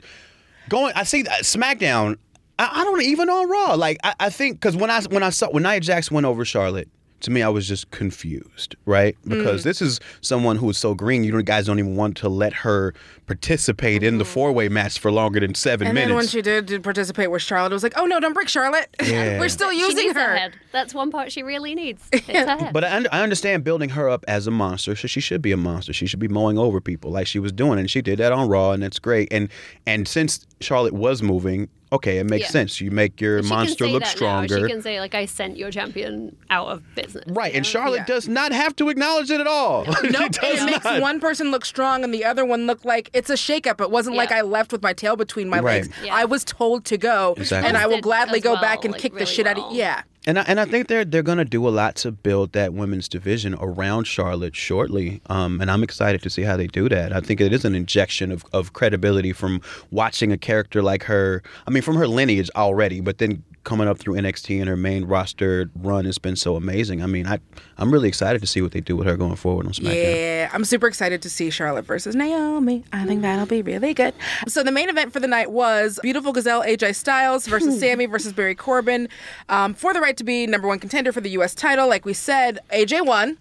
going. 0.68 0.92
I 0.94 1.04
see 1.04 1.26
uh, 1.26 1.30
SmackDown. 1.42 2.18
I, 2.58 2.80
I 2.80 2.84
don't 2.84 3.02
even 3.02 3.28
on 3.30 3.48
Raw. 3.50 3.74
Like 3.74 3.98
I, 4.04 4.14
I 4.20 4.30
think 4.30 4.60
because 4.60 4.76
when 4.76 4.90
I 4.90 5.00
when 5.02 5.22
I 5.22 5.30
saw 5.30 5.48
when 5.50 5.62
Nia 5.62 5.80
Jax 5.80 6.10
went 6.10 6.26
over 6.26 6.44
Charlotte. 6.44 6.88
To 7.26 7.30
me, 7.30 7.40
I 7.40 7.48
was 7.50 7.68
just 7.68 7.88
confused, 7.92 8.74
right? 8.84 9.16
Mm. 9.24 9.28
Because 9.28 9.62
this 9.62 9.80
is 9.80 10.00
someone 10.22 10.56
who 10.56 10.68
is 10.70 10.76
so 10.76 10.92
green. 10.92 11.22
You 11.22 11.30
don't- 11.30 11.44
guys 11.44 11.66
don't 11.66 11.78
even 11.78 11.94
want 11.94 12.16
to 12.16 12.28
let 12.28 12.52
her 12.52 12.94
participate 13.28 14.02
in 14.02 14.18
the 14.18 14.24
four-way 14.24 14.68
match 14.68 14.98
for 14.98 15.12
longer 15.12 15.38
than 15.38 15.54
seven 15.54 15.86
Mm-hmm. 15.86 15.96
and 15.98 16.08
then 16.10 16.16
when 16.16 16.26
she 16.26 16.42
did, 16.42 16.66
did 16.66 16.82
participate 16.82 17.30
with 17.30 17.40
Charlotte, 17.40 17.70
it 17.70 17.74
was 17.74 17.84
like, 17.84 17.92
oh 17.96 18.06
no, 18.06 18.18
don't 18.18 18.32
break 18.32 18.48
Charlotte. 18.48 18.88
Yeah. 19.06 19.38
We're 19.38 19.48
still 19.50 19.70
she 19.70 19.78
using 19.78 19.96
needs 20.06 20.16
a 20.16 20.20
her. 20.20 20.36
head. 20.36 20.54
That's 20.72 20.94
one 20.94 21.12
part 21.12 21.30
she 21.30 21.44
really 21.44 21.76
needs. 21.76 22.02
It's 22.12 22.26
her 22.26 22.56
head. 22.56 22.72
But 22.72 22.82
I, 22.82 23.04
I 23.12 23.22
understand 23.22 23.62
building 23.62 23.90
her 23.90 24.08
up 24.08 24.24
as 24.26 24.48
a 24.48 24.50
monster, 24.50 24.96
so 24.96 25.06
she 25.06 25.20
should 25.20 25.42
be 25.42 25.52
a 25.52 25.56
monster. 25.56 25.92
She 25.92 26.06
should 26.08 26.18
be 26.18 26.26
mowing 26.28 26.58
over 26.58 26.80
people 26.80 27.12
like 27.12 27.28
she 27.28 27.38
was 27.38 27.52
doing, 27.52 27.78
and 27.78 27.88
she 27.88 28.02
did 28.02 28.18
that 28.18 28.32
on 28.32 28.48
Raw, 28.48 28.72
and 28.72 28.82
that's 28.82 28.98
great. 28.98 29.28
And 29.32 29.48
and 29.86 30.08
since 30.08 30.44
Charlotte 30.60 30.92
was 30.92 31.22
moving, 31.22 31.68
okay, 31.92 32.18
it 32.18 32.24
makes 32.28 32.46
Yeah. 32.46 32.50
sense. 32.50 32.80
You 32.80 32.90
make 32.90 33.20
your 33.20 33.42
She 33.42 33.48
monster 33.48 33.86
look 33.86 34.02
that 34.02 34.08
now. 34.08 34.14
stronger. 34.16 34.60
She 34.66 34.72
can 34.72 34.82
say 34.82 34.98
like, 35.00 35.14
"I 35.14 35.26
sent 35.26 35.56
your 35.56 35.70
champion 35.70 36.34
out 36.50 36.68
of 36.68 36.82
business." 36.94 37.24
Right, 37.28 37.54
and? 37.54 37.64
Charlotte 37.66 37.98
Yeah. 37.98 38.04
does 38.14 38.28
not 38.28 38.52
have 38.52 38.74
to 38.76 38.88
acknowledge 38.88 39.30
it 39.30 39.40
at 39.40 39.46
all. 39.46 39.84
she 40.00 40.08
Nope, 40.08 40.32
does 40.32 40.60
and 40.60 40.68
it 40.68 40.72
makes 40.72 40.84
not. 40.84 41.00
one 41.00 41.20
person 41.20 41.50
look 41.50 41.64
strong 41.64 42.02
and 42.04 42.12
the 42.12 42.24
other 42.24 42.44
one 42.44 42.66
look 42.66 42.84
like 42.84 43.08
it's 43.12 43.30
a 43.30 43.34
shakeup. 43.34 43.80
It 43.80 43.90
wasn't 43.90 44.16
like 44.16 44.32
I 44.32 44.40
left 44.40 44.72
with 44.72 44.82
my 44.82 44.92
tail 44.92 45.16
between 45.16 45.48
my 45.48 45.60
Right. 45.60 45.82
legs. 45.82 45.88
Yeah. 46.04 46.14
I 46.14 46.24
was 46.24 46.44
told 46.44 46.84
to 46.86 46.98
go, 46.98 47.34
Exactly. 47.36 47.68
and 47.68 47.76
I 47.76 47.86
will 47.86 48.00
gladly 48.00 48.40
go 48.40 48.52
well, 48.54 48.62
back 48.62 48.84
and 48.84 48.92
like, 48.92 49.00
kick 49.00 49.12
the 49.12 49.20
really 49.20 49.26
shit 49.32 49.46
out 49.46 49.58
of 49.58 49.72
yeah. 49.72 50.02
And 50.24 50.38
I, 50.38 50.42
and 50.42 50.60
I 50.60 50.64
think 50.66 50.86
they're 50.86 51.04
they're 51.04 51.22
gonna 51.22 51.44
do 51.44 51.66
a 51.66 51.70
lot 51.70 51.96
to 51.96 52.12
build 52.12 52.52
that 52.52 52.72
women's 52.74 53.08
division 53.08 53.56
around 53.58 54.04
Charlotte 54.04 54.54
shortly. 54.54 55.20
Um, 55.26 55.60
and 55.60 55.70
I'm 55.70 55.82
excited 55.82 56.22
to 56.22 56.30
see 56.30 56.42
how 56.42 56.56
they 56.56 56.68
do 56.68 56.88
that. 56.88 57.12
I 57.12 57.20
think 57.20 57.40
it 57.40 57.52
is 57.52 57.64
an 57.64 57.74
injection 57.74 58.30
of, 58.30 58.44
of 58.52 58.72
credibility 58.72 59.32
from 59.32 59.60
watching 59.90 60.30
a 60.30 60.38
character 60.38 60.80
like 60.80 61.04
her. 61.04 61.42
I 61.66 61.70
mean, 61.70 61.82
from 61.82 61.96
her 61.96 62.06
lineage 62.06 62.50
already, 62.54 63.00
but 63.00 63.18
then 63.18 63.42
coming 63.64 63.86
up 63.86 63.98
through 63.98 64.14
NXT 64.14 64.58
and 64.60 64.68
her 64.68 64.76
main 64.76 65.04
roster 65.04 65.70
run 65.76 66.04
has 66.04 66.18
been 66.18 66.36
so 66.36 66.56
amazing. 66.56 67.02
I 67.02 67.06
mean, 67.06 67.26
I 67.26 67.38
I'm 67.78 67.92
really 67.92 68.08
excited 68.08 68.40
to 68.40 68.46
see 68.46 68.60
what 68.60 68.72
they 68.72 68.80
do 68.80 68.96
with 68.96 69.06
her 69.06 69.16
going 69.16 69.36
forward 69.36 69.66
on 69.66 69.72
SmackDown. 69.72 69.94
Yeah, 69.94 70.50
I'm 70.52 70.64
super 70.64 70.86
excited 70.86 71.22
to 71.22 71.30
see 71.30 71.50
Charlotte 71.50 71.84
versus 71.84 72.14
Naomi. 72.16 72.84
I 72.92 73.06
think 73.06 73.22
that'll 73.22 73.46
be 73.46 73.62
really 73.62 73.94
good. 73.94 74.14
So 74.48 74.62
the 74.62 74.72
main 74.72 74.88
event 74.88 75.12
for 75.12 75.20
the 75.20 75.28
night 75.28 75.50
was 75.50 75.98
Beautiful 76.02 76.32
Gazelle 76.32 76.62
AJ 76.62 76.96
Styles 76.96 77.46
versus 77.46 77.78
Sammy 77.78 78.06
versus 78.06 78.32
Baron 78.32 78.56
Corbin 78.56 79.08
um, 79.48 79.74
for 79.74 79.94
the 79.94 80.00
right 80.00 80.16
to 80.16 80.24
be 80.24 80.46
number 80.46 80.66
one 80.68 80.78
contender 80.78 81.12
for 81.12 81.20
the 81.20 81.30
U.S. 81.30 81.54
title. 81.54 81.88
Like 81.88 82.04
we 82.04 82.14
said, 82.14 82.58
AJ 82.72 83.06
won. 83.06 83.38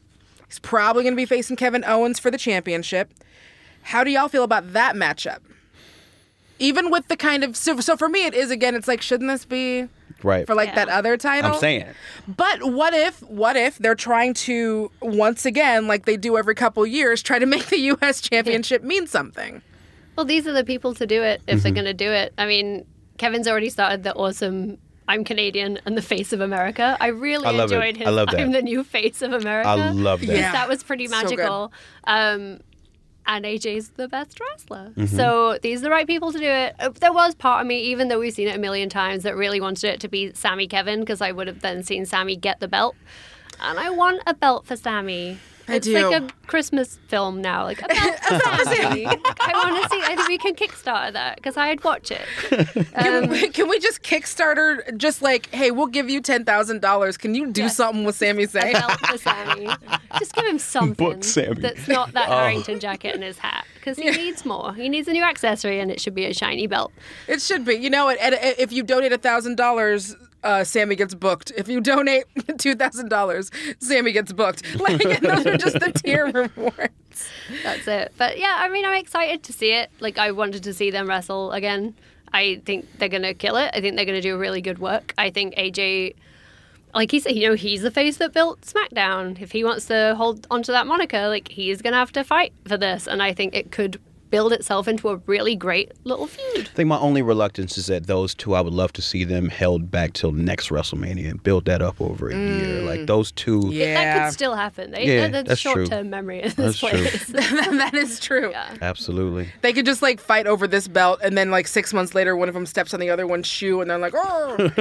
He's 0.47 0.59
probably 0.59 1.03
going 1.03 1.13
to 1.13 1.17
be 1.17 1.25
facing 1.25 1.55
Kevin 1.55 1.83
Owens 1.85 2.19
for 2.19 2.29
the 2.29 2.37
championship. 2.37 3.13
How 3.83 4.03
do 4.03 4.11
y'all 4.11 4.27
feel 4.27 4.43
about 4.43 4.73
that 4.73 4.95
matchup? 4.95 5.39
Even 6.59 6.91
with 6.91 7.07
the 7.07 7.17
kind 7.17 7.43
of 7.43 7.57
so, 7.57 7.79
so 7.79 7.97
for 7.97 8.07
me 8.07 8.25
it 8.25 8.35
is 8.35 8.51
again 8.51 8.75
it's 8.75 8.87
like 8.87 9.01
shouldn't 9.01 9.29
this 9.29 9.45
be 9.45 9.87
Right. 10.23 10.45
for 10.47 10.55
like 10.55 10.69
Yeah. 10.69 10.75
that 10.85 10.89
other 10.89 11.17
title? 11.17 11.53
I'm 11.53 11.59
saying. 11.59 11.85
But 12.27 12.63
what 12.71 12.93
if, 12.93 13.21
what 13.23 13.55
if 13.55 13.77
they're 13.77 13.95
trying 13.95 14.33
to 14.35 14.91
once 15.01 15.45
again, 15.45 15.87
like 15.87 16.05
they 16.05 16.17
do 16.17 16.37
every 16.37 16.55
couple 16.55 16.85
years, 16.85 17.21
try 17.21 17.39
to 17.39 17.45
make 17.55 17.67
the 17.67 17.79
U.S. 17.79 18.21
Championship 18.21 18.83
mean 18.83 19.07
something? 19.07 19.61
Well, 20.15 20.25
these 20.25 20.45
are 20.47 20.53
the 20.53 20.63
people 20.65 20.93
to 20.95 21.07
do 21.07 21.23
it 21.23 21.41
if 21.47 21.55
Mm-hmm. 21.57 21.63
they're 21.63 21.71
going 21.73 21.85
to 21.85 21.93
do 21.93 22.11
it. 22.11 22.33
I 22.37 22.45
mean, 22.45 22.85
Kevin's 23.17 23.47
already 23.47 23.69
started 23.69 24.03
the 24.03 24.13
awesome 24.15 24.77
I'm 25.07 25.23
Canadian 25.25 25.79
and 25.85 25.97
the 25.97 26.01
face 26.01 26.31
of 26.31 26.39
America. 26.41 26.95
I 27.01 27.07
really 27.07 27.45
I 27.45 27.51
love 27.51 27.71
it. 27.71 27.75
enjoyed 27.75 27.97
his 27.97 28.07
I 28.07 28.11
love 28.11 28.29
that. 28.31 28.39
I'm 28.39 28.51
the 28.51 28.61
new 28.61 28.83
face 28.83 29.21
of 29.21 29.33
America. 29.33 29.67
I 29.67 29.91
love 29.91 30.21
that. 30.21 30.27
Yeah. 30.37 30.51
that 30.53 30.69
was 30.69 30.83
pretty 30.83 31.07
So 31.07 31.15
good. 31.21 31.23
magical. 31.37 31.73
um, 32.05 32.59
and 33.31 33.45
AJ's 33.45 33.89
the 33.91 34.09
best 34.09 34.39
wrestler. 34.41 34.89
Mm-hmm. 34.89 35.15
So 35.15 35.57
these 35.61 35.79
are 35.79 35.83
the 35.83 35.89
right 35.89 36.05
people 36.05 36.33
to 36.33 36.37
do 36.37 36.45
it. 36.45 36.75
Uh, 36.79 36.89
There 36.89 37.13
was 37.13 37.33
part 37.33 37.61
of 37.61 37.67
me, 37.67 37.79
even 37.79 38.09
though 38.09 38.19
we've 38.19 38.33
seen 38.33 38.49
it 38.49 38.55
a 38.57 38.59
million 38.59 38.89
times, 38.89 39.23
that 39.23 39.37
really 39.37 39.61
wanted 39.61 39.85
it 39.85 39.99
to 40.01 40.09
be 40.09 40.33
Sammy 40.33 40.67
Kevin 40.67 40.99
because 40.99 41.21
I 41.21 41.31
would 41.31 41.47
have 41.47 41.61
then 41.61 41.81
seen 41.81 42.05
Sammy 42.05 42.35
get 42.35 42.59
the 42.59 42.67
belt. 42.67 42.95
And 43.61 43.79
I 43.79 43.89
want 43.89 44.21
a 44.27 44.33
belt 44.33 44.65
for 44.65 44.75
Sammy. 44.75 45.39
I 45.67 45.75
it's 45.75 45.87
do. 45.87 46.09
like 46.09 46.21
a 46.23 46.27
Christmas 46.47 46.97
film 47.07 47.41
now, 47.41 47.63
like 47.63 47.81
a 47.81 47.87
belt 47.87 48.19
for 48.23 48.65
Sammy. 48.65 49.05
I 49.05 49.51
want 49.53 49.83
to 49.83 49.89
see. 49.89 50.01
I 50.03 50.15
think 50.15 50.27
we 50.27 50.37
can 50.37 50.55
Kickstarter 50.55 51.13
that 51.13 51.35
because 51.37 51.55
I'd 51.57 51.83
watch 51.83 52.11
it. 52.11 52.21
Can, 52.91 53.23
Um, 53.23 53.29
we, 53.29 53.49
can 53.49 53.69
we 53.69 53.79
just 53.79 54.01
Kickstarter, 54.03 54.95
just 54.97 55.21
like, 55.21 55.49
hey, 55.53 55.71
we'll 55.71 55.87
give 55.87 56.09
you 56.09 56.21
$10,000. 56.21 57.19
Can 57.19 57.35
you 57.35 57.51
do 57.51 57.61
Yes. 57.63 57.75
something 57.77 58.03
with 58.03 58.15
Sammy 58.15 58.43
a 58.43 58.47
Zayn? 58.47 58.73
belt 58.73 58.99
for 59.07 59.17
Sammy. 59.17 59.69
Just 60.19 60.33
give 60.35 60.45
him 60.45 60.59
something 60.73 60.93
Book 60.93 61.23
Sammy. 61.23 61.61
that's 61.61 61.87
not 61.87 62.11
that 62.13 62.27
Oh. 62.29 62.37
Harrington 62.37 62.79
jacket 62.79 63.13
and 63.15 63.23
his 63.23 63.37
hat 63.37 63.65
because 63.75 63.97
he 63.97 64.09
needs 64.09 64.45
more. 64.45 64.73
He 64.73 64.89
needs 64.89 65.07
a 65.07 65.13
new 65.13 65.23
accessory, 65.23 65.79
and 65.79 65.89
it 65.91 65.99
should 66.01 66.15
be 66.15 66.25
a 66.25 66.33
shiny 66.33 66.67
belt. 66.67 66.91
It 67.27 67.41
should 67.41 67.63
be. 67.65 67.75
You 67.75 67.89
know, 67.89 68.05
what? 68.05 68.17
and 68.19 68.35
if 68.57 68.71
you 68.71 68.83
donate 68.83 69.13
a 69.13 69.17
$1,000, 69.17 70.15
uh, 70.43 70.63
Sammy 70.63 70.95
gets 70.95 71.13
booked. 71.13 71.51
If 71.55 71.67
you 71.67 71.81
donate 71.81 72.25
$2,000, 72.35 73.81
Sammy 73.81 74.11
gets 74.11 74.33
booked. 74.33 74.63
Like, 74.81 75.21
those 75.21 75.45
are 75.45 75.57
just 75.57 75.79
the 75.79 75.91
tier 75.91 76.25
rewards. 76.55 77.29
That's 77.63 77.87
it. 77.87 78.13
But 78.17 78.39
yeah, 78.39 78.55
I 78.57 78.69
mean, 78.69 78.83
I'm 78.83 78.95
excited 78.97 79.43
to 79.43 79.53
see 79.53 79.73
it. 79.73 79.91
Like, 79.99 80.17
I 80.17 80.31
wanted 80.31 80.63
to 80.63 80.73
see 80.73 80.89
them 80.89 81.07
wrestle 81.07 81.51
again. 81.51 81.93
I 82.33 82.61
think 82.65 82.87
they're 82.97 83.09
gonna 83.09 83.33
kill 83.33 83.57
it. 83.57 83.69
I 83.73 83.81
think 83.81 83.95
they're 83.95 84.05
gonna 84.05 84.21
do 84.21 84.33
a 84.35 84.37
really 84.37 84.61
good 84.61 84.79
work. 84.79 85.13
I 85.17 85.29
think 85.29 85.55
AJ. 85.55 86.15
Like 86.93 87.11
he 87.11 87.19
said, 87.19 87.35
you 87.35 87.47
know, 87.47 87.55
he's 87.55 87.83
the 87.83 87.91
face 87.91 88.17
that 88.17 88.33
built 88.33 88.61
SmackDown. 88.61 89.39
If 89.41 89.51
he 89.51 89.63
wants 89.63 89.85
to 89.85 90.15
hold 90.17 90.47
onto 90.49 90.71
that 90.71 90.87
moniker, 90.87 91.27
like 91.27 91.47
he's 91.49 91.81
gonna 91.81 91.97
have 91.97 92.11
to 92.13 92.23
fight 92.23 92.53
for 92.65 92.77
this, 92.77 93.07
and 93.07 93.21
I 93.21 93.33
think 93.33 93.53
it 93.53 93.71
could 93.71 93.99
build 94.31 94.53
itself 94.53 94.87
into 94.87 95.09
a 95.09 95.17
really 95.27 95.55
great 95.55 95.91
little 96.05 96.25
feud. 96.25 96.67
I 96.67 96.73
think 96.73 96.87
my 96.87 96.97
only 96.97 97.21
reluctance 97.21 97.77
is 97.77 97.85
that 97.87 98.07
those 98.07 98.33
two, 98.33 98.55
I 98.55 98.61
would 98.61 98.73
love 98.73 98.91
to 98.93 99.01
see 99.01 99.23
them 99.23 99.49
held 99.49 99.91
back 99.91 100.13
till 100.13 100.31
next 100.31 100.69
WrestleMania 100.69 101.29
and 101.29 101.43
build 101.43 101.65
that 101.65 101.81
up 101.81 102.01
over 102.01 102.29
a 102.29 102.35
year. 102.35 102.81
Like 102.81 103.05
those 103.05 103.31
two. 103.31 103.59
Mm. 103.61 103.73
Yeah. 103.73 103.93
That 103.93 104.25
could 104.27 104.33
still 104.33 104.55
happen. 104.55 104.91
They, 104.91 105.05
Yeah, 105.05 105.27
they're 105.27 105.43
that's 105.43 105.61
true. 105.61 105.73
short-term 105.85 106.09
memory 106.09 106.41
of 106.41 106.55
That's 106.55 106.79
this 106.81 106.89
true. 106.89 106.89
place. 106.89 107.25
that 107.27 107.91
is 107.93 108.19
true. 108.19 108.51
yeah. 108.51 108.75
Absolutely. 108.81 109.49
They 109.61 109.73
could 109.73 109.85
just 109.85 110.01
like 110.01 110.19
fight 110.19 110.47
over 110.47 110.67
this 110.67 110.87
belt, 110.87 111.19
and 111.23 111.37
then 111.37 111.51
like 111.51 111.67
six 111.67 111.93
months 111.93 112.15
later, 112.15 112.35
one 112.35 112.47
of 112.47 112.53
them 112.53 112.65
steps 112.65 112.93
on 112.93 112.99
the 112.99 113.09
other 113.09 113.27
one's 113.27 113.47
shoe, 113.47 113.81
and 113.81 113.89
they're 113.89 113.97
like, 113.97 114.13
"Oh!" 114.15 114.55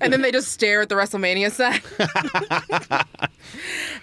and 0.00 0.12
then 0.12 0.22
they 0.22 0.32
just 0.32 0.48
stare 0.50 0.82
at 0.82 0.88
the 0.88 0.94
WrestleMania 0.94 1.50
sign. 1.52 1.80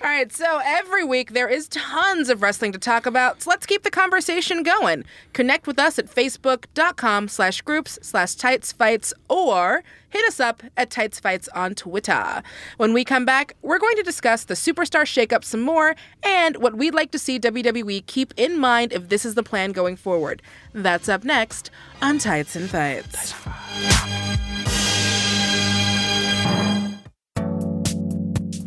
All 0.03 0.07
right, 0.09 0.31
so 0.31 0.59
every 0.63 1.03
week 1.03 1.33
there 1.33 1.47
is 1.47 1.67
tons 1.67 2.29
of 2.29 2.41
wrestling 2.41 2.71
to 2.71 2.79
talk 2.79 3.05
about. 3.05 3.41
So 3.41 3.49
let's 3.49 3.65
keep 3.65 3.83
the 3.83 3.91
conversation 3.91 4.63
going. 4.63 4.90
Connect 5.33 5.67
with 5.67 5.79
us 5.79 5.97
at 5.97 6.07
facebook.com 6.07 7.27
slash 7.27 7.61
groups 7.61 7.99
slash 8.01 8.35
tights 8.35 8.71
fights 8.71 9.13
or 9.29 9.83
hit 10.09 10.25
us 10.27 10.39
up 10.39 10.61
at 10.77 10.89
tights 10.89 11.19
fights 11.19 11.47
on 11.55 11.73
Twitter. 11.73 12.43
When 12.77 12.93
we 12.93 13.03
come 13.03 13.25
back, 13.25 13.55
we're 13.61 13.79
going 13.79 13.95
to 13.95 14.03
discuss 14.03 14.45
the 14.45 14.53
superstar 14.53 15.03
shakeup 15.03 15.43
some 15.43 15.61
more 15.61 15.95
and 16.23 16.57
what 16.57 16.77
we'd 16.77 16.93
like 16.93 17.11
to 17.11 17.19
see 17.19 17.39
WWE 17.39 18.05
keep 18.05 18.33
in 18.37 18.59
mind 18.59 18.93
if 18.93 19.09
this 19.09 19.25
is 19.25 19.35
the 19.35 19.43
plan 19.43 19.71
going 19.71 19.95
forward. 19.95 20.41
That's 20.73 21.09
up 21.09 21.23
next 21.23 21.71
on 22.01 22.19
Tights 22.19 22.55
and 22.55 22.69
Fights. 22.69 23.33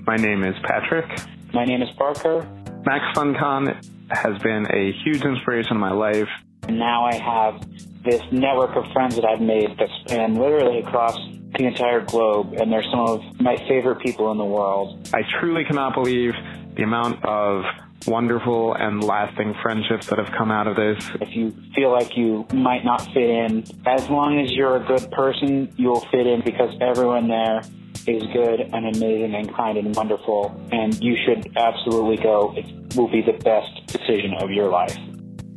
My 0.07 0.17
name 0.17 0.45
is 0.45 0.55
Patrick. 0.65 1.07
My 1.55 1.65
name 1.65 1.81
is 1.81 1.89
Parker, 1.97 2.47
Max 2.85 3.05
FunCon 3.17 3.94
has 4.11 4.39
been 4.43 4.67
a 4.71 4.93
huge 5.05 5.23
inspiration 5.23 5.73
in 5.73 5.81
my 5.81 5.93
life. 5.93 6.29
and 6.69 6.79
now 6.79 7.05
I 7.05 7.15
have 7.15 7.61
this 8.05 8.23
network 8.31 8.77
of 8.77 8.85
friends 8.93 9.17
that 9.17 9.25
I've 9.25 9.41
made 9.41 9.77
that 9.79 9.89
span 10.05 10.35
literally 10.35 10.81
across 10.81 11.17
the 11.57 11.67
entire 11.67 12.01
globe, 12.01 12.55
and 12.55 12.71
they're 12.71 12.85
some 12.91 13.01
of 13.01 13.41
my 13.41 13.57
favorite 13.69 14.01
people 14.01 14.31
in 14.33 14.39
the 14.39 14.45
world. 14.45 15.09
I 15.15 15.23
truly 15.41 15.65
cannot 15.65 15.95
believe 15.95 16.33
the 16.77 16.83
amount 16.83 17.25
of 17.25 17.65
wonderful 18.07 18.75
and 18.75 19.03
lasting 19.03 19.55
friendships 19.63 20.07
that 20.09 20.19
have 20.19 20.31
come 20.37 20.51
out 20.51 20.67
of 20.67 20.77
this. 20.77 21.09
If 21.21 21.35
you 21.35 21.55
feel 21.75 21.91
like 21.91 22.17
you 22.17 22.47
might 22.53 22.85
not 22.85 23.01
fit 23.15 23.31
in, 23.31 23.65
as 23.87 24.09
long 24.11 24.39
as 24.41 24.53
you're 24.53 24.77
a 24.77 24.85
good 24.85 25.11
person, 25.11 25.73
you'll 25.77 26.05
fit 26.11 26.27
in 26.27 26.43
because 26.43 26.75
everyone 26.81 27.29
there 27.29 27.63
is 28.07 28.23
good 28.33 28.61
and 28.61 28.97
amazing 28.97 29.35
and 29.35 29.55
kind 29.55 29.79
and 29.79 29.95
wonderful, 29.95 30.55
and 30.73 30.99
you 31.03 31.17
should 31.25 31.57
absolutely 31.57 32.17
go. 32.17 32.55
It 32.57 32.97
will 32.97 33.09
be 33.09 33.23
the 33.23 33.33
best 33.33 33.87
decision 33.87 34.35
of 34.41 34.51
your 34.51 34.69
life. 34.69 34.97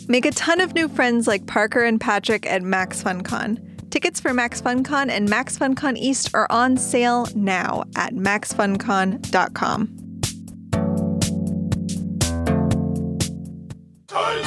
Make 0.07 0.25
a 0.25 0.31
ton 0.31 0.61
of 0.61 0.73
new 0.73 0.87
friends 0.87 1.27
like 1.27 1.47
Parker 1.47 1.83
and 1.83 1.99
Patrick 1.99 2.45
at 2.45 2.61
Max 2.61 3.03
FunCon. 3.03 3.89
Tickets 3.89 4.19
for 4.19 4.33
Max 4.33 4.61
FunCon 4.61 5.09
and 5.09 5.29
Max 5.29 5.57
FunCon 5.57 5.97
East 5.97 6.29
are 6.33 6.47
on 6.49 6.77
sale 6.77 7.27
now 7.35 7.83
at 7.95 8.13
maxfuncon.com. 8.13 9.97
Tights 14.07 14.46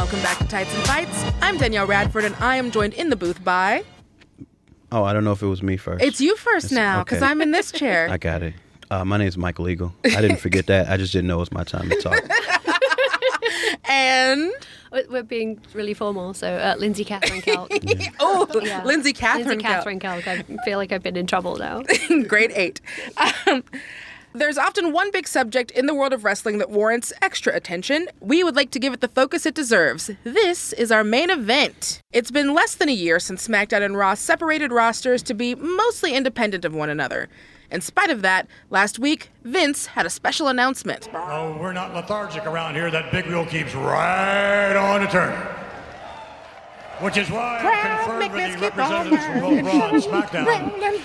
Welcome 0.00 0.22
back 0.22 0.38
to 0.38 0.48
Tights 0.48 0.74
and 0.74 0.82
Fights. 0.84 1.24
I'm 1.42 1.58
Danielle 1.58 1.86
Radford, 1.86 2.24
and 2.24 2.34
I 2.36 2.56
am 2.56 2.70
joined 2.70 2.94
in 2.94 3.10
the 3.10 3.16
booth 3.16 3.44
by. 3.44 3.84
Oh, 4.90 5.04
I 5.04 5.12
don't 5.12 5.24
know 5.24 5.32
if 5.32 5.42
it 5.42 5.46
was 5.46 5.62
me 5.62 5.76
first. 5.76 6.02
It's 6.02 6.22
you 6.22 6.36
first 6.36 6.66
It's- 6.72 6.74
now, 6.74 7.04
because 7.04 7.18
okay. 7.18 7.26
I'm 7.30 7.42
in 7.42 7.50
this 7.50 7.70
chair. 7.80 8.08
I 8.10 8.16
got 8.16 8.42
it. 8.42 8.54
Uh, 8.90 9.04
my 9.04 9.18
name 9.18 9.28
is 9.28 9.36
Michael 9.36 9.68
Eagle. 9.68 9.92
I 10.06 10.22
didn't 10.22 10.38
forget 10.40 10.66
that. 10.68 10.88
I 10.88 10.96
just 10.96 11.12
didn't 11.12 11.28
know 11.28 11.36
it 11.36 11.40
was 11.40 11.52
my 11.52 11.64
time 11.64 11.90
to 11.90 11.96
talk. 12.00 12.18
and. 13.84 14.50
We're- 14.90 15.06
We're 15.10 15.22
being 15.22 15.60
really 15.74 15.92
formal. 15.94 16.32
So, 16.34 16.48
uh, 16.50 16.76
Lindsay 16.78 17.04
Catherine 17.04 17.42
Kelk. 17.42 17.68
Oh, 18.20 18.48
Yeah. 18.62 18.82
Lindsay 18.84 19.12
Catherine. 19.12 19.46
Lindsay 19.48 19.62
Cal- 19.62 19.74
Catherine 19.74 20.00
Kelk. 20.00 20.26
I 20.26 20.42
feel 20.64 20.78
like 20.78 20.90
I've 20.92 21.02
been 21.02 21.16
in 21.16 21.26
trouble 21.26 21.56
now. 21.56 21.82
grade 22.26 22.52
eight. 22.54 22.80
Um, 23.46 23.62
there's 24.32 24.58
often 24.58 24.92
one 24.92 25.10
big 25.10 25.26
subject 25.26 25.70
in 25.72 25.86
the 25.86 25.94
world 25.94 26.12
of 26.12 26.24
wrestling 26.24 26.58
that 26.58 26.70
warrants 26.70 27.12
extra 27.20 27.54
attention. 27.54 28.08
We 28.20 28.44
would 28.44 28.56
like 28.56 28.70
to 28.72 28.78
give 28.78 28.92
it 28.92 29.00
the 29.00 29.08
focus 29.08 29.46
it 29.46 29.54
deserves. 29.54 30.10
This 30.24 30.72
is 30.72 30.92
our 30.92 31.04
main 31.04 31.30
event. 31.30 32.00
It's 32.12 32.30
been 32.30 32.54
less 32.54 32.74
than 32.74 32.88
a 32.88 32.92
year 32.92 33.18
since 33.18 33.46
SmackDown 33.46 33.82
and 33.82 33.96
Raw 33.96 34.14
separated 34.14 34.72
rosters 34.72 35.22
to 35.24 35.34
be 35.34 35.54
mostly 35.54 36.14
independent 36.14 36.64
of 36.64 36.74
one 36.74 36.90
another. 36.90 37.28
In 37.70 37.80
spite 37.80 38.10
of 38.10 38.22
that, 38.22 38.48
last 38.68 38.98
week, 38.98 39.30
Vince 39.44 39.86
had 39.86 40.04
a 40.04 40.10
special 40.10 40.48
announcement. 40.48 41.08
Oh, 41.14 41.56
we're 41.60 41.72
not 41.72 41.94
lethargic 41.94 42.44
around 42.46 42.74
here. 42.74 42.90
That 42.90 43.12
big 43.12 43.26
wheel 43.26 43.46
keeps 43.46 43.74
right 43.74 44.74
on 44.74 45.08
turning. 45.08 45.59
Which 47.00 47.16
is 47.16 47.30
why 47.30 47.58
Proud 47.60 47.72
I 47.72 48.04
conferred 48.04 48.18
with 48.18 48.32
McMahon's 48.32 48.60
the 48.60 48.70
keep 48.70 48.78
on 48.78 49.04
representatives 49.10 49.24
from 49.26 49.40
both 49.40 49.64
Raw 49.64 49.88
and 49.88 50.02
SmackDown. 50.02 50.46
Rolling, 50.46 50.70
rolling, 50.70 51.00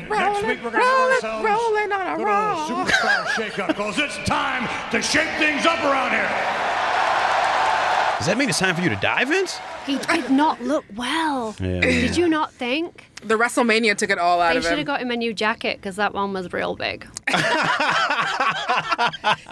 And 0.00 0.10
rolling, 0.10 0.42
next 0.42 0.46
week 0.46 0.64
we're 0.64 0.70
going 0.70 0.82
to 0.82 0.88
have 0.88 1.10
ourselves 1.12 1.44
rolling 1.44 1.92
on 1.92 2.06
a 2.06 2.16
good 2.16 2.24
Raw. 2.26 2.68
old 2.68 2.88
superstar 2.88 3.26
shake-up 3.36 3.68
because 3.68 3.98
it's 3.98 4.16
time 4.28 4.90
to 4.90 5.00
shake 5.00 5.30
things 5.38 5.66
up 5.66 5.78
around 5.84 6.10
here. 6.10 6.28
Does 8.18 8.26
that 8.26 8.36
mean 8.36 8.48
it's 8.50 8.58
time 8.58 8.74
for 8.74 8.82
you 8.82 8.90
to 8.90 8.96
die, 8.96 9.24
Vince? 9.24 9.58
He 9.86 9.96
did 9.98 10.30
not 10.30 10.60
look 10.60 10.84
well. 10.94 11.54
Yeah. 11.60 11.80
Did 11.80 12.16
you 12.16 12.28
not 12.28 12.52
think? 12.52 13.09
The 13.22 13.36
WrestleMania 13.36 13.96
took 13.96 14.10
it 14.10 14.18
all 14.18 14.40
out 14.40 14.52
They 14.52 14.58
of 14.58 14.64
should 14.64 14.78
have 14.78 14.86
got 14.86 15.00
him 15.02 15.10
a 15.10 15.16
new 15.16 15.34
jacket 15.34 15.76
because 15.76 15.96
that 15.96 16.14
one 16.14 16.32
was 16.32 16.52
real 16.52 16.74
big. 16.76 17.06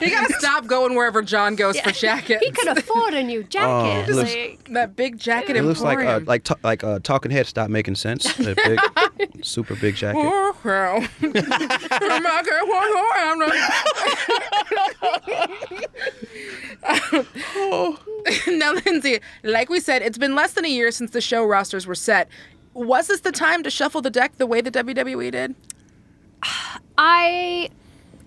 He 0.01 0.11
gotta 0.11 0.33
stop 0.39 0.67
going 0.67 0.95
wherever 0.95 1.23
John 1.23 1.57
goes 1.57 1.79
for 1.81 1.91
jackets. 1.93 2.45
He 2.45 2.51
could 2.53 2.69
afford 2.77 3.15
a 3.15 3.23
new 3.23 3.43
jacket. 3.51 4.09
Oh, 4.11 4.15
looks- 4.15 4.35
like, 4.35 4.69
that 4.73 4.95
big 4.97 5.19
jacket 5.19 5.57
It 5.57 5.63
looks 5.63 5.81
like 5.81 5.99
uh, 5.99 6.03
emporium. 6.03 6.25
like 6.27 6.45
ta- 6.45 6.55
like 6.63 6.85
uh, 6.85 6.99
Talking 7.03 7.31
Head 7.31 7.47
stopped 7.47 7.71
making 7.71 7.95
sense. 7.97 8.33
That 8.35 8.57
big, 9.19 9.45
super 9.45 9.75
big 9.77 9.97
jacket. 9.97 10.21
Oh, 10.23 10.57
well. 10.65 11.01
My 11.21 12.43
girl, 12.45 12.65
oh, 12.71 13.99
oh. 17.57 17.99
now, 18.49 18.73
Lindsay, 18.75 19.21
like 19.43 19.69
we 19.69 19.81
said, 19.81 20.03
it's 20.03 20.19
been 20.19 20.35
less 20.35 20.53
than 20.53 20.65
a 20.65 20.69
year 20.69 20.91
since 20.91 21.11
the 21.11 21.21
show 21.21 21.45
rosters 21.45 21.87
were 21.87 21.95
set. 21.95 22.29
Was 22.75 23.09
this 23.09 23.21
the 23.21 23.33
time 23.33 23.63
to 23.63 23.71
shuffle 23.71 24.03
the 24.03 24.11
deck 24.11 24.37
the 24.37 24.47
way 24.47 24.61
the 24.61 24.71
WWE 24.71 25.33
did? 25.33 25.55
I 26.99 27.71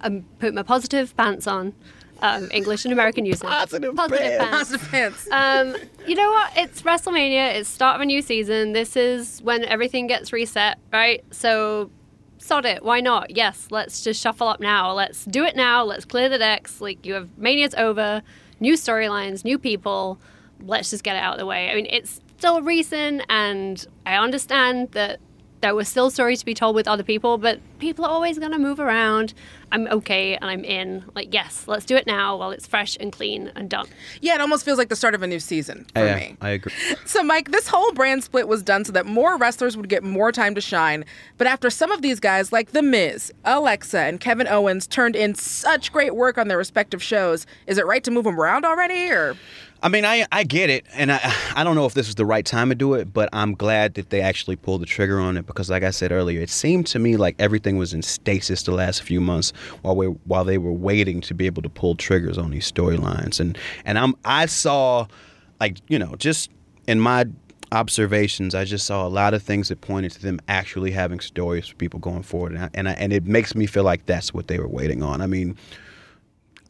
um, 0.02 0.26
put 0.40 0.54
my 0.54 0.64
positive 0.64 1.16
pants 1.16 1.48
on. 1.48 1.74
Um, 2.24 2.50
English 2.52 2.86
and 2.86 2.94
American 2.94 3.26
usage. 3.26 3.48
Positive 3.48 3.96
positive 3.96 4.20
pants. 4.20 4.44
pants. 4.44 4.70
Positive 4.72 4.92
pants. 4.92 5.28
Um, 5.32 5.76
you 6.08 6.16
know 6.16 6.30
what? 6.30 6.52
It's 6.56 6.84
WrestleMania. 6.84 7.56
It's 7.56 7.68
start 7.68 7.96
of 7.96 8.02
a 8.02 8.06
new 8.06 8.22
season. 8.22 8.74
This 8.74 8.96
is 8.96 9.42
when 9.42 9.66
everything 9.66 10.06
gets 10.06 10.32
reset, 10.32 10.78
right? 10.94 11.24
So 11.32 11.90
sod 12.38 12.66
it. 12.66 12.84
Why 12.84 13.02
not? 13.02 13.36
Yes, 13.36 13.68
let's 13.72 14.04
just 14.04 14.22
shuffle 14.22 14.48
up 14.48 14.60
now. 14.60 14.94
Let's 14.94 15.26
do 15.26 15.46
it 15.46 15.56
now. 15.56 15.84
Let's 15.84 16.06
clear 16.06 16.30
the 16.30 16.38
decks. 16.38 16.80
Like 16.80 17.06
you 17.06 17.16
have 17.16 17.28
Mania's 17.40 17.74
over, 17.74 18.22
new 18.60 18.74
storylines, 18.74 19.44
new 19.44 19.58
people. 19.58 20.20
Let's 20.62 20.92
just 20.92 21.04
get 21.04 21.16
it 21.16 21.24
out 21.24 21.34
of 21.34 21.40
the 21.40 21.48
way. 21.48 21.72
I 21.72 21.76
mean, 21.76 21.88
it's 21.90 22.22
still 22.42 22.60
reason 22.64 23.22
and 23.30 23.86
I 24.04 24.16
understand 24.16 24.94
that 24.94 25.20
there 25.62 25.76
were 25.76 25.84
still 25.84 26.10
stories 26.10 26.40
to 26.40 26.46
be 26.46 26.56
told 26.56 26.76
with 26.76 26.88
other 26.88 27.04
people, 27.04 27.38
but 27.38 27.60
people 27.78 28.04
are 28.04 28.10
always 28.10 28.40
going 28.40 28.52
to 28.52 28.58
move 28.58 28.80
around. 28.80 29.36
I'm 29.72 29.88
okay 29.90 30.36
and 30.36 30.46
I'm 30.46 30.66
in. 30.66 31.06
Like, 31.14 31.32
yes, 31.32 31.66
let's 31.68 31.86
do 31.86 31.96
it 31.96 32.08
now 32.08 32.38
while 32.38 32.50
it's 32.50 32.66
fresh 32.66 32.98
and 33.00 33.12
clean 33.12 33.52
and 33.56 33.70
done. 33.70 33.88
Yeah, 34.22 34.34
it 34.34 34.42
almost 34.42 34.66
feels 34.66 34.80
like 34.80 34.90
the 34.90 34.96
start 34.96 35.14
of 35.14 35.22
a 35.22 35.28
new 35.28 35.40
season 35.40 35.86
for 35.94 36.02
oh, 36.02 36.06
yeah, 36.06 36.16
me. 36.16 36.38
I 36.42 36.50
agree. 36.50 36.74
So, 37.06 37.22
Mike, 37.22 37.52
this 37.52 37.68
whole 37.68 37.92
brand 37.94 38.24
split 38.24 38.48
was 38.48 38.64
done 38.64 38.86
so 38.86 38.92
that 38.94 39.06
more 39.06 39.38
wrestlers 39.38 39.78
would 39.78 39.88
get 39.88 40.04
more 40.04 40.32
time 40.32 40.56
to 40.56 40.62
shine. 40.62 41.06
But 41.38 41.46
after 41.46 41.70
some 41.70 41.92
of 41.92 42.02
these 42.02 42.20
guys, 42.20 42.52
like 42.52 42.72
The 42.72 42.82
Miz, 42.82 43.32
Alexa, 43.46 44.00
and 44.00 44.20
Kevin 44.20 44.48
Owens, 44.48 44.88
turned 44.88 45.16
in 45.16 45.36
such 45.36 45.94
great 45.94 46.16
work 46.16 46.40
on 46.40 46.48
their 46.48 46.58
respective 46.58 47.04
shows, 47.04 47.46
is 47.68 47.78
it 47.78 47.86
right 47.86 48.04
to 48.04 48.10
move 48.10 48.24
them 48.24 48.40
around 48.40 48.66
already? 48.66 49.12
Or 49.12 49.38
I 49.84 49.90
mean, 49.90 50.06
I 50.06 50.26
I 50.32 50.44
get 50.44 50.70
it, 50.70 50.86
and 50.94 51.12
I 51.12 51.20
I 51.56 51.64
don't 51.64 51.76
know 51.76 51.86
if 51.86 51.94
this 51.94 52.08
is 52.08 52.16
the 52.16 52.26
right 52.26 52.46
time 52.46 52.70
to 52.70 52.76
do 52.76 52.94
it, 52.94 53.12
but 53.12 53.30
I'm 53.34 53.54
glad 53.56 53.96
that 53.96 54.10
they 54.10 54.22
actually 54.22 54.56
pulled 54.56 54.82
the 54.82 54.86
trigger 54.86 55.20
on 55.20 55.38
it 55.38 55.48
because, 55.48 55.70
like 55.70 55.84
I 55.84 55.92
said 55.92 56.12
earlier, 56.12 56.42
it 56.42 56.50
seemed 56.50 56.88
to 56.88 57.00
me 57.00 57.18
like 57.18 57.36
everything 57.40 57.78
was 57.78 57.94
in 57.94 58.02
stasis 58.02 58.64
the 58.64 58.72
last 58.72 59.02
few 59.02 59.20
months 59.20 59.54
while 59.82 59.96
we 59.96 60.08
while 60.08 60.44
they 60.44 60.58
were 60.58 60.72
waiting 60.72 61.22
to 61.22 61.34
be 61.34 61.46
able 61.46 61.62
to 61.64 61.70
pull 61.70 61.96
triggers 61.96 62.38
on 62.38 62.52
these 62.52 62.72
storylines, 62.72 63.40
and 63.40 63.58
and 63.86 63.98
I'm 63.98 64.16
I 64.24 64.46
saw, 64.46 65.08
like 65.60 65.78
you 65.88 65.98
know, 65.98 66.16
just 66.18 66.52
in 66.88 67.00
my 67.00 67.26
observations, 67.72 68.54
I 68.54 68.66
just 68.66 68.86
saw 68.86 69.08
a 69.08 69.10
lot 69.10 69.34
of 69.34 69.42
things 69.42 69.70
that 69.70 69.80
pointed 69.82 70.12
to 70.14 70.22
them 70.22 70.42
actually 70.48 70.92
having 70.92 71.22
stories 71.22 71.68
for 71.68 71.76
people 71.76 72.00
going 72.00 72.24
forward, 72.24 72.52
and 72.52 72.64
I, 72.66 72.70
and, 72.74 72.90
I, 72.90 72.92
and 72.94 73.14
it 73.14 73.26
makes 73.26 73.56
me 73.56 73.66
feel 73.66 73.84
like 73.84 74.06
that's 74.06 74.34
what 74.34 74.48
they 74.48 74.60
were 74.60 74.68
waiting 74.68 75.02
on. 75.02 75.22
I 75.22 75.28
mean. 75.28 75.58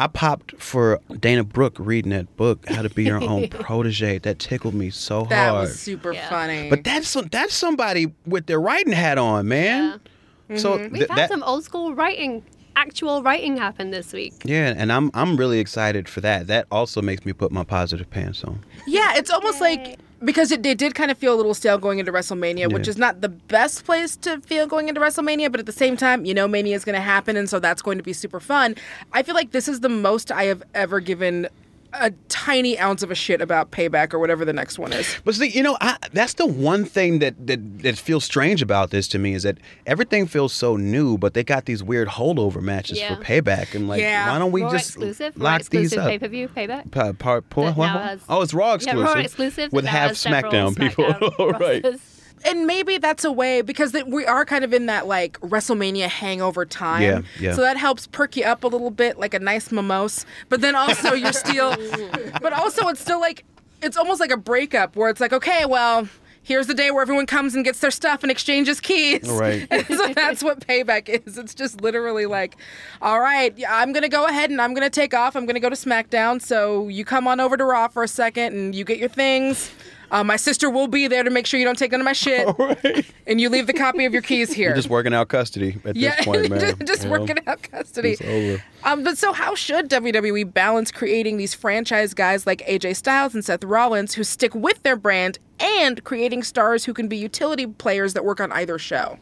I 0.02 0.08
popped 0.08 0.56
for 0.62 1.00
Dana 1.20 1.44
Brooke 1.44 1.76
reading 1.78 2.10
that 2.12 2.36
book, 2.36 2.68
How 2.68 2.82
to 2.82 2.90
Be 2.90 3.04
Your 3.04 3.22
Own 3.24 3.48
Protege. 3.50 4.18
That 4.20 4.40
tickled 4.40 4.74
me 4.74 4.90
so 4.90 5.26
that 5.26 5.50
hard. 5.50 5.56
That 5.56 5.60
was 5.70 5.80
super 5.80 6.12
Yeah. 6.12 6.28
funny. 6.30 6.70
But 6.70 6.84
that's 6.84 7.14
that's 7.32 7.54
somebody 7.54 8.14
with 8.26 8.48
their 8.48 8.60
writing 8.60 8.94
hat 8.94 9.18
on, 9.18 9.48
man. 9.48 10.00
So 10.58 10.80
Mm-hmm. 10.80 10.94
We've 10.94 11.08
had 11.08 11.18
that, 11.18 11.30
some 11.30 11.44
old 11.44 11.64
school 11.64 11.94
writing, 11.94 12.44
actual 12.76 13.22
writing 13.22 13.58
happen 13.58 13.92
this 13.92 14.12
week. 14.12 14.34
yeah, 14.44 14.74
and 14.76 14.92
I'm 14.92 15.12
I'm 15.14 15.38
really 15.38 15.60
excited 15.60 16.10
for 16.10 16.20
that. 16.22 16.48
That 16.48 16.66
also 16.72 17.02
makes 17.02 17.24
me 17.26 17.32
put 17.34 17.52
my 17.52 17.64
positive 17.64 18.10
pants 18.10 18.44
on. 18.44 18.60
Yeah, 18.88 19.14
it's 19.18 19.30
almost 19.30 19.62
like 19.62 20.00
because 20.24 20.52
it, 20.52 20.66
it 20.66 20.78
did 20.78 20.96
kind 20.96 21.12
of 21.12 21.18
feel 21.18 21.34
a 21.34 21.38
little 21.38 21.54
stale 21.54 21.78
going 21.78 22.00
into 22.00 22.12
WrestleMania, 22.12 22.72
which 22.72 22.88
is 22.88 22.98
not 22.98 23.22
the 23.22 23.30
best 23.30 23.86
place 23.86 24.16
to 24.18 24.40
feel 24.42 24.68
going 24.68 24.88
into 24.90 25.02
WrestleMania, 25.02 25.52
but 25.52 25.60
at 25.60 25.66
the 25.66 25.72
same 25.72 25.98
time, 25.98 26.26
you 26.26 26.34
know, 26.34 26.48
Mania 26.48 26.76
is 26.76 26.86
going 26.86 26.96
to 26.96 27.02
happen, 27.02 27.36
and 27.36 27.50
so 27.50 27.60
that's 27.60 27.82
going 27.82 27.98
to 27.98 28.04
be 28.04 28.14
super 28.14 28.40
fun. 28.40 28.76
I 29.14 29.24
feel 29.24 29.36
like 29.36 29.52
this 29.52 29.68
is 29.68 29.80
the 29.80 29.90
most 29.90 30.32
I 30.32 30.46
have 30.46 30.64
ever 30.74 31.00
given 31.00 31.48
a 31.94 32.12
tiny 32.30 32.80
ounce 32.80 33.04
of 33.04 33.12
a 33.12 33.16
shit 33.16 33.42
about 33.42 33.72
Payback 33.72 34.14
or 34.14 34.20
whatever 34.20 34.46
the 34.46 34.54
next 34.54 34.80
one 34.80 34.94
is. 34.94 35.20
But 35.26 35.36
see, 35.36 35.50
you 35.50 35.62
know, 35.64 35.78
I, 35.82 35.98
that's 36.14 36.36
the 36.36 36.46
one 36.46 36.86
thing 36.86 37.20
that, 37.20 37.48
that 37.48 37.80
that 37.84 37.98
feels 37.98 38.24
strange 38.24 38.62
about 38.62 38.92
this 38.92 39.08
to 39.10 39.20
me 39.20 39.34
is 39.34 39.44
that 39.44 39.58
everything 39.86 40.26
feels 40.28 40.54
so 40.54 40.78
new, 40.78 41.18
but 41.18 41.34
they 41.34 41.44
got 41.44 41.66
these 41.66 41.84
weird 41.84 42.08
holdover 42.08 42.62
matches 42.62 42.98
Yeah. 43.00 43.16
for 43.16 43.24
payback, 43.24 43.76
and 43.76 43.88
like, 43.88 44.02
Yeah. 44.02 44.32
why 44.32 44.40
don't 44.40 44.52
we 44.52 44.64
Raw 44.64 44.72
just 44.72 44.90
exclusive, 44.90 45.34
Raw 45.38 45.44
lock 45.52 45.60
these 45.64 45.68
exclusive 45.94 46.00
up? 46.00 46.10
pay 46.10 46.20
per 46.20 46.28
view 46.28 46.48
payback. 46.48 46.92
Pa- 46.92 47.14
part- 47.14 47.50
por- 47.50 47.66
That 47.66 47.78
what- 47.78 47.94
what? 47.94 48.04
has- 48.04 48.22
oh, 48.30 48.42
it's 48.42 48.54
Raw 48.54 48.70
Yeah, 48.70 48.76
exclusive. 48.76 49.04
Raw 49.06 49.14
exclusive 49.22 49.74
with 49.74 49.86
half 49.86 50.10
has 50.10 50.20
several 50.20 50.52
SmackDown 50.52 50.78
people. 50.78 51.06
SmackDown 51.14 51.60
right. 51.60 51.86
Rosters. 52.42 52.52
And 52.54 52.68
maybe 52.68 52.98
that's 52.98 53.24
a 53.24 53.32
way 53.32 53.62
because 53.62 53.92
that 53.92 54.08
we 54.08 54.26
are 54.26 54.46
kind 54.46 54.64
of 54.64 54.74
in 54.74 54.88
that 54.88 55.08
like 55.08 55.40
WrestleMania 55.42 56.08
hangover 56.08 56.66
time. 56.66 57.02
Yeah, 57.02 57.22
yeah. 57.40 57.54
So 57.54 57.62
that 57.62 57.78
helps 57.78 58.08
perk 58.08 58.36
you 58.36 58.44
up 58.44 58.64
a 58.64 58.68
little 58.68 58.92
bit, 58.92 59.18
like 59.18 59.34
a 59.34 59.40
nice 59.40 59.72
mimosa. 59.72 60.26
But 60.50 60.62
then 60.62 60.76
also 60.76 61.14
you're 61.14 61.34
still, 61.34 61.76
but 62.42 62.54
also 62.54 62.88
it's 62.88 63.02
still 63.02 63.20
like 63.20 63.46
it's 63.82 63.98
almost 63.98 64.20
like 64.20 64.32
a 64.32 64.38
breakup 64.38 64.96
where 64.96 65.10
it's 65.10 65.20
like, 65.20 65.34
okay, 65.34 65.66
well, 65.66 66.08
here's 66.44 66.68
the 66.68 66.74
day 66.74 66.92
where 66.92 67.02
everyone 67.02 67.26
comes 67.26 67.56
and 67.56 67.64
gets 67.64 67.80
their 67.80 67.92
stuff 67.92 68.24
and 68.24 68.32
exchanges 68.32 68.80
keys. 68.80 69.30
Right. 69.30 69.68
And 69.70 69.86
so 69.88 70.14
that's 70.14 70.44
what 70.44 70.66
payback 70.68 71.10
is. 71.10 71.38
It's 71.38 71.54
just 71.54 71.82
literally 71.82 72.26
like, 72.26 72.58
all 73.02 73.20
right, 73.20 73.54
I'm 73.68 73.94
gonna 73.94 74.10
go 74.10 74.26
ahead 74.26 74.50
and 74.50 74.62
I'm 74.62 74.74
gonna 74.74 74.90
take 74.90 75.14
off. 75.14 75.36
I'm 75.36 75.46
gonna 75.46 75.60
go 75.60 75.70
to 75.70 75.76
SmackDown. 75.76 76.42
So 76.42 76.88
you 76.88 77.06
come 77.06 77.28
on 77.28 77.40
over 77.40 77.58
to 77.58 77.66
Raw 77.66 77.88
for 77.88 78.04
a 78.04 78.08
second 78.08 78.54
and 78.54 78.76
you 78.76 78.84
get 78.84 78.98
your 78.98 79.10
things. 79.10 79.72
Uh, 80.12 80.26
my 80.26 80.36
sister 80.36 80.70
will 80.70 80.88
be 80.88 81.08
there 81.08 81.24
to 81.24 81.30
make 81.30 81.46
sure 81.46 81.58
you 81.58 81.66
don't 81.66 81.78
take 81.78 81.92
none 81.92 82.02
of 82.02 82.06
my 82.06 82.12
shit, 82.12 82.46
and 83.28 83.40
you 83.40 83.48
leave 83.50 83.66
the 83.66 83.74
copy 83.74 84.04
of 84.04 84.12
your 84.12 84.22
keys 84.22 84.52
here. 84.52 84.70
You're 84.70 84.76
just 84.76 84.90
working 84.90 85.14
out 85.14 85.30
custody 85.30 85.78
at 85.86 85.96
yeah, 85.96 86.18
this 86.18 86.26
point, 86.26 86.50
man. 86.50 86.60
just, 86.60 86.80
just 86.86 87.04
you 87.04 87.10
know? 87.10 87.20
working 87.20 87.38
out 87.48 87.64
custody. 87.64 88.12
It's 88.12 88.22
over. 88.22 88.64
Um, 88.84 89.04
but 89.06 89.18
so 89.18 89.32
how 89.32 89.56
should 89.56 89.90
WWE 89.90 90.54
balance 90.54 90.92
creating 90.92 91.38
these 91.38 91.54
franchise 91.54 92.14
guys 92.14 92.46
like 92.46 92.60
AJ 92.68 92.98
Styles 92.98 93.34
and 93.34 93.46
Seth 93.46 93.64
Rollins 93.64 94.16
who 94.16 94.26
stick 94.26 94.54
with 94.54 94.84
their 94.84 94.98
brand 94.98 95.40
and 95.62 96.04
creating 96.04 96.44
stars 96.44 96.84
who 96.84 96.94
can 96.94 97.08
be 97.08 97.16
utility 97.16 97.66
players 97.66 98.14
that 98.14 98.26
work 98.26 98.42
on 98.42 98.52
either 98.52 98.78
show? 98.78 99.18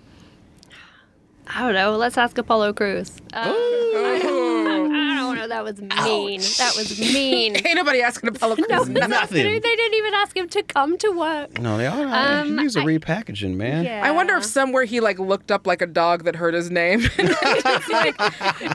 I 1.45 1.61
don't 1.61 1.73
know. 1.73 1.97
Let's 1.97 2.17
ask 2.17 2.37
Apollo 2.37 2.73
Crews. 2.73 3.11
Um, 3.33 3.53
I, 3.53 4.19
I 4.23 5.15
don't 5.17 5.35
know. 5.35 5.38
That 5.49 5.63
was 5.63 5.81
mean. 5.81 6.39
That 6.39 6.73
was 6.77 6.99
mean. 6.99 7.55
Ain't 7.65 7.75
nobody 7.75 8.01
asking 8.01 8.29
Apollo 8.29 8.55
Crews 8.55 8.69
no, 8.69 8.77
nothing. 8.83 9.09
Nothing. 9.09 9.43
They 9.45 9.59
didn't 9.59 9.93
even 9.95 10.13
ask 10.13 10.35
him 10.35 10.47
to 10.49 10.63
come 10.63 10.97
to 10.99 11.09
work. 11.11 11.59
No, 11.59 11.77
they 11.77 11.87
are. 11.87 12.39
Um, 12.41 12.47
he 12.47 12.53
needs 12.53 12.75
a 12.75 12.81
I- 12.81 12.85
repackaging, 12.85 13.55
man. 13.55 13.83
Yeah. 13.85 14.01
I 14.03 14.11
wonder 14.11 14.35
if 14.35 14.45
somewhere 14.45 14.85
he 14.85 14.99
like 14.99 15.19
looked 15.19 15.51
up 15.51 15.67
like 15.67 15.81
a 15.81 15.87
dog 15.87 16.23
that 16.23 16.35
heard 16.35 16.53
his 16.53 16.69
name, 16.71 17.01
and 17.17 17.29
just, 17.29 17.89
like 17.91 18.15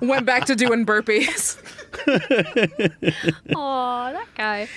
went 0.03 0.27
back 0.27 0.45
to 0.47 0.55
doing 0.55 0.85
burpees. 0.85 1.57
oh, 3.55 4.13
that 4.13 4.27
guy. 4.37 4.69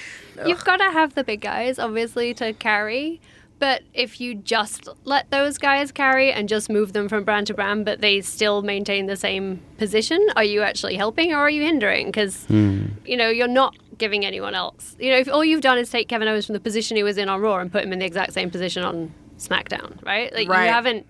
You've 0.46 0.64
got 0.64 0.78
to 0.78 0.92
have 0.92 1.16
the 1.16 1.24
big 1.24 1.42
guys, 1.42 1.80
obviously, 1.80 2.34
to 2.36 2.54
carry. 2.54 3.20
But 3.60 3.82
if 3.93 4.22
you 4.22 4.36
just 4.36 4.88
let 5.04 5.32
those 5.32 5.58
guys 5.58 5.91
carry 5.91 6.32
and 6.32 6.48
just 6.48 6.70
move 6.70 6.93
them 6.93 7.10
from 7.10 7.24
brand 7.24 7.48
to 7.48 7.54
brand, 7.54 7.86
but 7.86 8.02
they 8.02 8.22
still 8.22 8.62
maintain 8.62 9.08
the 9.08 9.15
same 9.15 9.62
position, 9.78 10.26
are 10.36 10.43
you 10.43 10.62
actually 10.62 10.96
helping 10.96 11.34
or 11.34 11.38
are 11.38 11.50
you 11.50 11.63
hindering? 11.63 12.08
Because, 12.08 12.46
hmm. 12.46 12.86
you 13.06 13.17
know, 13.17 13.30
you're 13.30 13.48
not 13.48 13.76
giving 13.98 14.26
anyone 14.26 14.54
else. 14.54 14.96
You 15.00 15.12
know, 15.12 15.17
if 15.17 15.28
all 15.28 15.43
you've 15.43 15.62
done 15.62 15.78
is 15.80 15.89
take 15.89 16.08
Kevin 16.08 16.28
Owens 16.28 16.46
from 16.46 16.54
the 16.54 16.60
position 16.60 16.98
he 16.98 17.04
was 17.04 17.17
in 17.17 17.30
on 17.30 17.41
Raw 17.41 17.58
and 17.58 17.72
put 17.72 17.84
him 17.84 17.91
in 17.91 18.00
the 18.00 18.06
exact 18.06 18.34
same 18.34 18.52
position 18.52 18.84
on 18.84 19.12
SmackDown, 19.39 20.04
right? 20.06 20.32
Like, 20.34 20.48
Right. 20.48 20.65
you 20.65 20.72
haven't. 20.72 21.06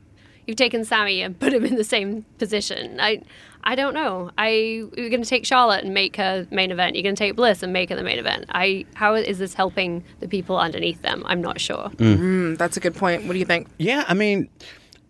You've 0.46 0.56
taken 0.58 0.86
Sammy 0.86 1.22
and 1.22 1.38
put 1.38 1.54
him 1.54 1.66
in 1.66 1.76
the 1.76 1.84
same 1.84 2.24
position. 2.38 3.02
I, 3.02 3.24
I 3.68 3.76
don't 3.76 3.94
know. 3.94 4.32
I 4.38 4.50
you're 4.96 5.10
going 5.10 5.22
to 5.22 5.30
take 5.30 5.46
Charlotte 5.46 5.84
and 5.84 5.94
make 5.94 6.16
her 6.16 6.48
main 6.52 6.72
event. 6.72 6.96
You're 6.96 7.04
going 7.04 7.16
to 7.16 7.20
take 7.20 7.36
Bliss 7.36 7.62
and 7.62 7.74
make 7.74 7.90
her 7.90 7.98
the 7.98 8.04
main 8.04 8.18
event. 8.18 8.46
I 8.50 8.86
how 8.94 9.14
is 9.14 9.40
this 9.40 9.54
helping 9.54 10.06
the 10.22 10.28
people 10.30 10.58
underneath 10.58 11.02
them? 11.02 11.22
I'm 11.26 11.42
not 11.42 11.60
sure. 11.60 11.90
Mm, 11.98 12.58
that's 12.58 12.78
a 12.78 12.80
good 12.80 12.96
point. 12.96 13.26
What 13.26 13.34
do 13.34 13.40
you 13.40 13.46
think? 13.46 13.68
Yeah, 13.78 14.06
I 14.08 14.14
mean, 14.14 14.48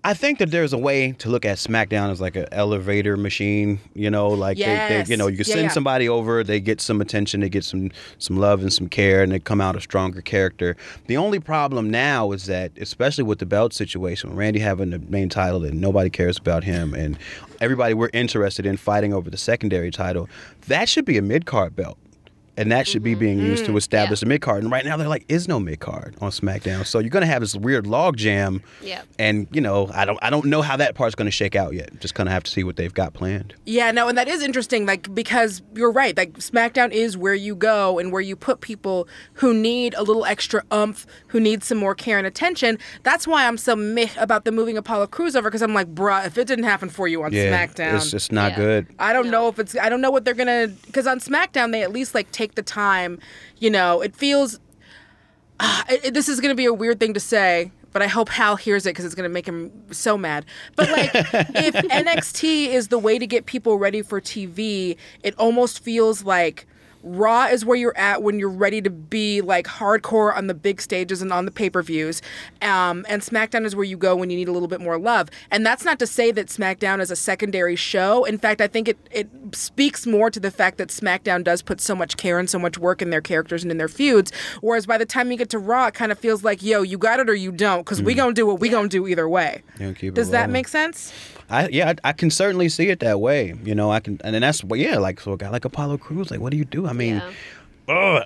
I 0.08 0.14
think 0.14 0.40
that 0.40 0.52
there's 0.52 0.72
a 0.72 0.78
way 0.78 1.12
to 1.12 1.28
look 1.30 1.44
at 1.44 1.58
SmackDown 1.58 2.10
as 2.10 2.22
like 2.22 2.38
an 2.38 2.46
elevator 2.54 3.18
machine. 3.18 3.80
You 3.94 4.10
know, 4.10 4.30
like 4.30 4.56
they, 4.56 4.64
Yes. 4.64 5.08
they, 5.08 5.12
you 5.12 5.18
know, 5.18 5.28
you 5.28 5.36
can 5.36 5.46
Yeah, 5.46 5.54
send 5.56 5.64
yeah. 5.66 5.72
somebody 5.72 6.08
over, 6.08 6.46
they 6.46 6.62
get 6.62 6.80
some 6.80 7.02
attention, 7.02 7.42
they 7.42 7.50
get 7.50 7.66
some 7.66 7.92
some 8.18 8.38
love 8.38 8.62
and 8.62 8.72
some 8.72 8.88
care, 8.88 9.22
and 9.22 9.34
they 9.34 9.40
come 9.40 9.60
out 9.60 9.76
a 9.76 9.82
stronger 9.82 10.22
character. 10.22 10.78
The 11.08 11.18
only 11.18 11.42
problem 11.42 11.90
now 11.92 12.32
is 12.32 12.46
that, 12.46 12.72
especially 12.80 13.26
with 13.26 13.40
the 13.40 13.46
belt 13.46 13.74
situation, 13.74 14.34
Randy 14.34 14.60
having 14.60 14.92
the 14.92 15.00
main 15.00 15.28
title 15.28 15.66
and 15.66 15.82
nobody 15.82 16.10
cares 16.10 16.38
about 16.38 16.64
him, 16.64 16.94
and 16.94 17.18
everybody 17.60 17.94
we're 17.94 18.10
interested 18.14 18.66
in 18.66 18.78
fighting 18.78 19.14
over 19.14 19.30
the 19.30 19.36
secondary 19.38 19.92
title, 19.92 20.30
that 20.70 20.88
should 20.88 21.04
be 21.04 21.18
a 21.18 21.22
mid 21.22 21.46
card 21.46 21.76
belt. 21.76 21.98
And 22.58 22.72
that 22.72 22.88
should 22.88 23.04
be 23.04 23.12
mm-hmm. 23.12 23.20
being 23.20 23.40
used 23.40 23.66
to 23.66 23.72
mm, 23.72 23.78
establish 23.78 24.22
Yeah. 24.22 24.28
a 24.28 24.30
mid 24.30 24.42
card. 24.42 24.64
And 24.64 24.72
right 24.72 24.84
now, 24.84 24.98
there 24.98 25.08
like 25.08 25.26
is 25.30 25.48
no 25.48 25.60
mid 25.60 25.80
card 25.80 26.16
on 26.20 26.32
SmackDown, 26.32 26.86
so 26.86 27.00
you're 27.00 27.10
gonna 27.12 27.26
have 27.28 27.42
this 27.42 27.56
weird 27.56 27.86
log 27.88 28.18
jam. 28.18 28.64
Yeah. 28.82 29.04
And 29.20 29.48
you 29.52 29.62
know, 29.62 29.90
I 29.94 30.06
don't 30.06 30.20
I 30.22 30.30
don't 30.30 30.46
know 30.46 30.62
how 30.62 30.76
that 30.78 30.96
part's 30.96 31.16
going 31.16 31.28
to 31.28 31.32
shake 31.32 31.56
out 31.56 31.74
yet. 31.74 32.00
Just 32.00 32.16
kind 32.16 32.28
of 32.28 32.34
have 32.34 32.44
to 32.44 32.52
see 32.52 32.64
what 32.64 32.76
they've 32.76 32.94
got 32.94 33.14
planned. 33.14 33.54
Yeah, 33.66 33.92
no, 33.92 34.08
and 34.08 34.18
that 34.18 34.28
is 34.28 34.42
interesting, 34.42 34.86
like 34.86 35.14
because 35.14 35.62
you're 35.76 35.92
right. 35.92 36.18
Like 36.18 36.34
SmackDown 36.40 36.92
is 36.92 37.16
where 37.16 37.36
you 37.36 37.56
go 37.56 38.00
and 38.00 38.12
where 38.12 38.22
you 38.22 38.36
put 38.36 38.62
people 38.62 39.08
who 39.34 39.54
need 39.54 39.94
a 39.94 40.02
little 40.04 40.26
extra 40.26 40.64
umph, 40.72 41.06
who 41.28 41.40
need 41.40 41.64
some 41.64 41.78
more 41.78 41.94
care 41.96 42.18
and 42.18 42.26
attention. 42.26 42.80
That's 43.04 43.28
why 43.28 43.46
I'm 43.48 43.58
so 43.58 43.76
meh 43.76 44.08
about 44.18 44.46
the 44.46 44.52
moving 44.52 44.78
Apollo 44.78 45.08
Crews 45.08 45.36
over 45.36 45.50
because 45.50 45.62
I'm 45.62 45.74
like, 45.74 45.94
bruh, 45.94 46.26
if 46.26 46.38
it 46.38 46.48
didn't 46.48 46.66
happen 46.66 46.90
for 46.90 47.08
you 47.08 47.24
on 47.24 47.32
SmackDown, 47.32 47.96
it's 47.96 48.12
just 48.12 48.32
not 48.32 48.52
Yeah. 48.54 48.58
good. 48.58 48.88
I 48.98 49.14
don't 49.14 49.30
know 49.30 49.48
if 49.48 49.60
it's 49.60 49.76
I 49.78 49.90
don't 49.90 50.02
know 50.02 50.12
what 50.12 50.26
they're 50.26 50.34
gonna 50.34 50.70
because 50.86 51.06
on 51.06 51.20
SmackDown 51.20 51.72
they 51.72 51.84
at 51.84 51.92
least 51.92 52.16
like 52.16 52.32
take 52.32 52.47
the 52.56 52.64
time, 52.64 53.20
you 53.58 53.70
know. 53.70 54.02
It 54.02 54.16
feels 54.16 54.60
ah, 55.60 55.86
it, 55.90 56.14
this 56.14 56.30
is 56.30 56.40
gonna 56.40 56.56
be 56.56 56.66
a 56.66 56.74
weird 56.74 57.00
thing 57.00 57.14
to 57.14 57.20
say, 57.20 57.72
but 57.94 58.02
I 58.02 58.08
hope 58.08 58.30
Hal 58.30 58.56
hears 58.56 58.86
it 58.86 58.90
because 58.92 59.06
it's 59.06 59.16
gonna 59.16 59.30
make 59.30 59.48
him 59.48 59.72
so 59.92 60.18
mad. 60.18 60.46
But 60.76 60.92
like, 60.92 61.12
if 61.16 61.76
NXT 61.76 62.68
is 62.68 62.90
the 62.90 63.00
way 63.00 63.20
to 63.20 63.28
get 63.28 63.46
people 63.46 63.78
ready 63.78 64.02
for 64.02 64.22
TV, 64.22 64.98
it 65.24 65.36
almost 65.38 65.84
feels 65.84 66.24
like 66.24 66.68
Raw 67.08 67.46
is 67.46 67.66
where 67.66 67.78
you're 67.78 67.98
at 67.98 68.24
when 68.24 68.40
you're 68.40 68.50
ready 68.50 68.82
to 68.82 68.90
be 68.90 69.42
like 69.42 69.66
hardcore 69.66 70.36
on 70.36 70.48
the 70.48 70.54
big 70.54 70.82
stages 70.82 71.22
and 71.22 71.32
on 71.32 71.46
the 71.46 71.52
pay 71.52 71.70
per 71.70 71.82
views. 71.82 72.22
Um, 72.62 73.06
and 73.08 73.22
SmackDown 73.22 73.66
is 73.66 73.76
where 73.76 73.86
you 73.86 73.98
go 73.98 74.16
when 74.16 74.30
you 74.30 74.38
need 74.38 74.48
a 74.48 74.52
little 74.52 74.68
bit 74.68 74.82
more 74.82 74.98
love. 74.98 75.30
And 75.52 75.66
that's 75.66 75.86
not 75.86 76.00
to 76.00 76.08
say 76.08 76.32
that 76.32 76.48
SmackDown 76.48 77.00
is 77.00 77.12
a 77.12 77.16
secondary 77.16 77.76
show. 77.76 78.26
In 78.26 78.38
fact, 78.38 78.62
I 78.62 78.68
think 78.68 78.88
it, 78.88 78.98
it 79.12 79.30
speaks 79.54 80.06
more 80.06 80.30
to 80.30 80.40
the 80.40 80.52
fact 80.52 80.78
that 80.78 80.90
SmackDown 80.90 81.44
does 81.44 81.62
put 81.62 81.80
so 81.82 81.96
much 81.96 82.18
care 82.18 82.40
and 82.40 82.50
so 82.50 82.60
much 82.60 82.78
work 82.78 83.02
in 83.02 83.10
their 83.10 83.22
characters 83.22 83.64
and 83.64 83.72
in 83.72 83.78
their 83.78 83.88
feuds. 83.88 84.32
Whereas 84.62 84.86
by 84.86 84.98
the 84.98 85.06
time 85.06 85.32
you 85.32 85.38
get 85.38 85.50
to 85.52 85.60
Raw, 85.60 85.88
it 85.88 85.94
kind 85.94 86.12
of 86.12 86.20
feels 86.20 86.44
like, 86.44 86.62
yo, 86.62 86.82
you 86.82 86.98
got 86.98 87.20
it 87.20 87.30
or 87.30 87.36
you 87.36 87.52
don't, 87.52 87.80
because 87.80 88.02
we 88.02 88.14
gonna 88.14 88.34
do 88.34 88.46
what 88.46 88.60
we 88.60 88.70
gonna 88.70 88.88
do 88.88 89.08
either 89.08 89.28
way. 89.30 89.64
Does 89.78 90.32
that 90.32 90.42
rolling. 90.42 90.54
make 90.54 90.68
sense? 90.68 91.14
I 91.50 91.70
yeah, 91.70 91.94
I, 92.04 92.10
I 92.10 92.14
can 92.14 92.30
certainly 92.30 92.68
see 92.68 92.90
it 92.90 93.00
that 93.00 93.22
way. 93.22 93.56
You 93.64 93.74
know, 93.74 93.90
I 93.90 94.02
can, 94.02 94.20
and 94.24 94.34
then 94.34 94.42
that's 94.42 94.64
yeah, 94.76 94.98
like 94.98 95.22
so 95.22 95.34
a 95.34 95.38
guy 95.38 95.50
like 95.50 95.64
Apollo 95.64 96.00
Crews, 96.00 96.30
like 96.30 96.42
what 96.42 96.52
do 96.52 96.58
you 96.58 96.66
do? 96.66 96.88
I 96.88 96.94
mean, 96.94 96.97
ugh. 97.88 98.24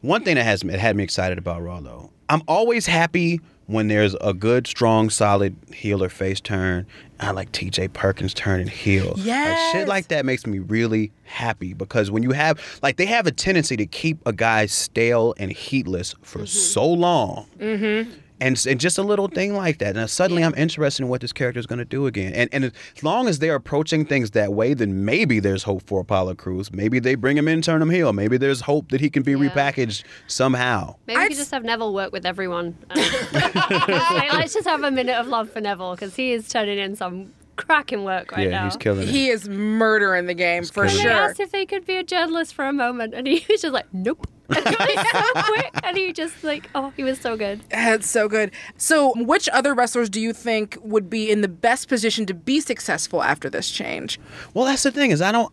one 0.00 0.24
thing 0.24 0.36
that 0.36 0.44
has 0.44 0.62
it 0.62 0.80
had 0.80 0.96
me 0.96 1.04
excited 1.04 1.38
about 1.38 1.62
Raw 1.62 1.80
though, 1.80 2.10
I'm 2.28 2.42
always 2.48 2.86
happy 2.86 3.40
when 3.66 3.88
there's 3.88 4.14
a 4.20 4.34
good, 4.34 4.66
strong, 4.66 5.08
solid 5.10 5.56
heel 5.72 6.02
or 6.02 6.08
face 6.08 6.40
turn. 6.40 6.86
I 7.20 7.30
like 7.30 7.52
T.J. 7.52 7.88
Perkins 7.88 8.34
turning 8.34 8.66
heel. 8.66 9.14
Like, 9.48 9.72
shit 9.72 9.88
like 9.88 10.08
that 10.08 10.26
makes 10.26 10.46
me 10.46 10.58
really 10.58 11.12
happy 11.22 11.72
because 11.72 12.10
when 12.10 12.22
you 12.22 12.32
have 12.32 12.60
like 12.82 12.96
they 12.96 13.06
have 13.06 13.26
a 13.26 13.32
tendency 13.32 13.76
to 13.76 13.86
keep 13.86 14.18
a 14.26 14.32
guy 14.32 14.66
stale 14.66 15.34
and 15.38 15.50
heatless 15.52 16.14
for 16.22 16.46
so 16.46 16.86
long. 16.86 17.46
Mm-hmm. 17.58 18.10
And, 18.44 18.66
and 18.68 18.78
just 18.78 18.98
a 18.98 19.02
little 19.02 19.28
thing 19.28 19.54
like 19.54 19.78
that. 19.78 19.96
And 19.96 20.10
suddenly 20.10 20.44
I'm 20.44 20.54
interested 20.54 21.02
in 21.02 21.08
what 21.08 21.22
this 21.22 21.32
character 21.32 21.58
is 21.58 21.66
going 21.66 21.78
to 21.78 21.84
do 21.84 22.06
again. 22.06 22.34
And, 22.34 22.50
and 22.52 22.64
as 22.64 23.02
long 23.02 23.26
as 23.26 23.38
they're 23.38 23.54
approaching 23.54 24.04
things 24.04 24.32
that 24.32 24.52
way, 24.52 24.74
then 24.74 25.06
maybe 25.06 25.40
there's 25.40 25.62
hope 25.62 25.82
for 25.86 26.00
Apollo 26.00 26.34
Crews. 26.34 26.70
Maybe 26.70 26.98
they 26.98 27.14
bring 27.14 27.38
him 27.38 27.48
in, 27.48 27.62
turn 27.62 27.80
him 27.80 27.88
heel. 27.88 28.12
Maybe 28.12 28.36
there's 28.36 28.60
hope 28.60 28.90
that 28.90 29.00
he 29.00 29.08
can 29.08 29.22
be 29.22 29.32
repackaged 29.32 30.04
somehow. 30.26 30.96
Maybe 31.06 31.20
we 31.20 31.28
could 31.28 31.36
just 31.38 31.52
have 31.52 31.64
Neville 31.64 31.94
work 31.94 32.12
with 32.12 32.26
everyone. 32.26 32.76
Like, 32.94 33.56
um, 33.56 34.28
let's 34.34 34.52
just 34.52 34.66
have 34.66 34.82
a 34.82 34.90
minute 34.90 35.16
of 35.16 35.26
love 35.26 35.50
for 35.50 35.62
Neville 35.62 35.94
because 35.94 36.14
he 36.14 36.32
is 36.32 36.46
turning 36.46 36.78
in 36.78 36.96
some 36.96 37.32
cracking 37.56 38.04
work 38.04 38.32
right 38.32 38.44
yeah, 38.44 38.50
now. 38.50 38.64
he's 38.64 38.76
killing 38.76 39.02
it. 39.02 39.08
He 39.08 39.28
is 39.28 39.48
murdering 39.48 40.26
the 40.26 40.34
game 40.34 40.64
for 40.64 40.84
and 40.84 40.92
they 40.92 41.02
sure. 41.02 41.10
asked 41.10 41.40
if 41.40 41.52
they 41.52 41.66
could 41.66 41.86
be 41.86 41.96
a 41.96 42.02
journalist 42.02 42.54
for 42.54 42.66
a 42.66 42.72
moment, 42.72 43.14
and 43.14 43.26
he 43.26 43.44
was 43.48 43.62
just 43.62 43.74
like, 43.74 43.86
"Nope." 43.92 44.26
And 44.54 44.66
it 44.66 44.78
was 44.78 45.06
so 45.10 45.42
quick, 45.54 45.70
and 45.82 45.96
he 45.96 46.12
just 46.12 46.44
like, 46.44 46.68
oh, 46.74 46.92
he 46.96 47.02
was 47.02 47.18
so 47.18 47.34
good. 47.34 47.62
That's 47.70 48.10
so 48.10 48.28
good. 48.28 48.50
So, 48.76 49.14
which 49.16 49.48
other 49.48 49.72
wrestlers 49.72 50.10
do 50.10 50.20
you 50.20 50.34
think 50.34 50.76
would 50.82 51.08
be 51.08 51.30
in 51.30 51.40
the 51.40 51.48
best 51.48 51.88
position 51.88 52.26
to 52.26 52.34
be 52.34 52.60
successful 52.60 53.22
after 53.22 53.48
this 53.48 53.70
change? 53.70 54.20
Well, 54.52 54.66
that's 54.66 54.82
the 54.82 54.90
thing 54.90 55.12
is 55.12 55.22
I 55.22 55.32
don't. 55.32 55.50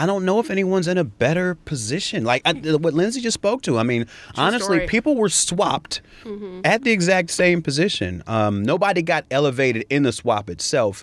I 0.00 0.06
don't 0.06 0.24
know 0.24 0.40
if 0.40 0.48
anyone's 0.50 0.88
in 0.88 0.96
a 0.96 1.04
better 1.04 1.54
position. 1.54 2.24
Like 2.24 2.40
I, 2.46 2.52
what 2.54 2.94
Lindsay 2.94 3.20
just 3.20 3.34
spoke 3.34 3.60
to. 3.62 3.76
I 3.78 3.82
mean, 3.82 4.06
honestly, 4.36 4.78
story. 4.78 4.86
people 4.86 5.14
were 5.16 5.28
swapped 5.28 6.00
Mm-hmm. 6.24 6.60
at 6.64 6.84
the 6.84 6.90
exact 6.92 7.30
same 7.30 7.62
position. 7.62 8.22
Um, 8.26 8.62
nobody 8.62 9.00
got 9.02 9.24
elevated 9.30 9.84
in 9.90 10.02
the 10.02 10.12
swap 10.12 10.50
itself. 10.50 11.02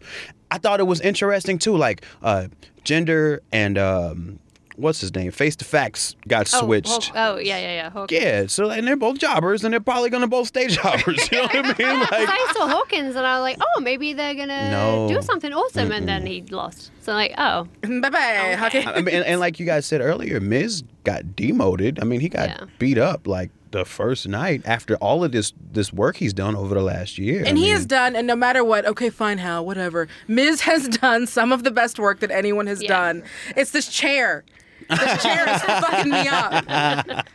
I 0.52 0.58
thought 0.60 0.80
it 0.80 0.84
was 0.84 1.02
interesting 1.02 1.58
too. 1.60 1.76
Like 1.76 2.04
uh, 2.22 2.48
gender 2.84 3.41
and 3.52 3.78
um, 3.78 4.39
what's 4.78 5.01
his 5.01 5.13
name, 5.13 5.32
face 5.32 5.55
to 5.57 5.65
facts 5.65 6.15
got 6.28 6.49
Oh, 6.53 6.61
switched. 6.65 7.09
Hulk- 7.09 7.15
Oh, 7.15 7.38
yeah, 7.39 7.57
yeah, 7.57 7.73
yeah. 7.73 7.89
Hulk. 7.89 8.11
Yeah, 8.11 8.45
so 8.47 8.69
and 8.69 8.88
they're 8.88 8.95
both 8.95 9.17
jobbers, 9.17 9.63
and 9.63 9.73
they're 9.73 9.80
probably 9.82 10.09
gonna 10.09 10.28
both 10.28 10.47
stay 10.47 10.67
jobbers. 10.78 11.30
You 11.32 11.39
know 11.39 11.43
what 11.45 11.55
I 11.55 11.61
mean? 11.78 11.99
Like, 11.99 12.11
I 12.13 12.51
saw 12.55 12.67
Hawkins 12.67 13.15
and 13.15 13.25
I 13.25 13.38
was 13.39 13.43
like, 13.43 13.57
oh, 13.59 13.82
maybe 13.82 14.13
they're 14.13 14.36
gonna 14.36 14.71
No. 14.71 15.07
do 15.09 15.21
something 15.21 15.51
awesome, 15.53 15.91
and 15.91 16.07
then 16.07 16.25
he 16.25 16.43
lost. 16.43 16.91
So 17.01 17.13
like, 17.13 17.34
oh, 17.38 17.67
bye 17.82 18.09
bye. 18.09 18.57
Oh, 18.61 18.80
I 18.91 19.01
mean, 19.01 19.15
and, 19.15 19.25
and 19.25 19.39
like 19.39 19.59
you 19.59 19.65
guys 19.65 19.86
said 19.86 20.01
earlier, 20.01 20.39
Miz 20.39 20.84
got 21.03 21.36
demoted. 21.36 21.99
I 22.01 22.05
mean, 22.05 22.19
he 22.19 22.30
got 22.30 22.49
Yeah. 22.49 22.65
beat 22.80 22.97
up 22.97 23.28
like 23.28 23.49
the 23.71 23.84
first 23.84 24.28
night 24.28 24.61
after 24.65 24.95
all 24.97 25.23
of 25.25 25.32
this 25.34 25.51
this 25.73 25.91
work 25.91 26.15
he's 26.17 26.34
done 26.34 26.55
over 26.55 26.73
the 26.73 26.82
last 26.82 27.17
year. 27.17 27.43
I 27.45 27.49
And 27.49 27.57
he 27.57 27.65
mean, 27.65 27.73
has 27.73 27.86
done, 27.86 28.15
and 28.15 28.25
no 28.28 28.36
matter 28.36 28.63
what, 28.63 28.86
okay, 28.86 29.09
fine, 29.09 29.38
how, 29.39 29.61
whatever. 29.63 30.07
Miz 30.28 30.61
has 30.61 30.88
done 30.88 31.28
some 31.28 31.51
of 31.51 31.63
the 31.63 31.71
best 31.71 31.99
work 31.99 32.19
that 32.21 32.32
anyone 32.32 32.67
has 32.67 32.82
Yeah. 32.82 32.88
done. 32.89 33.23
It's 33.55 33.71
this 33.71 33.88
chair. 33.89 34.43
This 34.89 35.23
chair 35.23 35.49
is 35.53 35.61
fucking 35.61 36.11
me 36.11 36.28
up. 36.28 37.28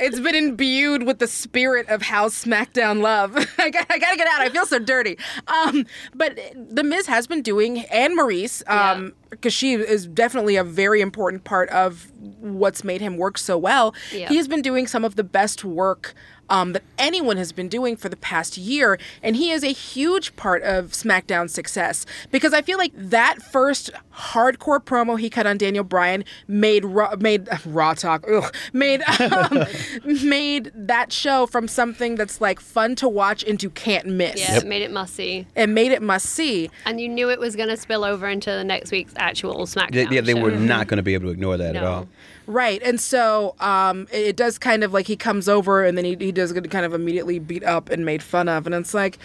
It's 0.00 0.18
been 0.18 0.34
imbued 0.34 1.04
with 1.04 1.20
the 1.20 1.28
spirit 1.28 1.88
of 1.88 2.02
Hal's 2.02 2.34
SmackDown 2.34 3.00
love. 3.02 3.36
I, 3.58 3.70
got, 3.70 3.86
I 3.88 3.98
gotta 3.98 4.16
get 4.16 4.26
out. 4.26 4.40
I 4.40 4.48
feel 4.48 4.66
so 4.66 4.78
dirty. 4.78 5.16
Um, 5.46 5.86
but 6.14 6.38
The 6.54 6.82
Miz 6.82 7.06
has 7.06 7.26
been 7.26 7.40
doing, 7.42 7.80
and 7.86 8.18
Maryse, 8.18 8.68
um, 8.68 9.14
because 9.30 9.52
she 9.54 9.74
is 9.74 10.06
definitely 10.08 10.56
a 10.56 10.64
very 10.64 11.00
important 11.00 11.44
part 11.44 11.68
of 11.70 12.10
what's 12.40 12.82
made 12.84 13.00
him 13.00 13.16
work 13.16 13.38
so 13.38 13.56
well. 13.56 13.94
Yeah. 14.12 14.28
He 14.28 14.36
has 14.36 14.48
been 14.48 14.62
doing 14.62 14.86
some 14.86 15.04
of 15.04 15.14
the 15.16 15.24
best 15.24 15.64
work 15.64 16.14
um, 16.48 16.72
that 16.72 16.82
anyone 16.98 17.36
has 17.36 17.52
been 17.52 17.68
doing 17.68 17.96
for 17.96 18.08
the 18.08 18.16
past 18.16 18.56
year, 18.56 18.98
and 19.22 19.36
he 19.36 19.50
is 19.50 19.62
a 19.64 19.72
huge 19.72 20.34
part 20.36 20.62
of 20.62 20.92
SmackDown's 20.92 21.52
success 21.52 22.06
because 22.30 22.52
I 22.52 22.62
feel 22.62 22.78
like 22.78 22.92
that 22.94 23.42
first 23.42 23.90
hardcore 24.14 24.82
promo 24.82 25.18
he 25.18 25.28
cut 25.28 25.46
on 25.46 25.58
Daniel 25.58 25.84
Bryan 25.84 26.24
made 26.48 26.84
raw, 26.84 27.14
made 27.18 27.48
Raw 27.66 27.94
Talk 27.94 28.24
ugh, 28.30 28.54
made 28.72 29.02
um, 29.20 29.64
made 30.24 30.70
that 30.74 31.12
show 31.12 31.46
from 31.46 31.68
something 31.68 32.14
that's 32.14 32.40
like 32.40 32.60
fun 32.60 32.94
to 32.96 33.08
watch 33.08 33.42
into 33.42 33.70
can't 33.70 34.06
miss. 34.06 34.38
yeah, 34.38 34.58
it 34.58 34.66
made 34.66 34.82
it 34.82 34.90
must 34.90 35.14
see, 35.14 35.46
It 35.54 35.68
made 35.68 35.92
it 35.92 36.02
must 36.02 36.26
see. 36.26 36.70
and 36.84 37.00
you 37.00 37.08
knew 37.08 37.30
it 37.30 37.38
was 37.38 37.56
gonna 37.56 37.76
spill 37.76 38.04
over 38.04 38.28
into 38.28 38.50
the 38.50 38.64
next 38.64 38.90
week's 38.90 39.12
actual 39.16 39.66
SmackDown. 39.66 39.94
Yeah, 39.94 40.10
yeah, 40.10 40.20
they 40.20 40.32
show. 40.34 40.40
were 40.42 40.50
not 40.52 40.86
going 40.86 40.96
to 40.98 41.02
be 41.02 41.14
able 41.14 41.26
to 41.26 41.32
ignore 41.32 41.56
that 41.56 41.76
at 41.76 41.82
all. 41.84 42.08
Right. 42.46 42.80
And 42.82 43.00
so 43.00 43.54
um, 43.60 44.06
it, 44.12 44.26
it 44.28 44.36
does 44.36 44.58
kind 44.58 44.84
of 44.84 44.92
like 44.92 45.06
he 45.06 45.16
comes 45.16 45.48
over 45.48 45.84
and 45.84 45.96
then 45.98 46.04
he, 46.04 46.16
he 46.18 46.32
does 46.32 46.52
get 46.52 46.70
kind 46.70 46.86
of 46.86 46.94
immediately 46.94 47.38
beat 47.38 47.64
up 47.64 47.88
and 47.90 48.04
made 48.04 48.22
fun 48.22 48.48
of. 48.48 48.66
And 48.66 48.74
it's 48.74 48.94
like, 48.94 49.18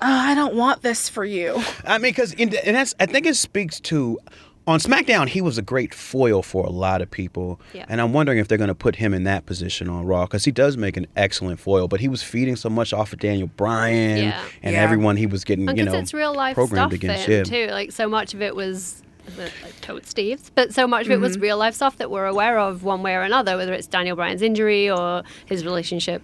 oh, 0.00 0.06
I 0.06 0.34
don't 0.34 0.54
want 0.54 0.82
this 0.82 1.08
for 1.08 1.24
you. 1.24 1.62
I 1.84 1.98
mean, 1.98 2.10
because 2.12 2.34
and 2.34 2.52
that's 2.52 2.94
I 3.00 3.06
think 3.06 3.26
it 3.26 3.36
speaks 3.36 3.80
to. 3.80 4.18
On 4.66 4.78
SmackDown, 4.78 5.28
he 5.28 5.40
was 5.40 5.56
a 5.56 5.62
great 5.62 5.94
foil 5.94 6.42
for 6.42 6.62
a 6.66 6.68
lot 6.68 7.00
of 7.00 7.10
people, 7.10 7.58
Yeah. 7.72 7.86
and 7.88 8.02
I'm 8.02 8.12
wondering 8.12 8.36
if 8.36 8.48
they're 8.48 8.58
going 8.58 8.68
to 8.68 8.74
put 8.74 8.96
him 8.96 9.14
in 9.14 9.24
that 9.24 9.46
position 9.46 9.88
on 9.88 10.04
Raw 10.04 10.26
because 10.26 10.44
he 10.44 10.50
does 10.52 10.76
make 10.76 10.98
an 10.98 11.06
excellent 11.16 11.58
foil. 11.58 11.88
But 11.88 12.00
he 12.00 12.08
was 12.08 12.22
feeding 12.22 12.54
so 12.54 12.68
much 12.68 12.92
off 12.92 13.14
of 13.14 13.18
Daniel 13.18 13.48
Bryan 13.56 14.18
Yeah. 14.24 14.44
and 14.62 14.74
Yeah. 14.74 14.82
everyone 14.82 15.16
he 15.16 15.24
was 15.24 15.42
getting, 15.42 15.70
And 15.70 15.78
you 15.78 15.84
know, 15.86 15.94
it's 15.94 16.12
real 16.12 16.34
life 16.34 16.52
programmed 16.54 16.92
stuff 16.92 17.02
against. 17.02 17.26
him 17.26 17.44
too. 17.46 17.68
Like 17.72 17.92
so 17.92 18.10
much 18.10 18.34
of 18.34 18.42
it 18.42 18.54
was 18.54 19.02
like 19.36 19.52
Toad 19.80 20.06
Steve's, 20.06 20.50
but 20.54 20.72
so 20.72 20.86
much 20.86 21.06
of 21.06 21.10
it 21.12 21.14
Mm-hmm. 21.16 21.22
was 21.22 21.38
real 21.38 21.58
life 21.58 21.74
stuff 21.74 21.96
that 21.98 22.10
we're 22.10 22.26
aware 22.26 22.58
of 22.58 22.82
one 22.84 23.02
way 23.02 23.14
or 23.14 23.22
another, 23.22 23.56
whether 23.56 23.72
it's 23.72 23.86
Daniel 23.86 24.16
Bryan's 24.16 24.42
injury 24.42 24.88
or 24.90 25.22
his 25.46 25.64
relationship 25.64 26.22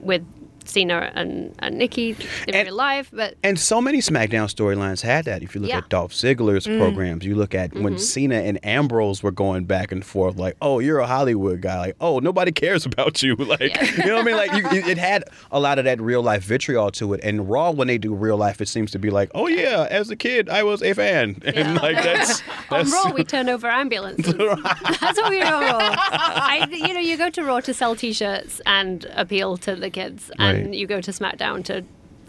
with 0.00 0.22
Cena 0.68 1.10
and, 1.14 1.54
and 1.60 1.78
Nikki 1.78 2.16
in 2.48 2.54
And- 2.54 2.66
real 2.66 2.74
life. 2.76 3.10
But 3.12 3.36
And 3.42 3.58
so 3.58 3.80
many 3.80 3.98
SmackDown 3.98 4.48
storylines 4.54 5.02
had 5.02 5.24
that. 5.26 5.42
If 5.42 5.54
you 5.54 5.60
look 5.60 5.70
Yeah. 5.70 5.78
at 5.78 5.88
Dolph 5.88 6.12
Ziggler's 6.12 6.66
Mm. 6.66 6.78
programs, 6.78 7.24
you 7.24 7.34
look 7.34 7.54
at 7.54 7.70
Mm-hmm. 7.70 7.82
when 7.84 7.98
Cena 7.98 8.36
and 8.36 8.58
Ambrose 8.64 9.22
were 9.22 9.30
going 9.30 9.64
back 9.64 9.92
and 9.92 10.04
forth, 10.04 10.36
like, 10.36 10.56
"Oh, 10.60 10.78
you're 10.80 10.98
a 11.00 11.06
Hollywood 11.06 11.60
guy," 11.60 11.78
like, 11.78 11.96
"Oh, 12.00 12.18
nobody 12.18 12.52
cares 12.52 12.86
about 12.86 13.22
you," 13.22 13.34
like, 13.54 13.60
Yeah. 13.60 13.84
you 13.84 14.06
know 14.06 14.16
what 14.16 14.22
I 14.22 14.24
mean? 14.24 14.36
Like, 14.36 14.52
you, 14.52 14.78
you- 14.80 14.86
it 14.90 14.98
had 14.98 15.24
a 15.50 15.58
lot 15.60 15.78
of 15.78 15.84
that 15.86 16.00
real 16.00 16.22
life 16.22 16.42
vitriol 16.44 16.90
to 16.92 17.14
it. 17.14 17.20
And 17.22 17.48
Raw, 17.48 17.70
when 17.70 17.88
they 17.88 17.98
do 17.98 18.14
real 18.14 18.36
life, 18.36 18.60
it 18.60 18.68
seems 18.68 18.90
to 18.92 18.98
be 18.98 19.10
like, 19.10 19.30
"Oh 19.34 19.46
yeah, 19.48 19.86
as 19.90 20.10
a 20.10 20.16
kid, 20.16 20.48
I 20.48 20.62
was 20.62 20.82
a 20.82 20.92
fan," 20.94 21.40
and 21.44 21.54
Yeah. 21.56 21.80
like 21.80 21.96
that's 22.02 22.42
on 22.70 22.90
Raw, 22.90 23.12
we 23.12 23.24
turn 23.24 23.48
over 23.48 23.68
ambulances. 23.68 24.34
That's 24.34 25.18
what 25.20 25.30
we 25.30 25.38
do 25.40 25.46
on 25.46 25.62
Raw. 25.62 25.94
I, 25.98 26.66
you 26.70 26.94
know, 26.94 27.00
you 27.00 27.16
go 27.16 27.30
to 27.30 27.42
Raw 27.44 27.60
to 27.60 27.74
sell 27.74 27.94
T-shirts 27.96 28.60
and 28.66 29.06
appeal 29.14 29.56
to 29.58 29.74
the 29.76 29.90
kids, 29.90 30.30
and 30.38 30.53
Right. 30.54 30.74
you 30.74 30.86
go 30.86 31.00
to 31.00 31.10
SmackDown 31.10 31.64
to 31.64 31.84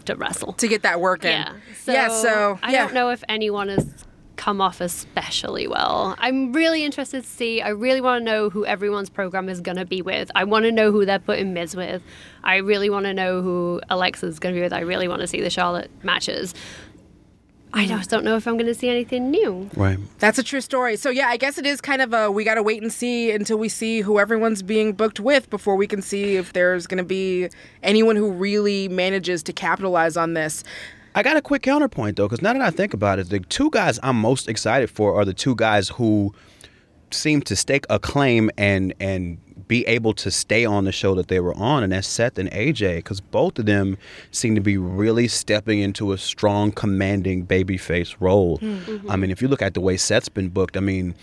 to 0.06 0.14
wrestle. 0.16 0.52
to 0.54 0.68
get 0.68 0.82
that 0.82 1.00
work 1.00 1.24
in. 1.24 1.30
Yeah. 1.30 1.52
So, 1.82 1.92
yeah, 1.92 2.08
so 2.08 2.58
I 2.62 2.72
don't 2.72 2.94
know 2.94 3.10
if 3.10 3.24
anyone 3.28 3.68
has 3.68 4.04
come 4.36 4.60
off 4.60 4.80
especially 4.80 5.66
well. 5.66 6.14
I'm 6.18 6.52
really 6.52 6.84
interested 6.84 7.24
to 7.24 7.28
see. 7.28 7.62
I 7.62 7.70
really 7.70 8.00
want 8.00 8.20
to 8.20 8.24
know 8.24 8.50
who 8.50 8.64
everyone's 8.66 9.10
program 9.10 9.48
is 9.48 9.60
going 9.60 9.78
to 9.78 9.84
be 9.86 10.02
with. 10.02 10.30
I 10.34 10.44
want 10.44 10.64
to 10.64 10.72
know 10.72 10.92
who 10.92 11.04
they're 11.04 11.18
putting 11.18 11.54
Miz 11.54 11.74
with. 11.74 12.02
I 12.44 12.56
really 12.56 12.90
want 12.90 13.06
to 13.06 13.14
know 13.14 13.42
who 13.42 13.80
Alexa's 13.88 14.38
going 14.38 14.54
to 14.54 14.58
be 14.58 14.62
with. 14.62 14.72
I 14.72 14.80
really 14.80 15.08
want 15.08 15.22
to 15.22 15.26
see 15.26 15.40
the 15.40 15.50
Charlotte 15.50 15.90
matches. 16.04 16.54
I 17.76 17.86
just 17.86 18.08
don't 18.08 18.24
know 18.24 18.36
if 18.36 18.48
I'm 18.48 18.54
going 18.54 18.66
to 18.66 18.74
see 18.74 18.88
anything 18.88 19.30
new. 19.30 19.68
right. 19.76 19.98
That's 20.18 20.38
a 20.38 20.42
true 20.42 20.62
story. 20.62 20.96
So 20.96 21.10
yeah, 21.10 21.28
I 21.28 21.36
guess 21.36 21.58
it 21.58 21.66
is 21.66 21.82
kind 21.82 22.00
of 22.00 22.14
a 22.14 22.30
we 22.30 22.42
got 22.42 22.54
to 22.54 22.62
wait 22.62 22.80
and 22.80 22.90
see 22.90 23.30
until 23.30 23.58
we 23.58 23.68
see 23.68 24.00
who 24.00 24.18
everyone's 24.18 24.62
being 24.62 24.94
booked 24.94 25.20
with 25.20 25.50
before 25.50 25.76
we 25.76 25.86
can 25.86 26.00
see 26.00 26.36
if 26.36 26.54
there's 26.54 26.86
going 26.86 26.98
to 26.98 27.04
be 27.04 27.50
anyone 27.82 28.16
who 28.16 28.30
really 28.32 28.88
manages 28.88 29.42
to 29.42 29.52
capitalize 29.52 30.16
on 30.16 30.32
this. 30.32 30.64
I 31.14 31.22
got 31.22 31.36
a 31.36 31.42
quick 31.42 31.62
counterpoint 31.62 32.16
though, 32.16 32.26
because 32.26 32.40
now 32.40 32.54
that 32.54 32.62
I 32.62 32.70
think 32.70 32.94
about 32.94 33.18
it, 33.18 33.28
the 33.28 33.40
two 33.40 33.70
guys 33.70 34.00
I'm 34.02 34.16
most 34.16 34.48
excited 34.48 34.88
for 34.88 35.14
are 35.14 35.26
the 35.26 35.34
two 35.34 35.54
guys 35.54 35.90
who 35.90 36.34
seem 37.10 37.42
to 37.42 37.54
stake 37.54 37.84
a 37.90 37.98
claim 37.98 38.50
and 38.56 38.94
and 38.98 39.38
be 39.68 39.84
able 39.86 40.12
to 40.14 40.30
stay 40.30 40.64
on 40.64 40.84
the 40.84 40.92
show 40.92 41.14
that 41.16 41.28
they 41.28 41.40
were 41.40 41.54
on, 41.56 41.82
and 41.82 41.92
that's 41.92 42.06
Seth 42.06 42.38
and 42.38 42.50
AJ, 42.52 42.96
because 42.96 43.20
both 43.20 43.58
of 43.58 43.66
them 43.66 43.98
seem 44.30 44.54
to 44.54 44.60
be 44.60 44.76
really 44.76 45.26
stepping 45.28 45.80
into 45.80 46.12
a 46.12 46.18
strong, 46.18 46.70
commanding 46.72 47.46
babyface 47.46 48.14
role. 48.20 48.58
Mm-hmm. 48.58 49.10
I 49.10 49.16
mean, 49.16 49.30
if 49.30 49.42
you 49.42 49.48
look 49.48 49.62
at 49.62 49.74
the 49.74 49.80
way 49.80 49.96
Seth's 49.96 50.28
been 50.28 50.48
booked, 50.50 50.76
I 50.76 50.80
mean, 50.80 51.14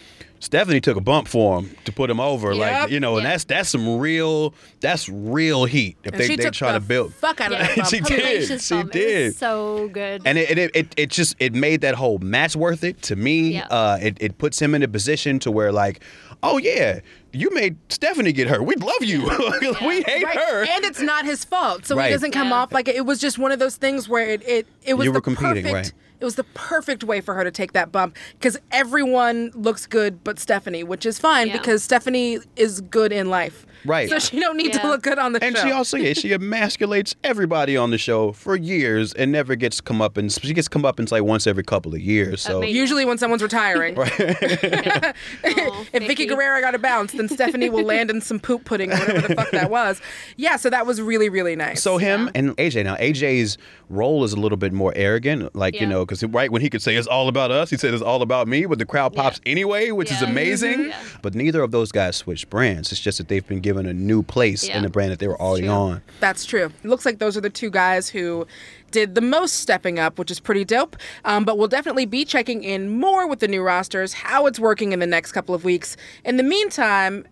Stephanie 0.41 0.82
took 0.82 0.98
a 0.98 1.02
bump 1.02 1.30
for 1.30 1.62
him 1.62 1.70
to 1.86 1.94
put 1.94 2.10
him 2.10 2.20
over, 2.20 2.52
Yep. 2.52 2.60
like 2.82 2.91
you 2.91 3.00
know, 3.00 3.16
and 3.16 3.24
Yeah. 3.24 3.30
that's 3.32 3.46
that's 3.46 3.70
some 3.70 3.98
real 3.98 4.54
that's 4.82 5.08
real 5.08 5.64
heat. 5.64 5.96
If 6.04 6.12
And 6.16 6.22
they 6.22 6.36
they 6.36 6.50
try 6.50 6.74
the 6.74 6.80
to 6.80 6.86
build, 6.86 7.14
fuck 7.14 7.39
out 7.39 7.54
of 7.54 7.60
that 7.60 7.76
bump. 7.78 7.88
She 7.88 8.02
did. 8.02 8.62
She 8.62 8.74
bump. 8.76 8.91
Did. 8.91 9.36
so 9.38 9.88
good. 9.88 10.22
and 10.26 10.38
it, 10.38 10.58
it 10.58 10.72
it 10.76 10.94
it 10.98 11.10
just 11.12 11.38
it 11.39 11.54
made 11.54 11.80
that 11.80 11.96
whole 11.96 12.18
match 12.18 12.58
worth 12.58 12.84
it 12.84 13.02
to 13.04 13.16
me. 13.16 13.54
Yeah. 13.54 13.68
Uh, 13.68 13.98
it 14.02 14.18
it 14.20 14.38
puts 14.38 14.62
him 14.62 14.76
in 14.76 14.84
a 14.84 14.88
position 14.89 15.39
to 15.39 15.50
where 15.50 15.72
like, 15.72 16.04
oh 16.44 16.58
yeah, 16.58 17.00
you 17.34 17.50
made 17.54 17.76
Stephanie 17.90 18.32
get 18.32 18.48
hurt. 18.48 18.64
We 18.64 18.76
love 18.76 19.02
you. 19.04 19.24
we 19.86 20.02
hate 20.04 20.24
Right. 20.24 20.38
her. 20.38 20.62
And 20.64 20.86
it's 20.86 21.02
not 21.02 21.26
his 21.26 21.44
fault. 21.44 21.86
So 21.86 21.96
Right. 21.96 22.08
he 22.08 22.14
doesn't 22.14 22.32
come 22.32 22.50
Yeah. 22.50 22.56
off 22.56 22.72
like 22.72 22.88
it, 22.88 22.96
it 22.96 23.06
was 23.06 23.20
just 23.20 23.38
one 23.40 23.52
of 23.52 23.60
those 23.60 23.76
things 23.76 24.08
where 24.08 24.30
it 24.30 24.48
it, 24.48 24.68
it 24.84 24.94
was 24.96 25.06
You 25.06 25.12
were 25.12 25.18
the 25.18 25.22
competing, 25.22 25.64
perfect 25.64 25.74
right. 25.74 25.94
it 26.20 26.26
was 26.26 26.36
the 26.36 26.44
perfect 26.54 27.04
way 27.04 27.22
for 27.22 27.34
her 27.34 27.44
to 27.44 27.52
take 27.52 27.74
that 27.74 27.92
bump 27.92 28.16
because 28.34 28.58
everyone 28.72 29.52
looks 29.56 29.86
good 29.88 30.24
but 30.24 30.38
Stephanie, 30.40 30.84
which 30.84 31.06
is 31.06 31.18
fine 31.20 31.48
Yeah. 31.48 31.58
because 31.58 31.84
Stephanie 31.84 32.40
is 32.56 32.82
good 32.82 33.12
in 33.12 33.30
life. 33.30 33.66
Right. 33.86 34.10
So 34.10 34.20
she 34.20 34.40
don't 34.40 34.58
need 34.58 34.74
to 34.74 34.88
look 34.88 35.02
good 35.04 35.20
on 35.20 35.34
the 35.34 35.44
And 35.44 35.56
show. 35.56 35.62
And 35.62 35.70
she 35.70 35.74
also 35.74 35.98
yeah, 35.98 36.14
she 36.14 36.30
emasculates 36.34 37.16
everybody 37.24 37.76
on 37.78 37.92
the 37.92 37.98
show 37.98 38.32
for 38.32 38.56
years 38.56 39.14
and 39.14 39.32
never 39.32 39.56
gets 39.56 39.82
come 39.82 40.02
up 40.02 40.18
and 40.18 40.32
she 40.32 40.54
gets 40.54 40.68
come 40.68 40.86
up 40.86 41.00
and 41.00 41.12
like 41.12 41.24
once 41.24 41.48
every 41.48 41.64
couple 41.64 41.94
of 41.94 42.02
years. 42.02 42.42
So 42.42 42.58
Amazing. 42.60 42.76
Usually 42.76 43.06
when 43.06 43.18
someone's 43.18 43.44
retiring. 43.44 43.98
Aw, 43.98 44.02
oh, 45.46 45.86
if 45.94 46.04
Vickie 46.04 46.28
Guerrero 46.28 46.62
got 46.62 46.76
a 46.76 46.80
bounce, 46.80 47.12
then 47.14 47.28
Stephanie 47.30 47.70
will 47.70 47.84
land 47.84 48.10
in 48.10 48.22
some 48.22 48.40
poop 48.40 48.66
pudding 48.66 48.92
or 48.92 48.98
whatever 48.98 49.28
the 49.28 49.36
fuck 49.36 49.52
that 49.52 49.70
was. 49.70 50.02
Yeah, 50.38 50.56
so 50.56 50.70
that 50.70 50.86
was 50.86 51.02
really, 51.02 51.30
really 51.30 51.56
nice. 51.56 51.82
So 51.82 51.98
him 51.98 52.30
and 52.36 52.56
AJ 52.58 52.84
now 52.84 52.96
AJ's 52.96 53.58
role 53.90 54.24
is 54.24 54.34
a 54.34 54.38
little 54.38 54.58
bit 54.58 54.74
more 54.74 54.94
arrogant, 54.96 55.56
like 55.56 55.80
you 55.80 55.88
know, 55.88 56.06
because 56.06 56.24
right 56.26 56.52
when 56.52 56.62
he 56.62 56.70
could 56.70 56.82
say 56.82 56.96
it's 56.96 57.08
all 57.08 57.28
about 57.28 57.52
us, 57.52 57.70
he 57.70 57.78
said 57.78 57.94
it's 57.94 58.04
all 58.04 58.22
about 58.22 58.48
me, 58.48 58.66
but 58.66 58.80
the 58.80 58.86
crowd 58.86 59.14
pops 59.14 59.42
anyway, 59.46 59.92
which 59.92 60.12
is 60.12 60.22
Yeah. 60.22 60.28
Mm-hmm. 60.28 60.32
amazing. 60.32 60.86
Yeah. 60.90 61.00
But 61.22 61.36
neither 61.36 61.62
of 61.62 61.72
those 61.72 61.92
guys 61.92 62.16
switched 62.16 62.50
brands. 62.50 62.92
It's 62.92 63.02
just 63.02 63.18
that 63.18 63.28
they've 63.28 63.46
been 63.48 63.60
given 63.60 63.73
a 63.78 63.94
new 63.94 64.24
place 64.24 64.68
Yeah. 64.68 64.78
in 64.78 64.84
the 64.84 64.90
brand 64.90 65.12
that 65.12 65.20
they 65.20 65.28
were 65.28 65.40
already 65.42 65.68
true. 65.68 65.74
on. 65.76 66.02
That's 66.20 66.46
true. 66.46 66.72
It 66.84 66.88
looks 66.88 67.06
like 67.06 67.20
those 67.20 67.36
are 67.38 67.42
the 67.42 67.50
two 67.50 67.70
guys 67.70 68.10
who 68.10 68.46
did 68.92 69.16
the 69.16 69.22
most 69.22 69.54
stepping 69.56 69.98
up, 70.00 70.20
which 70.20 70.30
is 70.32 70.40
pretty 70.40 70.64
dope. 70.66 70.96
Um, 71.26 71.46
but 71.46 71.58
we'll 71.58 71.68
definitely 71.68 72.06
be 72.06 72.26
checking 72.26 72.64
in 72.64 72.90
more 73.00 73.28
with 73.28 73.40
the 73.40 73.48
new 73.48 73.62
rosters, 73.64 74.14
how 74.14 74.46
it's 74.46 74.60
working 74.60 74.92
in 74.92 75.00
the 75.00 75.08
next 75.08 75.32
couple 75.32 75.56
of 75.56 75.64
weeks. 75.64 75.98
In 76.24 76.38
the 76.38 76.44
meantime, 76.44 77.26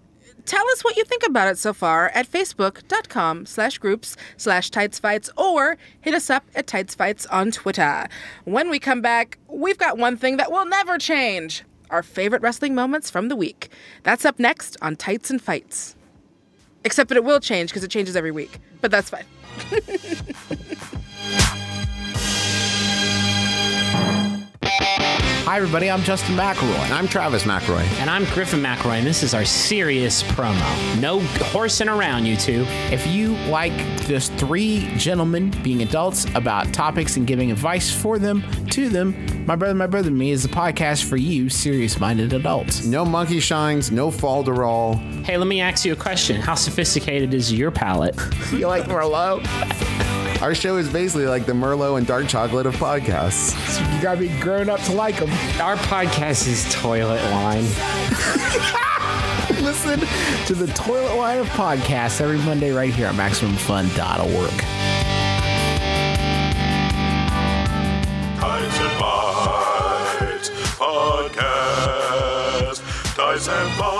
tell 0.45 0.67
us 0.71 0.83
what 0.83 0.95
you 0.97 1.03
think 1.03 1.21
about 1.23 1.47
it 1.47 1.57
so 1.59 1.71
far 1.71 2.09
at 2.15 2.25
facebook.com 2.29 3.45
slash 3.45 3.77
groups 3.77 4.17
slash 4.37 4.71
tightsfights 4.71 5.29
or 5.37 5.77
hit 6.01 6.13
us 6.15 6.29
up 6.31 6.43
at 6.55 6.65
tightsfights 6.65 7.27
on 7.31 7.51
Twitter. 7.51 8.07
When 8.45 8.69
we 8.71 8.79
come 8.79 9.01
back, 9.01 9.37
we've 9.47 9.77
got 9.77 9.99
one 9.99 10.17
thing 10.17 10.37
that 10.37 10.51
will 10.51 10.65
never 10.65 10.97
change. 10.97 11.63
Our 11.91 12.01
favorite 12.03 12.41
wrestling 12.41 12.73
moments 12.73 13.11
from 13.11 13.27
the 13.27 13.35
week. 13.35 13.69
That's 14.03 14.23
up 14.25 14.39
next 14.39 14.77
on 14.81 14.95
Tights 14.95 15.29
and 15.29 15.41
Fights. 15.41 15.95
Except 16.83 17.09
that 17.09 17.15
it 17.15 17.23
will 17.23 17.39
change 17.39 17.69
because 17.69 17.83
it 17.83 17.91
changes 17.91 18.15
every 18.15 18.31
week. 18.31 18.59
But 18.81 18.91
that's 18.91 19.09
fine. 19.09 19.25
Hi, 25.45 25.57
everybody. 25.57 25.89
I'm 25.89 26.03
Justin 26.03 26.35
McElroy. 26.35 26.91
I'm 26.91 27.07
Travis 27.07 27.43
McElroy. 27.43 27.83
And 27.99 28.09
I'm 28.11 28.25
Griffin 28.25 28.61
McElroy, 28.61 28.99
and 28.99 29.07
this 29.07 29.23
is 29.23 29.33
our 29.33 29.43
serious 29.43 30.21
promo. 30.21 31.01
No 31.01 31.19
horsing 31.47 31.89
around, 31.89 32.25
you 32.25 32.37
two. 32.37 32.63
If 32.91 33.07
you 33.07 33.35
like 33.49 33.73
just 34.05 34.31
three 34.33 34.87
gentlemen 34.97 35.49
being 35.63 35.81
adults 35.81 36.25
about 36.35 36.71
topics 36.73 37.17
and 37.17 37.25
giving 37.25 37.51
advice 37.51 37.91
for 37.91 38.19
them, 38.19 38.43
to 38.67 38.87
them, 38.87 39.45
My 39.47 39.55
Brother, 39.55 39.73
My 39.73 39.87
Brother 39.87 40.09
and 40.09 40.17
Me 40.17 40.29
is 40.29 40.43
the 40.43 40.49
podcast 40.49 41.05
for 41.05 41.17
you, 41.17 41.49
serious 41.49 41.99
minded 41.99 42.33
adults. 42.33 42.85
No 42.85 43.03
monkey 43.03 43.39
shines, 43.39 43.91
no 43.91 44.09
falderall. 44.11 44.99
Hey, 45.25 45.37
let 45.37 45.47
me 45.47 45.59
ask 45.59 45.83
you 45.83 45.91
a 45.91 45.97
question. 45.97 46.39
How 46.39 46.53
sophisticated 46.55 47.33
is 47.33 47.51
your 47.51 47.71
palate? 47.71 48.15
you 48.51 48.67
like 48.67 48.83
Merlot? 48.83 49.45
Our 50.41 50.55
show 50.55 50.77
is 50.77 50.89
basically 50.89 51.27
like 51.27 51.45
the 51.45 51.51
Merlot 51.53 51.99
and 51.99 52.07
dark 52.07 52.27
chocolate 52.27 52.65
of 52.65 52.75
podcasts. 52.77 53.53
You 53.95 54.01
gotta 54.01 54.19
be 54.19 54.29
grown 54.39 54.71
up 54.71 54.79
to 54.81 54.91
like 54.93 55.17
them. 55.19 55.29
Our 55.61 55.75
podcast 55.77 56.47
is 56.47 56.65
Toilet 56.73 57.21
Line. 57.31 57.63
Listen 59.63 59.99
to 60.47 60.53
the 60.55 60.67
Toilet 60.73 61.15
Line 61.15 61.39
of 61.39 61.47
Podcasts 61.49 62.19
every 62.21 62.37
Monday 62.39 62.71
right 62.71 62.93
here 62.93 63.07
at 63.07 63.15
MaximumFun.org. 63.15 64.51
Tights 68.39 68.79
and 68.79 68.99
Bites 68.99 70.49
Podcast. 70.77 72.79
Tights 73.15 73.47
and 73.47 73.79
Bites. 73.79 73.90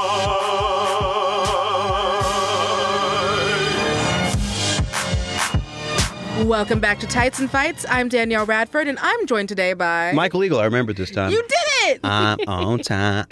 Welcome 6.52 6.82
back 6.82 6.99
to 6.99 7.08
Tights 7.08 7.39
and 7.39 7.49
Fights. 7.49 7.86
I'm 7.88 8.10
Danielle 8.10 8.45
Radford, 8.45 8.89
and 8.89 8.99
I'm 8.99 9.26
joined 9.26 9.47
today 9.47 9.72
by 9.72 10.12
Michael 10.12 10.43
Eagle, 10.43 10.60
I 10.60 10.66
remember 10.66 10.91
this 10.91 11.10
time. 11.10 11.32
You 11.32 11.41
did 11.41 11.93
it! 11.95 12.02
I'm 12.04 12.39
on 12.45 12.80
time. 12.80 13.26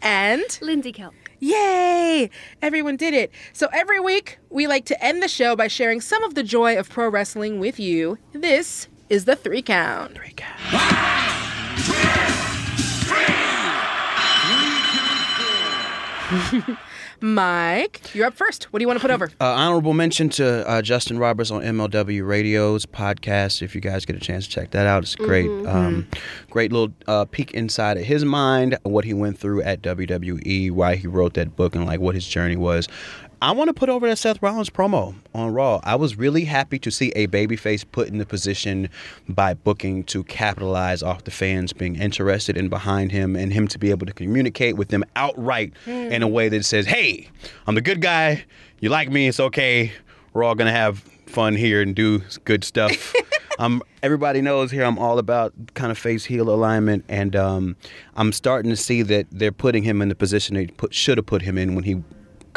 and 0.00 0.58
Lindsay 0.62 0.92
Kelk. 0.92 1.12
Yay! 1.40 2.30
Everyone 2.62 2.96
did 2.96 3.14
it. 3.14 3.32
So 3.52 3.66
every 3.72 3.98
week, 3.98 4.38
we 4.48 4.68
like 4.68 4.84
to 4.84 5.04
end 5.04 5.24
the 5.24 5.28
show 5.28 5.56
by 5.56 5.66
sharing 5.66 6.00
some 6.00 6.22
of 6.22 6.36
the 6.36 6.44
joy 6.44 6.78
of 6.78 6.88
pro 6.88 7.08
wrestling 7.08 7.58
with 7.58 7.80
you. 7.80 8.16
This 8.30 8.86
is 9.08 9.24
the 9.24 9.34
three 9.34 9.60
count. 9.60 10.14
Three 10.14 10.34
count. 10.36 10.54
Mike, 17.20 18.14
you're 18.14 18.26
up 18.26 18.34
first. 18.34 18.64
What 18.72 18.78
do 18.78 18.82
you 18.82 18.86
want 18.86 18.98
to 18.98 19.02
put 19.02 19.10
over? 19.10 19.30
Uh, 19.40 19.44
honorable 19.44 19.92
mention 19.92 20.28
to 20.28 20.68
uh, 20.68 20.82
Justin 20.82 21.18
Roberts 21.18 21.50
on 21.50 21.62
MLW 21.62 22.26
Radio's 22.26 22.84
podcast. 22.86 23.62
If 23.62 23.74
you 23.74 23.80
guys 23.80 24.04
get 24.04 24.16
a 24.16 24.20
chance 24.20 24.46
to 24.46 24.50
check 24.50 24.72
that 24.72 24.86
out, 24.86 25.04
it's 25.04 25.14
great. 25.14 25.46
Mm-hmm. 25.46 25.68
Um, 25.68 26.08
great 26.50 26.72
little 26.72 26.92
uh, 27.06 27.24
peek 27.24 27.52
inside 27.52 27.98
of 27.98 28.04
his 28.04 28.24
mind, 28.24 28.76
what 28.82 29.04
he 29.04 29.14
went 29.14 29.38
through 29.38 29.62
at 29.62 29.80
WWE, 29.82 30.72
why 30.72 30.96
he 30.96 31.06
wrote 31.06 31.34
that 31.34 31.54
book, 31.54 31.76
and 31.76 31.86
like 31.86 32.00
what 32.00 32.16
his 32.16 32.26
journey 32.26 32.56
was. 32.56 32.88
I 33.40 33.52
want 33.52 33.68
to 33.68 33.74
put 33.74 33.88
over 33.88 34.08
that 34.08 34.16
Seth 34.16 34.42
Rollins 34.42 34.68
promo 34.68 35.14
on 35.32 35.52
Raw. 35.52 35.80
I 35.84 35.94
was 35.94 36.18
really 36.18 36.44
happy 36.44 36.76
to 36.80 36.90
see 36.90 37.10
a 37.10 37.28
babyface 37.28 37.84
put 37.92 38.08
in 38.08 38.18
the 38.18 38.26
position 38.26 38.88
by 39.28 39.54
booking 39.54 40.02
to 40.04 40.24
capitalize 40.24 41.04
off 41.04 41.22
the 41.22 41.30
fans 41.30 41.72
being 41.72 41.94
interested 41.94 42.56
and 42.56 42.68
behind 42.68 43.12
him, 43.12 43.36
and 43.36 43.52
him 43.52 43.68
to 43.68 43.78
be 43.78 43.90
able 43.90 44.06
to 44.06 44.12
communicate 44.12 44.76
with 44.76 44.88
them 44.88 45.04
outright 45.14 45.72
in 45.86 46.22
a 46.24 46.28
way 46.28 46.48
that 46.48 46.64
says, 46.64 46.86
"Hey, 46.86 47.28
I'm 47.68 47.76
the 47.76 47.80
good 47.80 48.00
guy. 48.00 48.44
You 48.80 48.88
like 48.88 49.08
me? 49.08 49.28
It's 49.28 49.38
okay. 49.38 49.92
We're 50.32 50.42
all 50.42 50.56
gonna 50.56 50.72
have 50.72 50.98
fun 51.26 51.54
here 51.54 51.80
and 51.80 51.94
do 51.94 52.22
good 52.44 52.64
stuff." 52.64 53.14
um, 53.60 53.84
everybody 54.02 54.40
knows 54.40 54.72
here 54.72 54.82
I'm 54.82 54.98
all 54.98 55.20
about 55.20 55.52
kind 55.74 55.92
of 55.92 55.98
face 55.98 56.24
heel 56.24 56.50
alignment, 56.50 57.04
and 57.08 57.36
um, 57.36 57.76
I'm 58.16 58.32
starting 58.32 58.70
to 58.72 58.76
see 58.76 59.02
that 59.02 59.28
they're 59.30 59.52
putting 59.52 59.84
him 59.84 60.02
in 60.02 60.08
the 60.08 60.16
position 60.16 60.56
they 60.56 60.66
put 60.66 60.92
should 60.92 61.18
have 61.18 61.26
put 61.26 61.42
him 61.42 61.56
in 61.56 61.76
when 61.76 61.84
he 61.84 62.02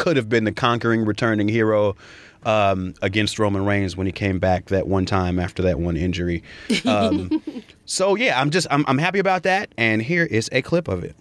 could 0.01 0.17
have 0.17 0.27
been 0.27 0.45
the 0.45 0.51
conquering 0.51 1.05
returning 1.05 1.47
hero 1.47 1.95
um, 2.43 2.95
against 3.03 3.37
Roman 3.37 3.63
Reigns 3.63 3.95
when 3.95 4.07
he 4.07 4.11
came 4.11 4.39
back 4.39 4.65
that 4.65 4.87
one 4.87 5.05
time 5.05 5.37
after 5.37 5.61
that 5.61 5.79
one 5.79 5.95
injury. 5.95 6.41
Um, 6.85 7.43
so 7.85 8.15
yeah, 8.15 8.41
I'm 8.41 8.49
just 8.49 8.65
I'm, 8.71 8.83
I'm 8.87 8.97
happy 8.97 9.19
about 9.19 9.43
that, 9.43 9.71
and 9.77 10.01
here 10.01 10.25
is 10.25 10.49
a 10.51 10.63
clip 10.63 10.87
of 10.87 11.03
it. 11.03 11.15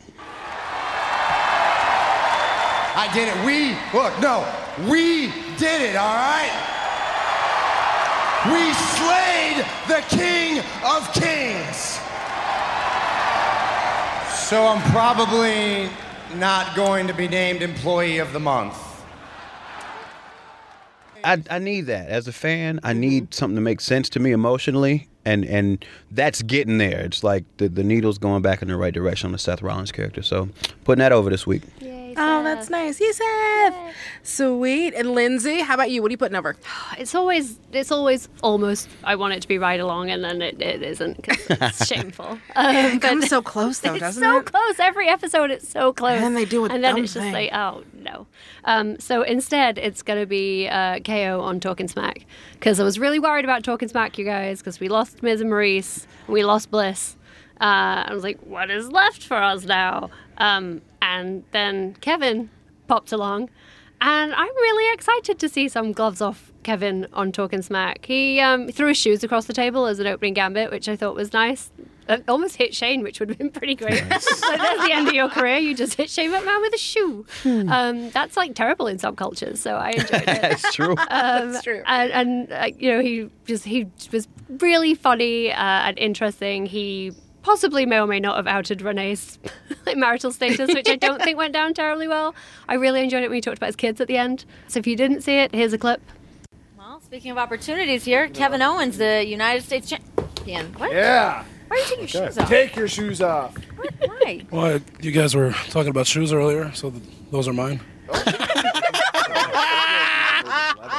I 2.96 3.08
did 3.12 3.28
it. 3.28 3.36
We, 3.44 3.76
look, 3.98 4.18
no, 4.20 4.44
we 4.90 5.26
did 5.58 5.82
it, 5.82 5.96
all 5.96 6.14
right? 6.14 6.50
We 8.46 8.72
slayed 8.96 9.64
the 9.88 10.00
King 10.08 10.60
of 10.84 11.12
Kings. 11.12 12.00
So 14.48 14.66
I'm 14.66 14.80
probably 14.90 15.90
not 16.36 16.74
going 16.76 17.06
to 17.06 17.14
be 17.14 17.28
named 17.28 17.62
Employee 17.62 18.18
of 18.18 18.32
the 18.32 18.40
Month. 18.40 18.76
I, 21.22 21.42
I 21.50 21.58
need 21.58 21.82
that 21.82 22.08
as 22.08 22.28
a 22.28 22.32
fan. 22.32 22.80
I 22.82 22.92
need 22.92 23.34
something 23.34 23.56
to 23.56 23.60
make 23.60 23.80
sense 23.80 24.08
to 24.10 24.20
me 24.20 24.32
emotionally, 24.32 25.08
and 25.24 25.44
and 25.44 25.84
that's 26.10 26.40
getting 26.42 26.78
there. 26.78 27.00
It's 27.00 27.22
like 27.22 27.44
the 27.58 27.68
the 27.68 27.84
needle's 27.84 28.18
going 28.18 28.42
back 28.42 28.62
in 28.62 28.68
the 28.68 28.76
right 28.76 28.94
direction 28.94 29.28
on 29.28 29.32
the 29.32 29.38
Seth 29.38 29.60
Rollins 29.60 29.92
character. 29.92 30.22
So 30.22 30.48
putting 30.84 31.00
that 31.00 31.12
over 31.12 31.28
this 31.30 31.46
week. 31.46 31.62
Yay. 32.10 32.14
Oh, 32.18 32.42
that's 32.42 32.70
nice. 32.70 33.00
You 33.00 33.12
Seth. 33.12 33.74
Sweet. 34.22 34.94
And 34.94 35.12
Lindsay, 35.12 35.60
how 35.60 35.74
about 35.74 35.90
you? 35.90 36.02
What 36.02 36.10
are 36.10 36.12
you 36.12 36.18
putting 36.18 36.36
over? 36.36 36.56
It's 36.98 37.14
always, 37.14 37.58
it's 37.72 37.90
always 37.90 38.28
almost. 38.42 38.88
I 39.04 39.14
want 39.16 39.32
it 39.32 39.40
to 39.40 39.48
be 39.48 39.56
right 39.56 39.80
along, 39.80 40.10
and 40.10 40.22
then 40.22 40.42
it, 40.42 40.60
it 40.60 40.82
isn't 40.82 41.22
'cause 41.22 41.46
it's 41.48 41.86
shameful. 41.92 42.38
Um, 42.54 42.76
It 42.76 43.00
comes 43.00 43.28
so 43.28 43.40
close, 43.54 43.80
though, 43.80 43.96
doesn't 43.98 44.22
so 44.22 44.36
it? 44.38 44.44
So 44.46 44.50
close. 44.52 44.78
Every 44.80 45.08
episode, 45.08 45.50
it's 45.50 45.66
so 45.68 45.92
close. 45.94 46.12
And 46.16 46.22
then 46.24 46.34
they 46.34 46.44
do 46.44 46.66
a 46.66 46.68
and 46.68 46.84
then 46.84 46.98
it's 46.98 47.14
just 47.14 47.22
thing. 47.24 47.32
like, 47.32 47.50
oh 47.54 47.84
no. 47.94 48.26
Um, 48.64 48.98
so 49.00 49.22
instead, 49.22 49.78
it's 49.78 50.02
going 50.02 50.20
to 50.20 50.26
be 50.26 50.68
uh, 50.68 50.98
KO 51.00 51.40
on 51.40 51.58
Talking 51.60 51.88
Smack 51.88 52.26
because 52.54 52.78
I 52.80 52.84
was 52.84 52.98
really 52.98 53.18
worried 53.18 53.44
about 53.46 53.64
Talking 53.64 53.88
Smack, 53.88 54.18
you 54.18 54.26
guys, 54.26 54.58
because 54.58 54.78
we 54.80 54.88
lost 54.88 55.22
Miz 55.22 55.40
and 55.40 55.50
Maryse, 55.50 56.06
we 56.28 56.44
lost 56.44 56.70
Bliss. 56.70 57.16
Uh, 57.60 58.04
I 58.06 58.14
was 58.14 58.22
like, 58.22 58.40
what 58.40 58.70
is 58.70 58.90
left 58.90 59.22
for 59.22 59.36
us 59.36 59.64
now? 59.64 60.10
Um, 60.38 60.80
and 61.02 61.44
then 61.52 61.94
Kevin 62.00 62.48
popped 62.86 63.12
along, 63.12 63.50
and 64.00 64.32
I'm 64.32 64.48
really 64.48 64.92
excited 64.94 65.38
to 65.38 65.48
see 65.48 65.68
some 65.68 65.92
gloves 65.92 66.20
off 66.22 66.52
Kevin 66.62 67.06
on 67.12 67.32
Talking 67.32 67.62
Smack. 67.62 68.06
He 68.06 68.40
um, 68.40 68.68
threw 68.68 68.88
his 68.88 68.96
shoes 68.96 69.22
across 69.22 69.44
the 69.46 69.52
table 69.52 69.86
as 69.86 69.98
an 69.98 70.06
opening 70.06 70.34
gambit, 70.34 70.70
which 70.70 70.88
I 70.88 70.96
thought 70.96 71.14
was 71.14 71.32
nice. 71.32 71.70
It 72.08 72.24
almost 72.26 72.56
hit 72.56 72.74
Shane, 72.74 73.02
which 73.02 73.20
would 73.20 73.28
have 73.28 73.38
been 73.38 73.50
pretty 73.50 73.76
great. 73.76 74.00
like, 74.00 74.08
that's 74.10 74.40
the 74.84 74.90
end 74.92 75.06
of 75.06 75.14
your 75.14 75.28
career. 75.28 75.58
You 75.58 75.74
just 75.76 75.94
hit 75.94 76.10
Shane 76.10 76.32
McMahon 76.32 76.60
with 76.60 76.74
a 76.74 76.78
shoe. 76.78 77.24
Um, 77.44 78.10
that's 78.10 78.36
like 78.36 78.54
terrible 78.54 78.88
in 78.88 78.98
some 78.98 79.14
cultures, 79.14 79.60
so 79.60 79.76
I 79.76 79.90
enjoyed 79.90 80.22
it. 80.22 80.26
That's 80.42 80.74
true. 80.74 80.92
Um, 80.92 81.52
That's 81.52 81.62
true. 81.62 81.82
And, 81.86 82.10
and 82.12 82.52
uh, 82.52 82.70
you 82.76 82.90
know, 82.90 83.00
he 83.00 83.28
just 83.44 83.64
he 83.64 83.86
was 84.10 84.26
really 84.48 84.94
funny 84.94 85.52
uh, 85.52 85.56
and 85.56 85.98
interesting. 85.98 86.66
He 86.66 87.12
possibly 87.42 87.86
may 87.86 87.98
or 88.00 88.06
may 88.06 88.20
not 88.20 88.36
have 88.36 88.46
outed 88.46 88.82
Renee's 88.82 89.38
like, 89.86 89.96
marital 89.96 90.32
status, 90.32 90.72
which 90.74 90.88
I 90.88 90.96
don't 90.96 91.22
think 91.22 91.36
went 91.38 91.52
down 91.52 91.74
terribly 91.74 92.08
well. 92.08 92.34
I 92.68 92.74
really 92.74 93.02
enjoyed 93.02 93.22
it 93.22 93.28
when 93.28 93.36
he 93.36 93.40
talked 93.40 93.56
about 93.58 93.66
his 93.68 93.76
kids 93.76 94.00
at 94.00 94.08
the 94.08 94.16
end. 94.16 94.44
So 94.68 94.78
if 94.78 94.86
you 94.86 94.96
didn't 94.96 95.22
see 95.22 95.36
it, 95.38 95.54
here's 95.54 95.72
a 95.72 95.78
clip. 95.78 96.00
Well, 96.78 97.00
speaking 97.00 97.30
of 97.30 97.38
opportunities 97.38 98.04
here, 98.04 98.28
Kevin 98.28 98.62
Owens, 98.62 98.98
the 98.98 99.24
United 99.26 99.62
States 99.64 99.88
champion. 99.88 100.72
What? 100.74 100.92
Yeah. 100.92 101.44
Why 101.68 101.76
are 101.76 101.78
you 101.78 101.84
taking 101.84 101.98
your 102.00 102.08
shoes 102.08 102.38
off? 102.38 102.48
Take 102.48 102.76
your 102.76 102.88
shoes 102.88 103.20
off. 103.22 103.56
Why? 104.04 104.44
Well, 104.50 104.80
you 105.00 105.12
guys 105.12 105.34
were 105.34 105.52
talking 105.68 105.90
about 105.90 106.06
shoes 106.06 106.32
earlier, 106.32 106.72
so 106.74 106.90
th- 106.90 107.02
those 107.30 107.46
are 107.48 107.52
mine. 107.52 107.80
Oh, 108.08 108.22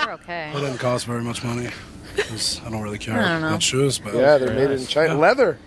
You're 0.05 0.13
okay. 0.13 0.51
They 0.53 0.61
didn't 0.61 0.77
cost 0.77 1.05
very 1.05 1.23
much 1.23 1.43
money. 1.43 1.69
I 2.17 2.69
don't 2.69 2.81
really 2.81 2.97
care 2.97 3.19
I 3.19 3.29
don't 3.33 3.41
know. 3.41 3.47
about 3.49 3.63
shoes, 3.63 3.99
but 3.99 4.13
Yeah, 4.13 4.37
they're 4.37 4.53
made 4.53 4.71
in 4.71 4.85
China. 4.87 5.13
Yeah. 5.13 5.19
Leather. 5.19 5.57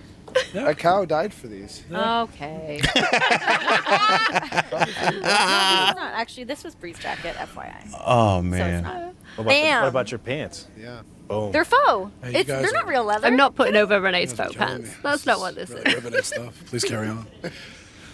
A 0.54 0.74
cow 0.74 1.04
died 1.04 1.32
for 1.34 1.46
these. 1.48 1.82
Okay. 1.92 2.80
no, 2.94 4.78
it's 4.80 5.00
not. 5.20 6.12
Actually, 6.14 6.44
this 6.44 6.64
was 6.64 6.74
Bree's 6.74 6.98
jacket, 6.98 7.34
FYI. 7.36 7.74
Oh 8.04 8.40
So 8.40 8.46
it's 8.46 8.50
man. 8.50 8.82
not. 8.82 8.94
What 8.94 9.14
about, 9.38 9.46
Bam. 9.46 9.76
The, 9.80 9.82
what 9.82 9.88
about 9.88 10.10
your 10.10 10.18
pants? 10.18 10.66
Yeah. 10.78 11.02
Boom. 11.28 11.52
They're 11.52 11.64
faux. 11.64 12.10
Hey, 12.22 12.32
you 12.32 12.38
it's, 12.38 12.48
guys 12.48 12.62
they're 12.62 12.72
not 12.72 12.84
are- 12.84 12.88
real 12.90 13.04
leather. 13.04 13.26
I'm 13.26 13.36
not 13.36 13.54
putting 13.54 13.76
over 13.76 14.00
Renee's 14.00 14.32
faux 14.32 14.54
pants. 14.54 14.90
That's 15.02 15.26
not 15.26 15.38
what 15.40 15.54
this 15.54 15.70
is. 15.70 15.84
riveting 15.84 16.22
stuff. 16.22 16.62
Please 16.66 16.84
carry 16.84 17.08
on. 17.08 17.26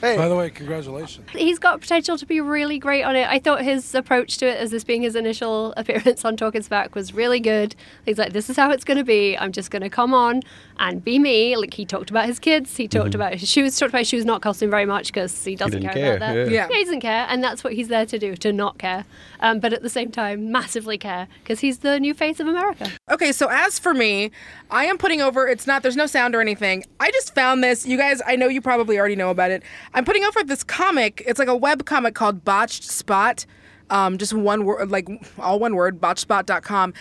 By 0.01 0.29
the 0.29 0.35
way, 0.37 0.49
congratulations. 0.49 1.29
He's 1.31 1.59
got 1.59 1.83
potential 1.83 2.17
to 2.17 2.25
be 2.25 2.41
really 2.41 2.79
great 2.79 3.03
on 3.03 3.17
it. 3.17 3.29
I 3.29 3.39
thought 3.39 3.61
his 3.63 3.95
approach 3.95 4.39
to 4.39 4.47
it, 4.47 4.57
as 4.57 4.71
this 4.71 4.83
being 4.83 5.03
his 5.03 5.15
initial 5.15 5.75
appearance 5.77 6.25
on 6.25 6.39
Talking 6.39 6.63
Smack, 6.63 6.95
was 6.95 7.13
really 7.13 7.39
good. 7.39 7.75
He's 8.07 8.17
like, 8.17 8.33
"This 8.33 8.49
is 8.49 8.57
how 8.57 8.71
it's 8.71 8.83
going 8.85 8.97
to 8.97 9.05
be. 9.05 9.37
I'm 9.37 9.53
just 9.53 9.71
going 9.71 9.83
to 9.83 9.91
come 9.91 10.15
on 10.15 10.41
and 10.81 11.05
be 11.05 11.19
me." 11.21 11.57
Like 11.57 11.75
he 11.75 11.85
talked 11.85 12.11
about 12.11 12.27
his 12.27 12.41
kids, 12.41 12.77
he 12.77 12.89
talked 12.89 13.15
about 13.15 13.35
his 13.35 13.49
shoes, 13.49 13.79
talked 13.79 13.91
about 13.91 14.01
his 14.01 14.09
shoes 14.09 14.25
not 14.25 14.43
costing 14.43 14.69
very 14.71 14.87
much 14.87 15.07
because 15.09 15.45
he 15.45 15.55
doesn't 15.55 15.81
didn't 15.81 15.95
care, 15.95 16.17
about 16.17 16.33
care, 16.33 16.45
that. 16.47 16.51
yeah. 16.51 16.69
Yeah. 16.69 16.77
he 16.77 16.85
doesn't 16.85 17.01
care, 17.01 17.27
and 17.29 17.45
that's 17.45 17.63
what 17.63 17.75
he's 17.75 17.87
there 17.89 18.07
to 18.07 18.19
do, 18.19 18.35
to 18.37 18.53
not 18.53 18.79
care, 18.79 19.05
um, 19.41 19.61
but 19.61 19.73
at 19.73 19.83
the 19.83 19.89
same 19.89 20.11
time, 20.11 20.51
massively 20.51 20.99
care 20.99 21.29
because 21.43 21.61
he's 21.61 21.79
the 21.79 22.01
new 22.01 22.15
face 22.15 22.41
of 22.41 22.49
America. 22.49 22.91
Okay, 23.11 23.31
so 23.31 23.49
as 23.51 23.79
for 23.79 23.95
me, 23.95 24.31
I 24.71 24.87
am 24.87 24.99
putting 24.99 25.21
over. 25.21 25.47
It's 25.47 25.67
not. 25.67 25.83
There's 25.83 25.97
no 25.97 26.07
sound 26.07 26.35
or 26.35 26.41
anything. 26.41 26.85
I 26.99 27.11
just 27.13 27.35
found 27.35 27.63
this. 27.63 27.87
You 27.87 27.97
guys, 27.97 28.21
I 28.27 28.37
know 28.37 28.49
you 28.49 28.61
probably 28.61 28.99
already 28.99 29.17
know 29.17 29.31
about 29.31 29.51
it. 29.51 29.63
I'm 29.95 30.05
putting 30.05 30.25
over 30.25 30.43
this 30.43 30.65
comic. 30.65 31.23
It's 31.27 31.39
like 31.39 31.49
a 31.49 31.57
web 31.57 31.85
comic 31.85 32.15
called 32.15 32.45
Botched 32.45 32.85
Spot. 32.85 33.45
Um, 33.91 34.19
just 34.19 34.33
one 34.33 34.65
word, 34.65 34.91
like 34.91 35.09
all 35.39 35.59
one 35.59 35.75
word, 35.75 36.01
botchspot.com. 36.01 36.95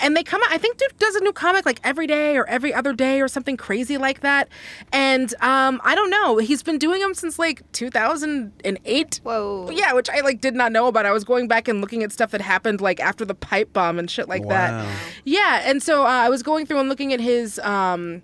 And 0.00 0.16
they 0.16 0.22
come 0.22 0.42
out, 0.42 0.50
I 0.50 0.58
think 0.58 0.76
Duke 0.76 0.98
does 0.98 1.14
a 1.14 1.20
new 1.20 1.32
comic 1.32 1.64
like 1.64 1.80
every 1.84 2.06
day 2.06 2.36
or 2.36 2.46
every 2.48 2.74
other 2.74 2.92
day 2.92 3.20
or 3.20 3.28
something 3.28 3.56
crazy 3.56 3.96
like 3.96 4.20
that. 4.20 4.48
And 4.92 5.32
um, 5.40 5.80
I 5.84 5.94
don't 5.94 6.10
know. 6.10 6.38
He's 6.38 6.62
been 6.62 6.78
doing 6.78 7.00
them 7.00 7.14
since 7.14 7.38
like 7.38 7.62
2008. 7.72 9.20
Whoa. 9.22 9.70
Yeah, 9.70 9.92
which 9.92 10.10
I 10.10 10.20
like 10.20 10.40
did 10.40 10.54
not 10.54 10.72
know 10.72 10.86
about. 10.88 11.06
I 11.06 11.12
was 11.12 11.24
going 11.24 11.48
back 11.48 11.68
and 11.68 11.80
looking 11.80 12.02
at 12.02 12.12
stuff 12.12 12.30
that 12.32 12.40
happened 12.40 12.80
like 12.80 13.00
after 13.00 13.24
the 13.24 13.34
pipe 13.34 13.72
bomb 13.72 13.98
and 13.98 14.10
shit 14.10 14.28
like 14.28 14.46
that. 14.48 14.72
Wow. 14.72 14.92
Yeah, 15.24 15.62
and 15.64 15.82
so 15.82 16.04
uh, 16.04 16.08
I 16.08 16.28
was 16.28 16.42
going 16.42 16.66
through 16.66 16.80
and 16.80 16.88
looking 16.88 17.12
at 17.12 17.20
his 17.20 17.58
um 17.60 18.22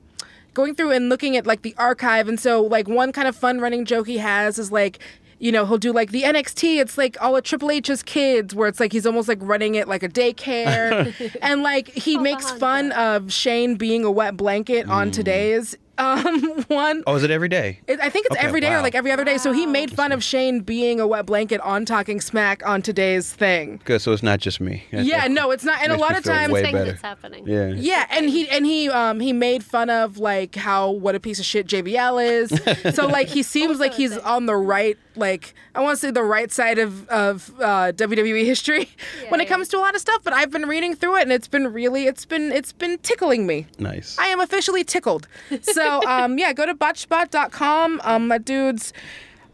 going 0.54 0.74
through 0.74 0.90
and 0.90 1.08
looking 1.08 1.36
at 1.36 1.46
like 1.46 1.62
the 1.62 1.74
archive 1.78 2.28
and 2.28 2.40
so 2.40 2.62
like 2.62 2.88
one 2.88 3.12
kind 3.12 3.28
of 3.28 3.36
fun 3.36 3.60
running 3.60 3.84
joke 3.84 4.06
he 4.06 4.18
has 4.18 4.58
is 4.58 4.72
like 4.72 4.98
you 5.40 5.50
know, 5.50 5.66
he'll 5.66 5.78
do 5.78 5.92
like 5.92 6.10
the 6.12 6.22
NXT, 6.22 6.80
it's 6.80 6.96
like 6.98 7.16
all 7.20 7.34
of 7.34 7.42
Triple 7.42 7.70
H's 7.70 8.02
kids, 8.02 8.54
where 8.54 8.68
it's 8.68 8.78
like 8.78 8.92
he's 8.92 9.06
almost 9.06 9.26
like 9.26 9.38
running 9.40 9.74
it 9.74 9.88
like 9.88 10.02
a 10.02 10.08
daycare. 10.08 11.36
and 11.42 11.62
like 11.62 11.88
he 11.88 12.18
makes 12.18 12.50
fun 12.52 12.92
of 12.92 13.32
Shane 13.32 13.76
being 13.76 14.04
a 14.04 14.10
wet 14.10 14.36
blanket 14.36 14.88
on 14.88 15.10
today's 15.10 15.76
um 15.98 16.62
one. 16.68 17.02
Oh, 17.06 17.14
is 17.16 17.22
it 17.22 17.30
every 17.30 17.48
day? 17.48 17.80
It, 17.86 18.00
I 18.00 18.08
think 18.08 18.26
it's 18.26 18.36
Okay, 18.36 18.46
every 18.46 18.60
day 18.60 18.72
or 18.72 18.80
like 18.80 18.94
every 18.94 19.10
other 19.12 19.24
day. 19.24 19.36
So 19.38 19.52
he 19.52 19.66
made 19.66 19.90
fun 19.90 20.12
of 20.12 20.24
Shane 20.24 20.60
being 20.60 20.98
a 20.98 21.06
wet 21.06 21.26
blanket 21.26 21.60
on 21.60 21.84
Talking 21.84 22.20
Smack 22.20 22.66
on 22.66 22.80
today's 22.80 23.32
thing. 23.32 23.80
Good. 23.84 24.00
So 24.00 24.12
it's 24.12 24.22
not 24.22 24.40
just 24.40 24.60
me. 24.60 24.84
Yeah, 24.92 25.26
no, 25.28 25.50
it's 25.50 25.64
not. 25.64 25.82
And 25.82 25.92
a 25.92 25.96
lot 25.96 26.16
of 26.16 26.24
times, 26.24 26.54
Things 26.54 26.72
better. 26.72 26.84
that's 26.92 27.02
happening. 27.02 27.46
Yeah. 27.46 27.68
yeah, 27.68 28.06
and 28.10 28.28
he 28.30 28.48
and 28.48 28.64
he 28.64 28.88
um 28.88 29.20
he 29.20 29.32
made 29.32 29.62
fun 29.62 29.90
of 29.90 30.18
like 30.18 30.54
how 30.54 30.90
what 30.90 31.14
a 31.14 31.20
piece 31.20 31.38
of 31.38 31.44
shit 31.44 31.66
JBL 31.66 32.24
is. 32.26 32.94
so 32.94 33.06
like 33.06 33.28
he 33.28 33.42
seems 33.42 33.78
like 33.78 33.92
he's 33.92 34.16
on 34.18 34.46
the 34.46 34.56
right 34.56 34.96
like 35.20 35.54
I 35.74 35.80
want 35.80 35.96
to 35.96 36.00
say 36.00 36.10
the 36.10 36.24
right 36.24 36.50
side 36.50 36.78
of 36.78 37.08
of 37.08 37.52
uh, 37.60 37.92
WWE 37.92 38.44
history 38.44 38.88
when 39.28 39.40
it 39.40 39.46
comes 39.46 39.68
to 39.68 39.76
a 39.78 39.80
lot 39.80 39.94
of 39.94 40.00
stuff. 40.00 40.22
But 40.24 40.32
I've 40.32 40.50
been 40.50 40.66
reading 40.66 40.96
through 40.96 41.18
it 41.18 41.22
and 41.22 41.32
it's 41.32 41.46
been 41.46 41.72
really 41.72 42.06
it's 42.06 42.24
been 42.24 42.50
it's 42.50 42.72
been 42.72 42.98
tickling 42.98 43.46
me. 43.46 43.66
Nice. 43.78 44.18
I 44.18 44.26
am 44.26 44.40
officially 44.40 44.82
tickled. 44.82 45.28
So 45.62 46.02
um 46.08 46.38
yeah, 46.38 46.52
go 46.52 46.66
to 46.66 46.74
botchspot.com. 46.74 48.00
Um 48.02 48.28
that 48.28 48.44
dude's 48.44 48.92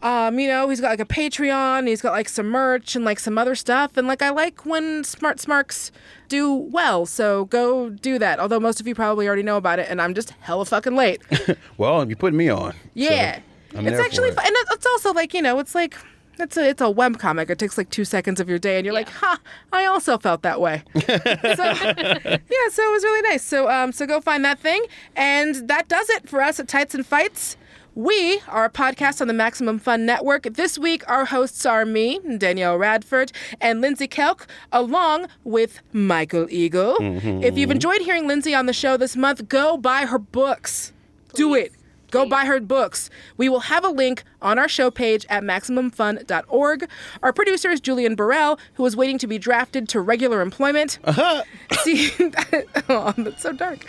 um, 0.01 0.39
you 0.39 0.47
know, 0.47 0.69
he's 0.69 0.79
got 0.79 0.89
like 0.89 0.99
a 0.99 1.05
Patreon, 1.05 1.87
he's 1.87 2.01
got 2.01 2.11
like 2.11 2.29
some 2.29 2.47
merch 2.49 2.95
and 2.95 3.03
like 3.03 3.19
some 3.19 3.37
other 3.37 3.55
stuff. 3.55 3.97
And 3.97 4.07
like 4.07 4.21
I 4.21 4.29
like 4.29 4.65
when 4.65 5.03
smart 5.03 5.39
smarks 5.39 5.91
do 6.27 6.53
well. 6.53 7.05
So 7.05 7.45
go 7.45 7.89
do 7.89 8.19
that. 8.19 8.39
Although 8.39 8.59
most 8.59 8.79
of 8.79 8.87
you 8.87 8.93
probably 8.93 9.27
already 9.27 9.43
know 9.43 9.57
about 9.57 9.79
it 9.79 9.87
and 9.89 10.01
I'm 10.01 10.13
just 10.13 10.31
hella 10.41 10.65
fucking 10.65 10.95
late. 10.95 11.21
Well, 11.77 12.07
you 12.09 12.15
put 12.15 12.33
me 12.33 12.49
on. 12.49 12.71
so 12.73 12.77
Yeah. 12.93 13.39
I'm 13.77 13.87
it's 13.87 13.99
actually 13.99 14.29
for 14.29 14.37
fun. 14.37 14.47
And 14.47 14.55
it's 14.71 14.85
also 14.85 15.13
like, 15.13 15.33
you 15.33 15.41
know, 15.41 15.59
it's 15.59 15.75
like 15.75 15.95
it's 16.39 16.57
a 16.57 16.69
it's 16.69 16.81
a 16.81 16.89
web 16.89 17.17
comic. 17.19 17.49
It 17.49 17.59
takes 17.59 17.77
like 17.77 17.89
two 17.89 18.05
seconds 18.05 18.39
of 18.39 18.49
your 18.49 18.59
day, 18.59 18.77
and 18.77 18.85
you're 18.85 18.93
like, 18.93 19.09
"Ha! 19.09 19.39
I 19.71 19.85
also 19.85 20.17
felt 20.17 20.41
that 20.43 20.61
way." 20.61 20.83
so, 20.95 21.05
yeah, 21.09 22.67
so 22.69 22.83
it 22.83 22.91
was 22.91 23.03
really 23.03 23.21
nice. 23.23 23.43
So, 23.43 23.69
um, 23.69 23.91
so 23.91 24.05
go 24.05 24.21
find 24.21 24.45
that 24.45 24.59
thing, 24.59 24.83
and 25.15 25.67
that 25.67 25.87
does 25.87 26.09
it 26.09 26.29
for 26.29 26.41
us 26.41 26.59
at 26.59 26.67
Tights 26.67 26.93
and 26.95 27.05
Fights. 27.05 27.57
We 27.95 28.41
are 28.47 28.65
a 28.65 28.69
podcast 28.69 29.21
on 29.21 29.27
the 29.27 29.33
Maximum 29.33 29.79
Fun 29.79 30.05
Network. 30.05 30.43
This 30.43 30.77
week, 30.77 31.03
our 31.09 31.25
hosts 31.25 31.65
are 31.65 31.83
me, 31.83 32.19
Danielle 32.37 32.77
Radford, 32.77 33.31
and 33.59 33.81
Lindsay 33.81 34.07
Kelk, 34.07 34.45
along 34.71 35.25
with 35.43 35.81
Michael 35.93 36.45
Eagle. 36.51 36.97
If 37.43 37.57
you've 37.57 37.71
enjoyed 37.71 38.01
hearing 38.01 38.27
Lindsay 38.27 38.53
on 38.53 38.67
the 38.67 38.73
show 38.73 38.97
this 38.97 39.15
month, 39.15 39.49
go 39.49 39.77
buy 39.77 40.05
her 40.05 40.19
books. 40.19 40.93
Do 41.33 41.55
it. 41.55 41.71
Go 42.11 42.25
buy 42.25 42.45
her 42.45 42.59
books. 42.59 43.09
We 43.35 43.49
will 43.49 43.61
have 43.61 43.83
a 43.83 43.89
link 43.89 44.23
on 44.41 44.59
our 44.59 44.67
show 44.67 44.91
page 44.91 45.25
at 45.29 45.43
MaximumFun.org. 45.43 46.89
Our 47.23 47.33
producer 47.33 47.69
is 47.69 47.79
Julian 47.79 48.15
Burrell, 48.15 48.59
who 48.75 48.85
is 48.85 48.95
waiting 48.95 49.17
to 49.19 49.27
be 49.27 49.37
drafted 49.37 49.89
to 49.89 50.01
regular 50.01 50.41
employment. 50.41 50.99
Uh-huh. 51.03 51.43
See, 51.81 52.11
oh, 52.89 53.13
that's 53.17 53.41
so 53.41 53.51
dark. 53.53 53.85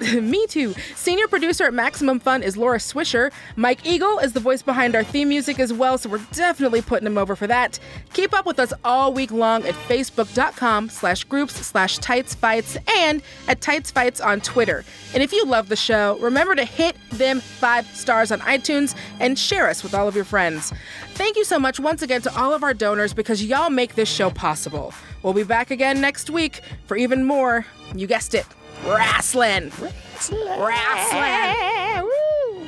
Me 0.14 0.46
too. 0.46 0.74
Senior 0.94 1.28
producer 1.28 1.64
at 1.64 1.74
Maximum 1.74 2.20
Fun 2.20 2.42
is 2.42 2.56
Laura 2.56 2.78
Swisher. 2.78 3.32
Mike 3.56 3.84
Eagle 3.86 4.18
is 4.18 4.32
the 4.32 4.40
voice 4.40 4.62
behind 4.62 4.96
our 4.96 5.04
theme 5.04 5.28
music 5.28 5.58
as 5.58 5.72
well, 5.72 5.98
so 5.98 6.08
we're 6.08 6.24
definitely 6.32 6.82
putting 6.82 7.06
him 7.06 7.18
over 7.18 7.36
for 7.36 7.46
that. 7.46 7.78
Keep 8.12 8.34
up 8.34 8.46
with 8.46 8.58
us 8.58 8.72
all 8.84 9.12
week 9.12 9.30
long 9.30 9.64
at 9.64 9.74
facebook.com 9.74 10.88
slash 10.88 11.24
groups 11.24 11.54
slash 11.54 11.98
tights 11.98 12.34
fights 12.34 12.76
and 12.98 13.22
at 13.48 13.60
tights 13.60 13.90
fights 13.90 14.20
on 14.20 14.40
Twitter. 14.40 14.84
And 15.14 15.22
if 15.22 15.32
you 15.32 15.44
love 15.44 15.68
the 15.68 15.76
show, 15.76 16.18
remember 16.20 16.54
to 16.54 16.64
hit 16.64 16.96
them 17.10 17.40
five 17.40 17.86
stars 17.86 18.32
on 18.32 18.40
iTunes 18.40 18.69
and 18.70 19.38
share 19.38 19.68
us 19.68 19.82
with 19.82 19.94
all 19.94 20.06
of 20.06 20.14
your 20.14 20.24
friends. 20.24 20.72
Thank 21.14 21.36
you 21.36 21.44
so 21.44 21.58
much 21.58 21.80
once 21.80 22.02
again 22.02 22.22
to 22.22 22.38
all 22.38 22.54
of 22.54 22.62
our 22.62 22.74
donors 22.74 23.12
because 23.12 23.44
y'all 23.44 23.70
make 23.70 23.94
this 23.96 24.08
show 24.08 24.30
possible. 24.30 24.94
We'll 25.22 25.32
be 25.32 25.42
back 25.42 25.70
again 25.70 26.00
next 26.00 26.30
week 26.30 26.60
for 26.86 26.96
even 26.96 27.24
more, 27.24 27.66
you 27.94 28.06
guessed 28.06 28.34
it, 28.34 28.46
wrestling. 28.86 29.72
Wrestling. 29.80 30.60
Wrestling. 30.60 32.08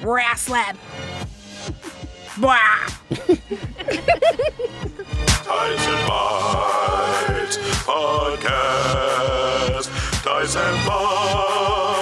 Wrestling. 0.02 0.78
Blah. 2.38 2.88
Tyson 5.44 6.06
Bites 6.08 7.58
Podcast. 7.84 9.88
Tyson 10.24 10.74
Bites. 10.86 12.01